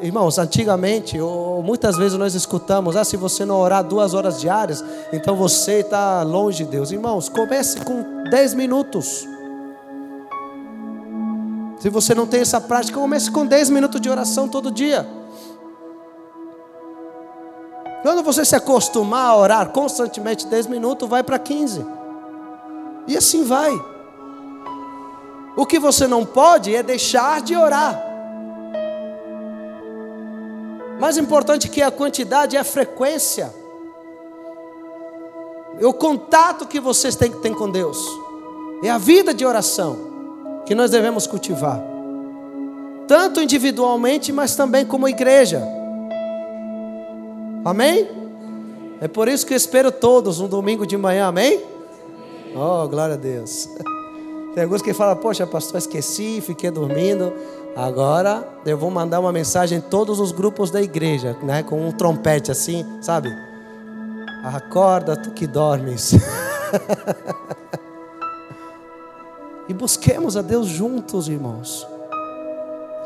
irmãos, 0.00 0.38
antigamente, 0.38 1.20
ou 1.20 1.62
muitas 1.62 1.96
vezes 1.96 2.18
nós 2.18 2.34
escutamos: 2.34 2.96
ah, 2.96 3.04
se 3.04 3.16
você 3.16 3.44
não 3.44 3.58
orar 3.60 3.84
duas 3.84 4.14
horas 4.14 4.40
diárias, 4.40 4.84
então 5.12 5.36
você 5.36 5.80
está 5.80 6.22
longe 6.22 6.64
de 6.64 6.70
Deus. 6.70 6.90
Irmãos, 6.90 7.28
comece 7.28 7.80
com 7.80 8.24
dez 8.30 8.54
minutos. 8.54 9.26
Se 11.78 11.90
você 11.90 12.14
não 12.14 12.26
tem 12.26 12.40
essa 12.40 12.60
prática, 12.60 12.98
comece 12.98 13.30
com 13.30 13.46
dez 13.46 13.70
minutos 13.70 14.00
de 14.00 14.08
oração 14.08 14.48
todo 14.48 14.70
dia. 14.70 15.06
Quando 18.06 18.22
você 18.22 18.44
se 18.44 18.54
acostumar 18.54 19.30
a 19.30 19.36
orar 19.36 19.70
constantemente 19.70 20.46
10 20.46 20.68
minutos, 20.68 21.08
vai 21.08 21.24
para 21.24 21.40
15. 21.40 21.84
E 23.08 23.16
assim 23.16 23.42
vai. 23.42 23.72
O 25.56 25.66
que 25.66 25.80
você 25.80 26.06
não 26.06 26.24
pode 26.24 26.72
é 26.72 26.84
deixar 26.84 27.40
de 27.40 27.56
orar. 27.56 28.05
Mais 30.98 31.18
importante 31.18 31.68
que 31.68 31.82
a 31.82 31.90
quantidade 31.90 32.56
é 32.56 32.60
a 32.60 32.64
frequência. 32.64 33.52
É 35.78 35.86
o 35.86 35.92
contato 35.92 36.66
que 36.66 36.80
vocês 36.80 37.14
têm 37.14 37.30
que 37.30 37.38
ter 37.38 37.54
com 37.54 37.70
Deus. 37.70 37.98
É 38.82 38.90
a 38.90 38.98
vida 38.98 39.34
de 39.34 39.44
oração 39.44 39.96
que 40.64 40.74
nós 40.74 40.90
devemos 40.90 41.26
cultivar. 41.26 41.82
Tanto 43.06 43.40
individualmente, 43.40 44.32
mas 44.32 44.56
também 44.56 44.84
como 44.84 45.08
igreja. 45.08 45.62
Amém? 47.64 48.08
É 49.00 49.06
por 49.06 49.28
isso 49.28 49.46
que 49.46 49.52
eu 49.52 49.56
espero 49.56 49.92
todos 49.92 50.40
um 50.40 50.48
domingo 50.48 50.86
de 50.86 50.96
manhã, 50.96 51.26
amém? 51.26 51.62
Oh, 52.54 52.88
glória 52.88 53.14
a 53.14 53.18
Deus. 53.18 53.68
Tem 54.54 54.64
alguns 54.64 54.80
que 54.80 54.94
falam, 54.94 55.16
poxa, 55.16 55.46
pastor, 55.46 55.76
esqueci, 55.76 56.40
fiquei 56.40 56.70
dormindo. 56.70 57.32
Agora 57.76 58.48
eu 58.64 58.78
vou 58.78 58.90
mandar 58.90 59.20
uma 59.20 59.30
mensagem 59.30 59.76
em 59.76 59.82
todos 59.82 60.18
os 60.18 60.32
grupos 60.32 60.70
da 60.70 60.80
igreja, 60.80 61.36
né? 61.42 61.62
Com 61.62 61.86
um 61.86 61.92
trompete 61.92 62.50
assim, 62.50 62.86
sabe? 63.02 63.30
Acorda, 64.42 65.14
tu 65.14 65.32
que 65.32 65.46
dormes. 65.46 66.12
e 69.68 69.74
busquemos 69.74 70.38
a 70.38 70.42
Deus 70.42 70.66
juntos, 70.66 71.28
irmãos. 71.28 71.86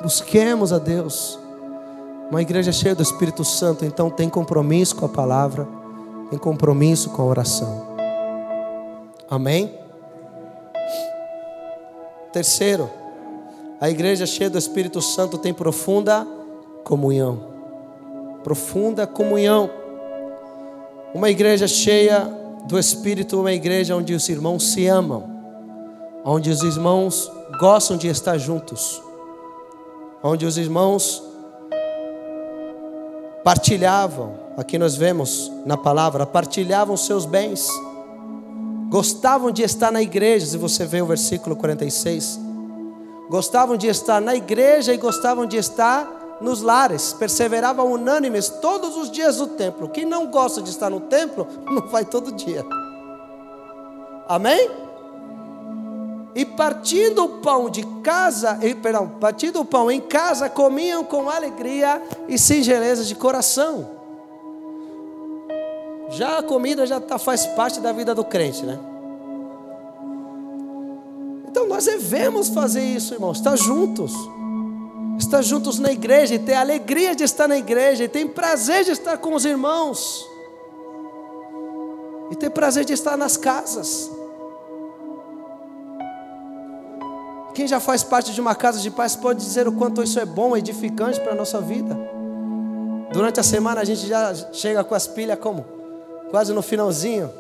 Busquemos 0.03 0.73
a 0.73 0.79
Deus. 0.79 1.37
Uma 2.31 2.41
igreja 2.41 2.71
cheia 2.71 2.95
do 2.95 3.03
Espírito 3.03 3.45
Santo, 3.45 3.85
então 3.85 4.09
tem 4.09 4.29
compromisso 4.29 4.95
com 4.95 5.05
a 5.05 5.09
palavra, 5.09 5.67
tem 6.31 6.39
compromisso 6.39 7.11
com 7.11 7.23
a 7.23 7.25
oração. 7.25 7.89
Amém? 9.29 9.77
Terceiro, 12.33 12.89
a 13.81 13.89
igreja 13.89 14.27
cheia 14.27 14.51
do 14.51 14.59
Espírito 14.59 15.01
Santo 15.01 15.39
tem 15.39 15.55
profunda 15.55 16.27
comunhão. 16.85 17.41
Profunda 18.45 19.07
comunhão. 19.07 19.71
Uma 21.15 21.31
igreja 21.31 21.67
cheia 21.67 22.31
do 22.67 22.79
Espírito, 22.79 23.41
uma 23.41 23.53
igreja 23.53 23.97
onde 23.97 24.13
os 24.13 24.29
irmãos 24.29 24.73
se 24.73 24.87
amam, 24.87 25.25
onde 26.23 26.51
os 26.51 26.63
irmãos 26.63 27.33
gostam 27.59 27.97
de 27.97 28.07
estar 28.07 28.37
juntos, 28.37 29.03
onde 30.23 30.45
os 30.45 30.59
irmãos 30.59 31.23
partilhavam, 33.43 34.35
aqui 34.59 34.77
nós 34.77 34.95
vemos 34.95 35.51
na 35.65 35.79
palavra, 35.79 36.27
partilhavam 36.27 36.99
seus 36.99 37.25
bens, 37.25 37.67
gostavam 38.91 39.51
de 39.51 39.63
estar 39.63 39.91
na 39.91 40.03
igreja, 40.03 40.45
se 40.45 40.59
você 40.59 40.85
vê 40.85 41.01
o 41.01 41.07
versículo 41.07 41.57
46, 41.57 42.50
gostavam 43.31 43.77
de 43.77 43.87
estar 43.87 44.21
na 44.21 44.35
igreja 44.35 44.93
e 44.93 44.97
gostavam 44.97 45.47
de 45.47 45.57
estar 45.57 46.39
nos 46.41 46.63
lares, 46.63 47.13
perseveravam 47.13 47.93
unânimes 47.93 48.49
todos 48.49 48.97
os 48.97 49.09
dias 49.09 49.39
no 49.39 49.47
templo. 49.47 49.89
Quem 49.89 50.05
não 50.05 50.27
gosta 50.27 50.61
de 50.61 50.69
estar 50.69 50.91
no 50.91 50.99
templo, 50.99 51.47
não 51.65 51.87
vai 51.87 52.05
todo 52.05 52.33
dia. 52.33 52.65
Amém? 54.29 54.69
E 56.35 56.45
partindo 56.45 57.25
o 57.25 57.29
pão 57.41 57.71
de 57.71 57.85
casa, 58.03 58.59
e, 58.63 58.75
perdão, 58.75 59.09
partindo 59.21 59.61
o 59.61 59.65
pão 59.65 59.89
em 59.91 60.01
casa, 60.01 60.49
comiam 60.49 61.05
com 61.05 61.31
alegria 61.31 62.03
e 62.27 62.37
singeleza 62.37 63.05
de 63.05 63.15
coração. 63.15 63.91
Já 66.09 66.39
a 66.39 66.43
comida 66.43 66.85
já 66.85 66.99
tá, 66.99 67.17
faz 67.17 67.47
parte 67.47 67.79
da 67.79 67.93
vida 67.93 68.13
do 68.13 68.25
crente, 68.25 68.67
né? 68.67 68.90
Então 71.51 71.67
nós 71.67 71.85
devemos 71.85 72.49
fazer 72.49 72.83
isso, 72.83 73.13
irmãos, 73.13 73.39
estar 73.39 73.57
juntos. 73.57 74.15
Estar 75.19 75.43
juntos 75.43 75.79
na 75.79 75.93
igreja 75.93 76.37
e 76.37 76.39
ter 76.39 76.55
alegria 76.55 77.15
de 77.15 77.25
estar 77.25 77.47
na 77.47 77.59
igreja, 77.59 78.05
e 78.05 78.09
ter 78.09 78.27
prazer 78.29 78.85
de 78.85 78.93
estar 78.93 79.19
com 79.19 79.35
os 79.35 79.45
irmãos, 79.45 80.27
e 82.31 82.37
ter 82.37 82.49
prazer 82.51 82.87
de 82.87 82.95
estar 82.95 83.19
nas 83.19 83.37
casas. 83.37 84.11
Quem 87.53 87.67
já 87.69 87.81
faz 87.81 88.03
parte 88.03 88.33
de 88.33 88.41
uma 88.41 88.55
casa 88.55 88.79
de 88.79 88.91
paz 88.91 89.15
pode 89.15 89.41
dizer 89.41 89.69
o 89.69 89.73
quanto 89.73 90.03
isso 90.03 90.19
é 90.19 90.25
bom, 90.25 90.57
edificante 90.57 91.21
para 91.21 91.33
a 91.33 91.35
nossa 91.35 91.61
vida. 91.61 91.99
Durante 93.13 93.41
a 93.41 93.43
semana 93.43 93.81
a 93.81 93.85
gente 93.85 94.07
já 94.07 94.33
chega 94.53 94.83
com 94.85 94.95
as 94.95 95.07
pilhas 95.07 95.39
como? 95.39 95.67
Quase 96.31 96.55
no 96.55 96.63
finalzinho. 96.63 97.31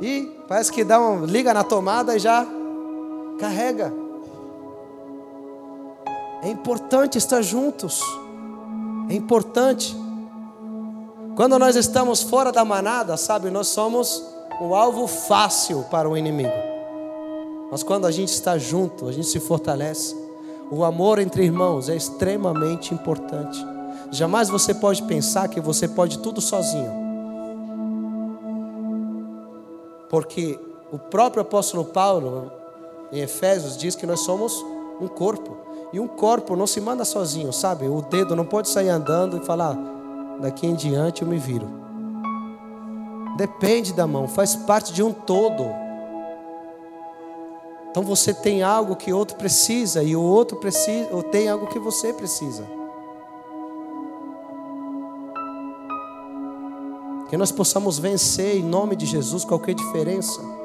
E 0.00 0.38
parece 0.46 0.70
que 0.70 0.84
dá 0.84 1.00
um, 1.00 1.24
liga 1.24 1.52
na 1.52 1.64
tomada 1.64 2.14
e 2.14 2.18
já 2.20 2.46
carrega. 3.38 3.92
É 6.42 6.48
importante 6.48 7.18
estar 7.18 7.42
juntos. 7.42 8.00
É 9.08 9.14
importante. 9.14 9.96
Quando 11.34 11.58
nós 11.58 11.76
estamos 11.76 12.22
fora 12.22 12.52
da 12.52 12.64
manada, 12.64 13.16
sabe, 13.16 13.50
nós 13.50 13.68
somos 13.68 14.24
um 14.60 14.74
alvo 14.74 15.06
fácil 15.06 15.84
para 15.90 16.08
o 16.08 16.16
inimigo. 16.16 16.52
Mas 17.70 17.82
quando 17.82 18.06
a 18.06 18.10
gente 18.10 18.30
está 18.30 18.58
junto, 18.58 19.08
a 19.08 19.12
gente 19.12 19.26
se 19.26 19.40
fortalece. 19.40 20.16
O 20.70 20.84
amor 20.84 21.18
entre 21.18 21.44
irmãos 21.44 21.88
é 21.88 21.96
extremamente 21.96 22.92
importante. 22.92 23.64
Jamais 24.10 24.48
você 24.48 24.74
pode 24.74 25.02
pensar 25.04 25.48
que 25.48 25.60
você 25.60 25.86
pode 25.86 26.18
tudo 26.18 26.40
sozinho. 26.40 26.92
Porque 30.08 30.58
o 30.90 30.98
próprio 30.98 31.42
apóstolo 31.42 31.84
Paulo, 31.84 32.50
em 33.12 33.20
Efésios, 33.20 33.76
diz 33.76 33.94
que 33.94 34.06
nós 34.06 34.20
somos 34.20 34.64
um 35.00 35.08
corpo. 35.08 35.56
E 35.92 35.98
um 35.98 36.06
corpo 36.06 36.54
não 36.54 36.66
se 36.66 36.80
manda 36.80 37.04
sozinho, 37.04 37.52
sabe? 37.52 37.88
O 37.88 38.02
dedo 38.02 38.36
não 38.36 38.44
pode 38.44 38.68
sair 38.68 38.90
andando 38.90 39.38
e 39.38 39.46
falar, 39.46 39.76
daqui 40.40 40.66
em 40.66 40.74
diante 40.74 41.22
eu 41.22 41.28
me 41.28 41.38
viro. 41.38 41.66
Depende 43.36 43.92
da 43.92 44.06
mão, 44.06 44.28
faz 44.28 44.54
parte 44.54 44.92
de 44.92 45.02
um 45.02 45.12
todo. 45.12 45.64
Então 47.90 48.02
você 48.02 48.34
tem 48.34 48.62
algo 48.62 48.96
que 48.96 49.12
outro 49.12 49.36
precisa 49.36 50.02
e 50.02 50.14
o 50.14 50.22
outro 50.22 50.58
precisa, 50.58 51.08
ou 51.10 51.22
tem 51.22 51.48
algo 51.48 51.68
que 51.68 51.78
você 51.78 52.12
precisa. 52.12 52.66
Que 57.30 57.36
nós 57.36 57.52
possamos 57.52 57.98
vencer 57.98 58.56
em 58.56 58.62
nome 58.62 58.96
de 58.96 59.06
Jesus 59.06 59.44
qualquer 59.44 59.74
diferença. 59.74 60.57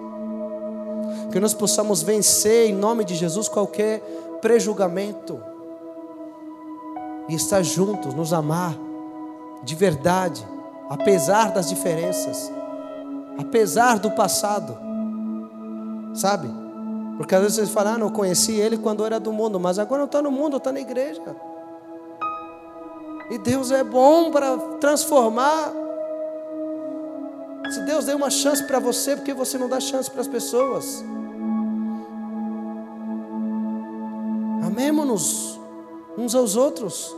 Que 1.34 1.40
nós 1.40 1.56
possamos 1.56 2.04
vencer 2.04 2.70
em 2.70 2.76
nome 2.76 3.04
de 3.04 3.16
Jesus 3.16 3.48
qualquer 3.48 4.02
prejulgamento. 4.40 5.44
E 7.28 7.34
estar 7.34 7.64
juntos, 7.64 8.14
nos 8.14 8.32
amar 8.32 8.78
de 9.64 9.74
verdade, 9.74 10.46
apesar 10.92 11.52
das 11.52 11.70
diferenças, 11.70 12.52
apesar 13.40 13.98
do 13.98 14.12
passado. 14.12 14.78
Sabe? 16.14 16.48
Porque 17.18 17.34
às 17.34 17.42
vezes 17.42 17.58
você 17.58 17.74
fala, 17.74 17.94
ah, 17.94 17.98
não 17.98 18.12
conheci 18.12 18.52
ele 18.52 18.78
quando 18.78 19.04
era 19.04 19.20
do 19.20 19.34
mundo, 19.34 19.60
mas 19.60 19.80
agora 19.80 20.02
não 20.02 20.06
está 20.06 20.22
no 20.22 20.30
mundo, 20.30 20.58
está 20.58 20.72
na 20.72 20.82
igreja. 20.82 21.36
E 23.32 23.40
Deus 23.40 23.72
é 23.72 23.84
bom 23.84 24.30
para 24.30 24.56
transformar. 24.80 25.74
Se 27.72 27.80
Deus 27.86 28.06
deu 28.06 28.18
uma 28.18 28.30
chance 28.30 28.64
para 28.66 28.78
você, 28.78 29.16
por 29.16 29.24
que 29.24 29.34
você 29.34 29.58
não 29.58 29.68
dá 29.68 29.80
chance 29.80 30.12
para 30.12 30.22
as 30.22 30.28
pessoas? 30.28 31.04
Amemos-nos 34.74 35.59
uns 36.17 36.34
aos 36.34 36.55
outros. 36.55 37.15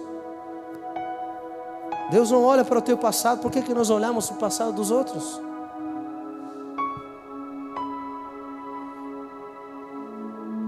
Deus 2.12 2.30
não 2.30 2.44
olha 2.44 2.66
para 2.66 2.80
o 2.80 2.82
teu 2.82 2.98
passado, 2.98 3.42
por 3.42 3.50
que, 3.50 3.62
que 3.62 3.74
nós 3.74 3.90
olhamos 3.90 4.28
para 4.28 4.36
o 4.36 4.40
passado 4.40 4.74
dos 4.74 4.92
outros? 4.92 5.40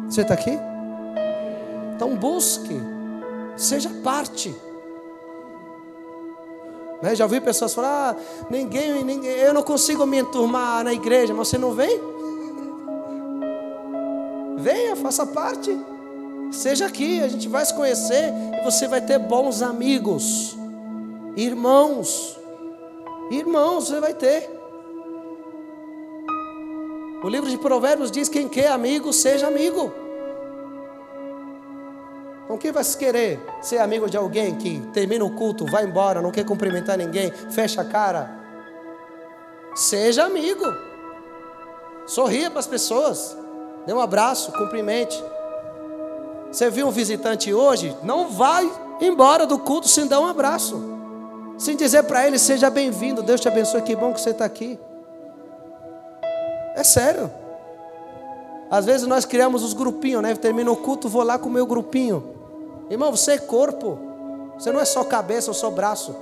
Você 0.09 0.21
está 0.21 0.33
aqui? 0.33 0.57
Então 1.93 2.15
busque, 2.15 2.79
seja 3.57 3.89
parte. 4.01 4.55
Né? 7.01 7.15
Já 7.15 7.25
ouvi 7.25 7.41
pessoas 7.41 7.73
falar: 7.73 8.15
ah, 8.15 8.45
ninguém, 8.49 9.03
ninguém, 9.03 9.31
eu 9.31 9.53
não 9.53 9.61
consigo 9.61 10.05
me 10.05 10.19
enturmar 10.19 10.85
na 10.85 10.93
igreja, 10.93 11.33
mas 11.33 11.49
você 11.49 11.57
não 11.57 11.73
vem? 11.73 11.99
Venha, 14.57 14.95
faça 14.95 15.25
parte. 15.25 15.77
Seja 16.51 16.85
aqui, 16.85 17.21
a 17.21 17.27
gente 17.27 17.47
vai 17.47 17.65
se 17.65 17.73
conhecer 17.73 18.33
e 18.59 18.63
você 18.63 18.87
vai 18.87 19.01
ter 19.01 19.19
bons 19.19 19.61
amigos, 19.61 20.57
irmãos. 21.35 22.37
Irmãos, 23.29 23.87
você 23.87 23.99
vai 23.99 24.13
ter. 24.13 24.49
O 27.23 27.29
livro 27.29 27.49
de 27.49 27.57
Provérbios 27.57 28.09
diz: 28.09 28.29
quem 28.29 28.47
quer 28.47 28.71
amigo, 28.71 29.11
seja 29.11 29.47
amigo. 29.47 29.91
Então, 32.45 32.57
quem 32.57 32.71
vai 32.71 32.83
querer 32.83 33.39
ser 33.61 33.79
amigo 33.79 34.09
de 34.09 34.15
alguém 34.15 34.55
que 34.55 34.79
termina 34.93 35.25
o 35.25 35.31
culto, 35.35 35.65
vai 35.65 35.83
embora, 35.83 36.21
não 36.21 36.31
quer 36.31 36.45
cumprimentar 36.45 36.97
ninguém, 36.97 37.29
fecha 37.51 37.81
a 37.81 37.85
cara? 37.85 38.31
Seja 39.75 40.23
amigo. 40.23 40.65
Sorria 42.05 42.49
para 42.49 42.61
as 42.61 42.67
pessoas. 42.67 43.37
Dê 43.85 43.93
um 43.93 43.99
abraço, 43.99 44.53
cumprimente. 44.53 45.21
Você 46.57 46.71
viu 46.71 46.87
um 46.87 46.91
visitante 46.91 47.53
hoje? 47.53 47.95
Não 48.01 48.29
vai 48.29 48.67
embora 48.99 49.45
do 49.45 49.59
culto 49.59 49.87
sem 49.87 50.07
dar 50.07 50.19
um 50.19 50.25
abraço. 50.25 50.81
Sem 51.55 51.75
dizer 51.75 52.01
para 52.05 52.25
ele, 52.25 52.39
seja 52.39 52.67
bem-vindo, 52.67 53.21
Deus 53.21 53.39
te 53.39 53.47
abençoe, 53.47 53.83
que 53.83 53.95
bom 53.95 54.11
que 54.11 54.19
você 54.19 54.31
está 54.31 54.45
aqui. 54.45 54.79
É 56.73 56.83
sério. 56.83 57.29
Às 58.71 58.85
vezes 58.85 59.05
nós 59.05 59.23
criamos 59.23 59.63
os 59.63 59.73
grupinhos, 59.73 60.23
né? 60.23 60.33
Termina 60.33 60.71
o 60.71 60.77
culto, 60.77 61.07
vou 61.07 61.21
lá 61.21 61.37
com 61.37 61.47
o 61.47 61.51
meu 61.51 61.67
grupinho. 61.67 62.23
Irmão, 62.89 63.11
você 63.11 63.33
é 63.33 63.37
corpo. 63.37 63.99
Você 64.57 64.71
não 64.71 64.79
é 64.79 64.85
só 64.85 65.03
cabeça 65.03 65.51
ou 65.51 65.53
só 65.53 65.69
braço. 65.69 66.15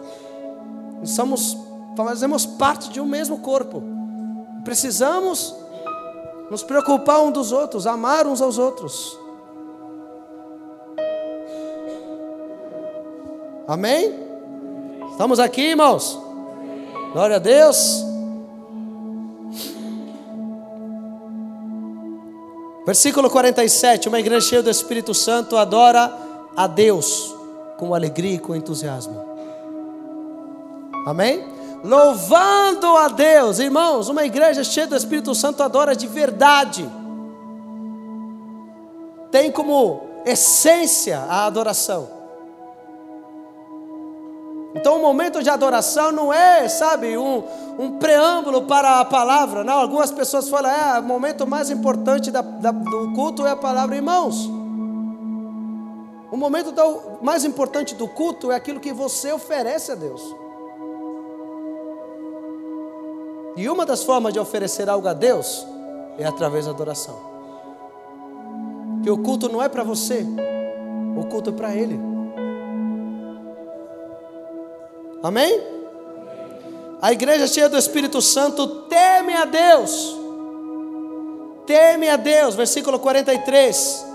Nós 0.99 1.11
somos, 1.11 1.57
fazemos 1.95 2.45
parte 2.45 2.89
de 2.89 2.99
um 2.99 3.05
mesmo 3.05 3.39
corpo. 3.39 3.81
Precisamos 4.65 5.55
nos 6.51 6.61
preocupar 6.61 7.21
um 7.21 7.31
dos 7.31 7.53
outros, 7.53 7.87
amar 7.87 8.27
uns 8.27 8.41
aos 8.41 8.57
outros. 8.57 9.23
Amém? 13.67 14.13
Estamos 15.11 15.39
aqui, 15.39 15.61
irmãos? 15.61 16.19
Glória 17.11 17.37
a 17.37 17.39
Deus. 17.39 18.03
Versículo 22.85 23.29
47: 23.29 24.07
Uma 24.07 24.19
igreja 24.19 24.47
cheia 24.47 24.63
do 24.63 24.69
Espírito 24.69 25.13
Santo 25.13 25.57
adora 25.57 26.13
a 26.55 26.67
Deus 26.67 27.35
com 27.77 27.95
alegria 27.95 28.35
e 28.35 28.39
com 28.39 28.55
entusiasmo. 28.55 29.25
Amém? 31.05 31.43
Louvando 31.83 32.87
a 32.97 33.07
Deus, 33.07 33.59
irmãos, 33.59 34.09
uma 34.09 34.25
igreja 34.25 34.63
cheia 34.63 34.87
do 34.87 34.95
Espírito 34.95 35.33
Santo 35.33 35.61
adora 35.63 35.95
de 35.95 36.07
verdade. 36.07 36.89
Tem 39.31 39.51
como 39.51 40.01
essência 40.25 41.19
a 41.19 41.45
adoração. 41.45 42.14
Então, 44.75 44.97
o 44.97 45.01
momento 45.01 45.41
de 45.41 45.49
adoração 45.49 46.11
não 46.11 46.33
é, 46.33 46.67
sabe, 46.67 47.17
um, 47.17 47.41
um 47.79 47.97
preâmbulo 47.97 48.63
para 48.63 48.99
a 48.99 49.05
palavra. 49.05 49.63
Não, 49.63 49.79
algumas 49.79 50.11
pessoas 50.11 50.49
falam, 50.49 50.69
é, 50.69 50.99
o 50.99 51.03
momento 51.03 51.47
mais 51.47 51.71
importante 51.71 52.29
da, 52.29 52.41
da, 52.41 52.71
do 52.71 53.13
culto 53.13 53.45
é 53.45 53.51
a 53.51 53.55
palavra, 53.55 53.95
irmãos. 53.95 54.49
O 56.29 56.35
momento 56.35 56.73
do, 56.73 57.23
mais 57.23 57.45
importante 57.45 57.95
do 57.95 58.05
culto 58.05 58.51
é 58.51 58.55
aquilo 58.55 58.81
que 58.81 58.91
você 58.91 59.31
oferece 59.31 59.93
a 59.93 59.95
Deus. 59.95 60.21
E 63.55 63.69
uma 63.69 63.85
das 63.85 64.03
formas 64.03 64.33
de 64.33 64.39
oferecer 64.39 64.89
algo 64.89 65.07
a 65.07 65.13
Deus 65.13 65.65
é 66.17 66.25
através 66.25 66.65
da 66.65 66.71
adoração. 66.71 67.15
Que 69.01 69.09
o 69.09 69.17
culto 69.19 69.47
não 69.47 69.63
é 69.63 69.69
para 69.69 69.85
você, 69.85 70.25
o 71.15 71.23
culto 71.27 71.51
é 71.51 71.53
para 71.53 71.73
Ele. 71.73 72.14
Amém? 75.25 75.59
A 77.01 77.11
igreja 77.11 77.47
cheia 77.47 77.67
do 77.67 77.75
Espírito 77.75 78.21
Santo 78.21 78.67
teme 78.83 79.33
a 79.33 79.43
Deus. 79.43 80.15
Teme 81.65 82.07
a 82.07 82.15
Deus, 82.15 82.53
versículo 82.53 82.99
43. 82.99 84.05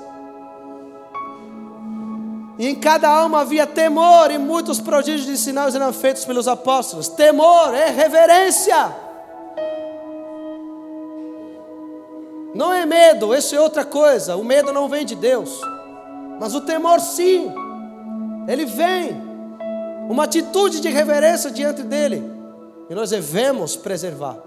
E 2.61 2.69
em 2.69 2.77
cada 2.77 3.09
alma 3.09 3.41
havia 3.41 3.67
temor, 3.67 4.31
e 4.31 4.39
muitos 4.39 4.79
prodígios 4.79 5.27
de 5.27 5.37
sinais 5.37 5.75
eram 5.75 5.93
feitos 5.93 6.25
pelos 6.25 6.47
apóstolos. 6.47 7.09
Temor 7.09 7.75
é 7.75 7.91
reverência. 7.91 8.95
Não 12.55 12.73
é 12.73 12.87
medo, 12.87 13.35
isso 13.35 13.57
é 13.57 13.61
outra 13.61 13.85
coisa. 13.85 14.37
O 14.37 14.45
medo 14.45 14.73
não 14.73 14.89
vem 14.89 15.05
de 15.05 15.17
Deus. 15.17 15.61
Mas 16.39 16.55
o 16.55 16.61
temor 16.61 17.01
sim. 17.01 17.53
Ele 18.47 18.65
vem. 18.65 19.30
Uma 20.11 20.25
atitude 20.25 20.81
de 20.81 20.89
reverência 20.89 21.53
diante 21.53 21.85
dele. 21.85 22.29
E 22.91 22.95
nós 22.97 23.11
devemos 23.11 23.77
preservar. 23.77 24.39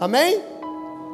Amém? 0.00 0.42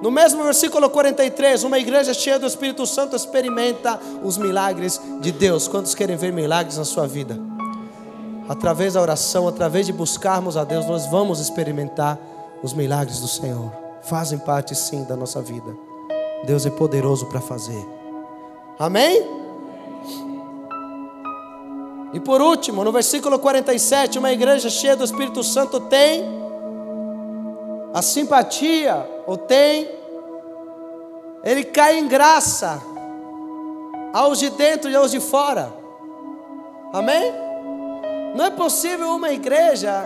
No 0.01 0.09
mesmo 0.09 0.45
versículo 0.45 0.89
43, 0.89 1.65
uma 1.65 1.81
igreja 1.81 2.15
cheia 2.15 2.39
do 2.39 2.47
Espírito 2.47 2.87
Santo 2.87 3.17
experimenta 3.17 3.99
os 4.23 4.39
milagres 4.39 5.01
de 5.21 5.33
Deus. 5.33 5.67
Quantos 5.67 5.97
querem 5.97 6.15
ver 6.17 6.33
milagres 6.33 6.79
na 6.79 6.85
sua 6.85 7.09
vida? 7.09 7.37
Através 8.49 8.95
da 8.95 9.03
oração, 9.03 9.49
através 9.49 9.87
de 9.87 9.93
buscarmos 9.93 10.57
a 10.57 10.63
Deus, 10.63 10.87
nós 10.87 11.07
vamos 11.07 11.41
experimentar 11.41 12.17
os 12.63 12.73
milagres 12.73 13.19
do 13.19 13.27
Senhor. 13.27 13.73
Fazem 14.03 14.39
parte 14.39 14.77
sim 14.77 15.03
da 15.03 15.17
nossa 15.17 15.43
vida. 15.43 15.77
Deus 16.45 16.65
é 16.65 16.71
poderoso 16.71 17.27
para 17.27 17.41
fazer. 17.41 17.85
Amém? 18.79 19.48
E 22.19 22.21
por 22.21 22.41
último, 22.43 22.83
no 22.83 22.91
versículo 22.91 23.39
47, 23.39 24.19
uma 24.19 24.33
igreja 24.33 24.69
cheia 24.69 24.97
do 24.97 25.05
Espírito 25.05 25.45
Santo 25.45 25.79
tem 25.79 26.25
a 27.95 28.03
simpatia, 28.03 29.09
ou 29.25 29.37
tem, 29.37 29.89
ele 31.45 31.63
cai 31.63 31.97
em 31.97 32.09
graça 32.09 32.83
aos 34.13 34.41
de 34.41 34.51
dentro 34.51 34.91
e 34.91 34.97
aos 34.97 35.13
de 35.13 35.21
fora. 35.21 35.73
Amém? 36.93 37.33
Não 38.35 38.47
é 38.47 38.51
possível 38.51 39.11
uma 39.15 39.31
igreja 39.31 40.05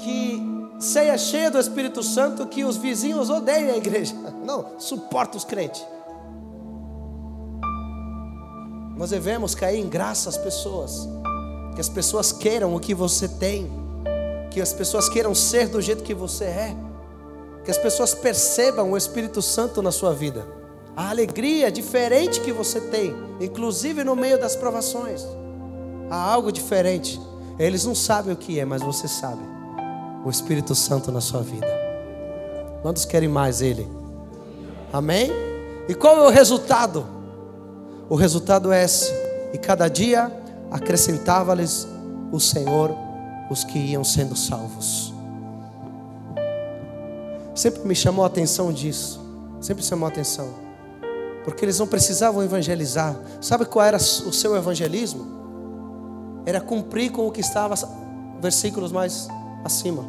que 0.00 0.42
seja 0.80 1.16
cheia 1.16 1.52
do 1.52 1.60
Espírito 1.60 2.02
Santo 2.02 2.46
que 2.46 2.64
os 2.64 2.76
vizinhos 2.76 3.30
odeiem 3.30 3.70
a 3.70 3.76
igreja. 3.76 4.12
Não, 4.44 4.72
suporta 4.76 5.36
os 5.36 5.44
crentes. 5.44 5.86
Nós 8.96 9.10
devemos 9.10 9.54
cair 9.54 9.78
em 9.78 9.88
graça 9.88 10.28
às 10.28 10.36
pessoas. 10.36 11.08
Que 11.78 11.80
as 11.80 11.88
pessoas 11.88 12.32
queiram 12.32 12.74
o 12.74 12.80
que 12.80 12.92
você 12.92 13.28
tem. 13.28 13.70
Que 14.50 14.60
as 14.60 14.72
pessoas 14.72 15.08
queiram 15.08 15.32
ser 15.32 15.68
do 15.68 15.80
jeito 15.80 16.02
que 16.02 16.12
você 16.12 16.44
é 16.44 16.76
que 17.68 17.70
as 17.70 17.76
pessoas 17.76 18.14
percebam 18.14 18.92
o 18.92 18.96
Espírito 18.96 19.42
Santo 19.42 19.82
na 19.82 19.92
sua 19.92 20.14
vida, 20.14 20.46
a 20.96 21.10
alegria 21.10 21.70
diferente 21.70 22.40
que 22.40 22.50
você 22.50 22.80
tem, 22.80 23.14
inclusive 23.38 24.02
no 24.02 24.16
meio 24.16 24.40
das 24.40 24.56
provações, 24.56 25.22
há 26.08 26.16
algo 26.16 26.50
diferente. 26.50 27.20
Eles 27.58 27.84
não 27.84 27.94
sabem 27.94 28.32
o 28.32 28.36
que 28.38 28.58
é, 28.58 28.64
mas 28.64 28.80
você 28.80 29.06
sabe. 29.06 29.42
O 30.24 30.30
Espírito 30.30 30.74
Santo 30.74 31.12
na 31.12 31.20
sua 31.20 31.42
vida. 31.42 31.66
Quantos 32.80 33.04
querem 33.04 33.28
mais 33.28 33.60
Ele? 33.60 33.86
Amém? 34.90 35.30
E 35.90 35.94
qual 35.94 36.16
é 36.16 36.26
o 36.26 36.30
resultado? 36.30 37.06
O 38.08 38.14
resultado 38.14 38.72
é 38.72 38.82
esse: 38.82 39.12
e 39.52 39.58
cada 39.58 39.88
dia 39.88 40.32
acrescentava-lhes 40.70 41.86
o 42.30 42.38
Senhor 42.38 42.94
os 43.50 43.64
que 43.64 43.78
iam 43.78 44.04
sendo 44.04 44.36
salvos. 44.36 45.12
Sempre 47.54 47.82
me 47.88 47.94
chamou 47.94 48.24
a 48.24 48.28
atenção 48.28 48.72
disso. 48.72 49.20
Sempre 49.60 49.82
chamou 49.82 50.06
a 50.06 50.10
atenção. 50.10 50.48
Porque 51.44 51.64
eles 51.64 51.78
não 51.78 51.86
precisavam 51.86 52.42
evangelizar. 52.42 53.16
Sabe 53.40 53.64
qual 53.64 53.84
era 53.84 53.96
o 53.96 54.32
seu 54.32 54.54
evangelismo? 54.54 55.26
Era 56.46 56.60
cumprir 56.60 57.10
com 57.10 57.26
o 57.26 57.32
que 57.32 57.40
estava 57.40 57.74
versículos 58.40 58.92
mais 58.92 59.28
acima. 59.64 60.04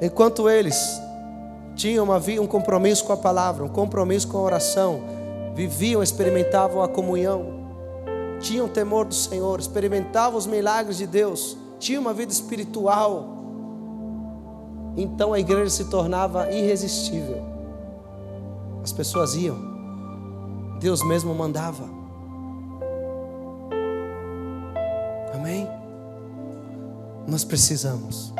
Enquanto 0.00 0.48
eles 0.48 1.00
tinham 1.76 2.04
uma, 2.04 2.16
um 2.16 2.46
compromisso 2.46 3.04
com 3.04 3.12
a 3.12 3.16
palavra, 3.16 3.64
um 3.64 3.68
compromisso 3.68 4.26
com 4.26 4.38
a 4.38 4.42
oração, 4.42 5.02
viviam, 5.54 6.02
experimentavam 6.02 6.82
a 6.82 6.88
comunhão, 6.88 7.59
tinham 8.40 8.68
temor 8.68 9.04
do 9.04 9.14
Senhor, 9.14 9.60
experimentavam 9.60 10.38
os 10.38 10.46
milagres 10.46 10.96
de 10.96 11.06
Deus, 11.06 11.56
tinham 11.78 12.00
uma 12.02 12.12
vida 12.12 12.32
espiritual 12.32 13.40
então 14.96 15.32
a 15.32 15.40
igreja 15.40 15.70
se 15.70 15.84
tornava 15.86 16.50
irresistível. 16.50 17.42
As 18.82 18.92
pessoas 18.92 19.34
iam, 19.34 19.56
Deus 20.80 21.02
mesmo 21.02 21.34
mandava. 21.34 21.84
Amém? 25.34 25.68
Nós 27.26 27.44
precisamos, 27.44 28.32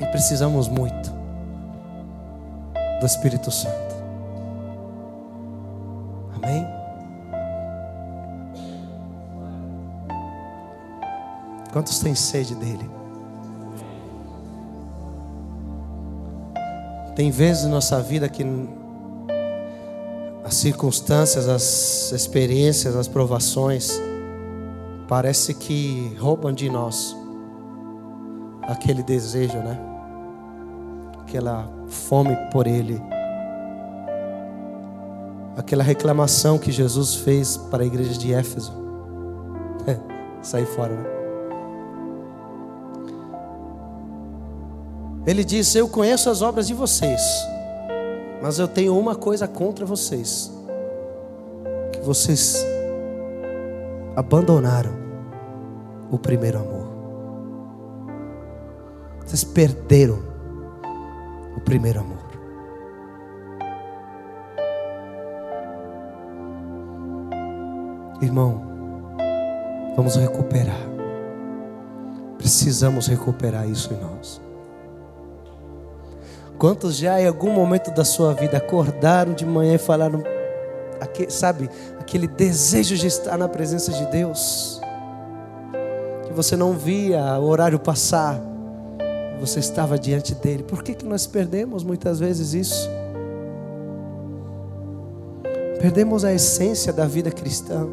e 0.00 0.06
precisamos 0.06 0.68
muito, 0.68 1.12
do 3.00 3.06
Espírito 3.06 3.50
Santo. 3.50 3.94
Amém? 6.36 6.81
Quantos 11.72 11.98
têm 12.00 12.14
sede 12.14 12.54
dele? 12.54 12.88
Tem 17.16 17.30
vezes 17.30 17.64
na 17.64 17.70
nossa 17.70 18.00
vida 18.00 18.28
que 18.28 18.44
as 20.44 20.54
circunstâncias, 20.54 21.48
as 21.48 22.12
experiências, 22.12 22.94
as 22.94 23.08
provações, 23.08 23.98
parece 25.08 25.54
que 25.54 26.14
roubam 26.20 26.52
de 26.52 26.68
nós 26.68 27.16
aquele 28.62 29.02
desejo, 29.02 29.58
né? 29.58 29.78
Aquela 31.20 31.70
fome 31.86 32.36
por 32.50 32.66
Ele. 32.66 33.00
Aquela 35.56 35.82
reclamação 35.82 36.58
que 36.58 36.70
Jesus 36.70 37.14
fez 37.14 37.56
para 37.56 37.82
a 37.82 37.86
igreja 37.86 38.12
de 38.18 38.32
Éfeso. 38.34 38.72
Sair 40.42 40.66
fora, 40.66 40.94
né? 40.94 41.21
Ele 45.26 45.44
diz: 45.44 45.74
Eu 45.74 45.88
conheço 45.88 46.28
as 46.28 46.42
obras 46.42 46.66
de 46.66 46.74
vocês, 46.74 47.20
mas 48.42 48.58
eu 48.58 48.66
tenho 48.66 48.98
uma 48.98 49.14
coisa 49.14 49.46
contra 49.46 49.86
vocês: 49.86 50.52
que 51.92 52.00
vocês 52.00 52.64
abandonaram 54.16 54.92
o 56.10 56.18
primeiro 56.18 56.58
amor. 56.58 56.88
Vocês 59.24 59.44
perderam 59.44 60.18
o 61.56 61.60
primeiro 61.60 62.00
amor. 62.00 62.18
Irmão, 68.20 68.62
vamos 69.96 70.16
recuperar. 70.16 70.90
Precisamos 72.38 73.06
recuperar 73.06 73.68
isso 73.68 73.94
em 73.94 74.00
nós. 74.00 74.40
Quantos 76.62 76.94
já 76.94 77.20
em 77.20 77.26
algum 77.26 77.50
momento 77.50 77.90
da 77.90 78.04
sua 78.04 78.32
vida 78.34 78.56
acordaram 78.56 79.32
de 79.32 79.44
manhã 79.44 79.74
e 79.74 79.78
falaram, 79.78 80.22
sabe, 81.28 81.68
aquele 81.98 82.28
desejo 82.28 82.96
de 82.96 83.08
estar 83.08 83.36
na 83.36 83.48
presença 83.48 83.90
de 83.90 84.06
Deus, 84.12 84.80
que 86.24 86.32
você 86.32 86.54
não 86.54 86.74
via 86.74 87.36
o 87.40 87.48
horário 87.48 87.80
passar, 87.80 88.40
você 89.40 89.58
estava 89.58 89.98
diante 89.98 90.36
dele. 90.36 90.62
Por 90.62 90.84
que, 90.84 90.94
que 90.94 91.04
nós 91.04 91.26
perdemos 91.26 91.82
muitas 91.82 92.20
vezes 92.20 92.54
isso? 92.54 92.88
Perdemos 95.80 96.24
a 96.24 96.32
essência 96.32 96.92
da 96.92 97.06
vida 97.06 97.32
cristã. 97.32 97.88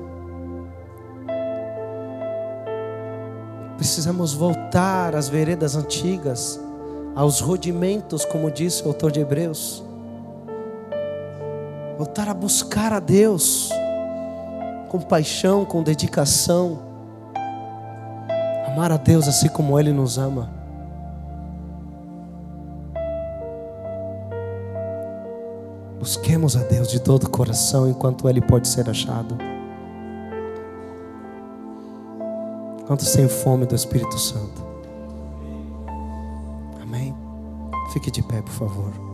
Precisamos 3.77 4.31
voltar 4.31 5.15
às 5.15 5.27
veredas 5.27 5.75
antigas, 5.75 6.61
aos 7.15 7.39
rudimentos, 7.39 8.25
como 8.25 8.49
disse 8.49 8.83
o 8.83 8.87
autor 8.87 9.11
de 9.11 9.19
Hebreus. 9.19 9.83
Voltar 11.97 12.29
a 12.29 12.33
buscar 12.33 12.93
a 12.93 12.99
Deus 12.99 13.69
com 14.87 14.99
paixão, 14.99 15.65
com 15.65 15.83
dedicação. 15.83 16.79
Amar 18.67 18.91
a 18.91 18.97
Deus 18.97 19.27
assim 19.27 19.49
como 19.49 19.79
Ele 19.79 19.91
nos 19.91 20.17
ama. 20.17 20.49
Busquemos 25.99 26.55
a 26.55 26.63
Deus 26.63 26.87
de 26.87 26.99
todo 26.99 27.25
o 27.25 27.29
coração 27.29 27.89
enquanto 27.89 28.29
Ele 28.29 28.41
pode 28.41 28.67
ser 28.67 28.89
achado. 28.89 29.37
Quantos 32.87 33.11
têm 33.11 33.27
fome 33.27 33.65
do 33.65 33.75
Espírito 33.75 34.17
Santo? 34.17 34.68
Fique 37.91 38.11
de 38.11 38.21
pé, 38.21 38.41
por 38.43 38.53
favor. 38.53 39.08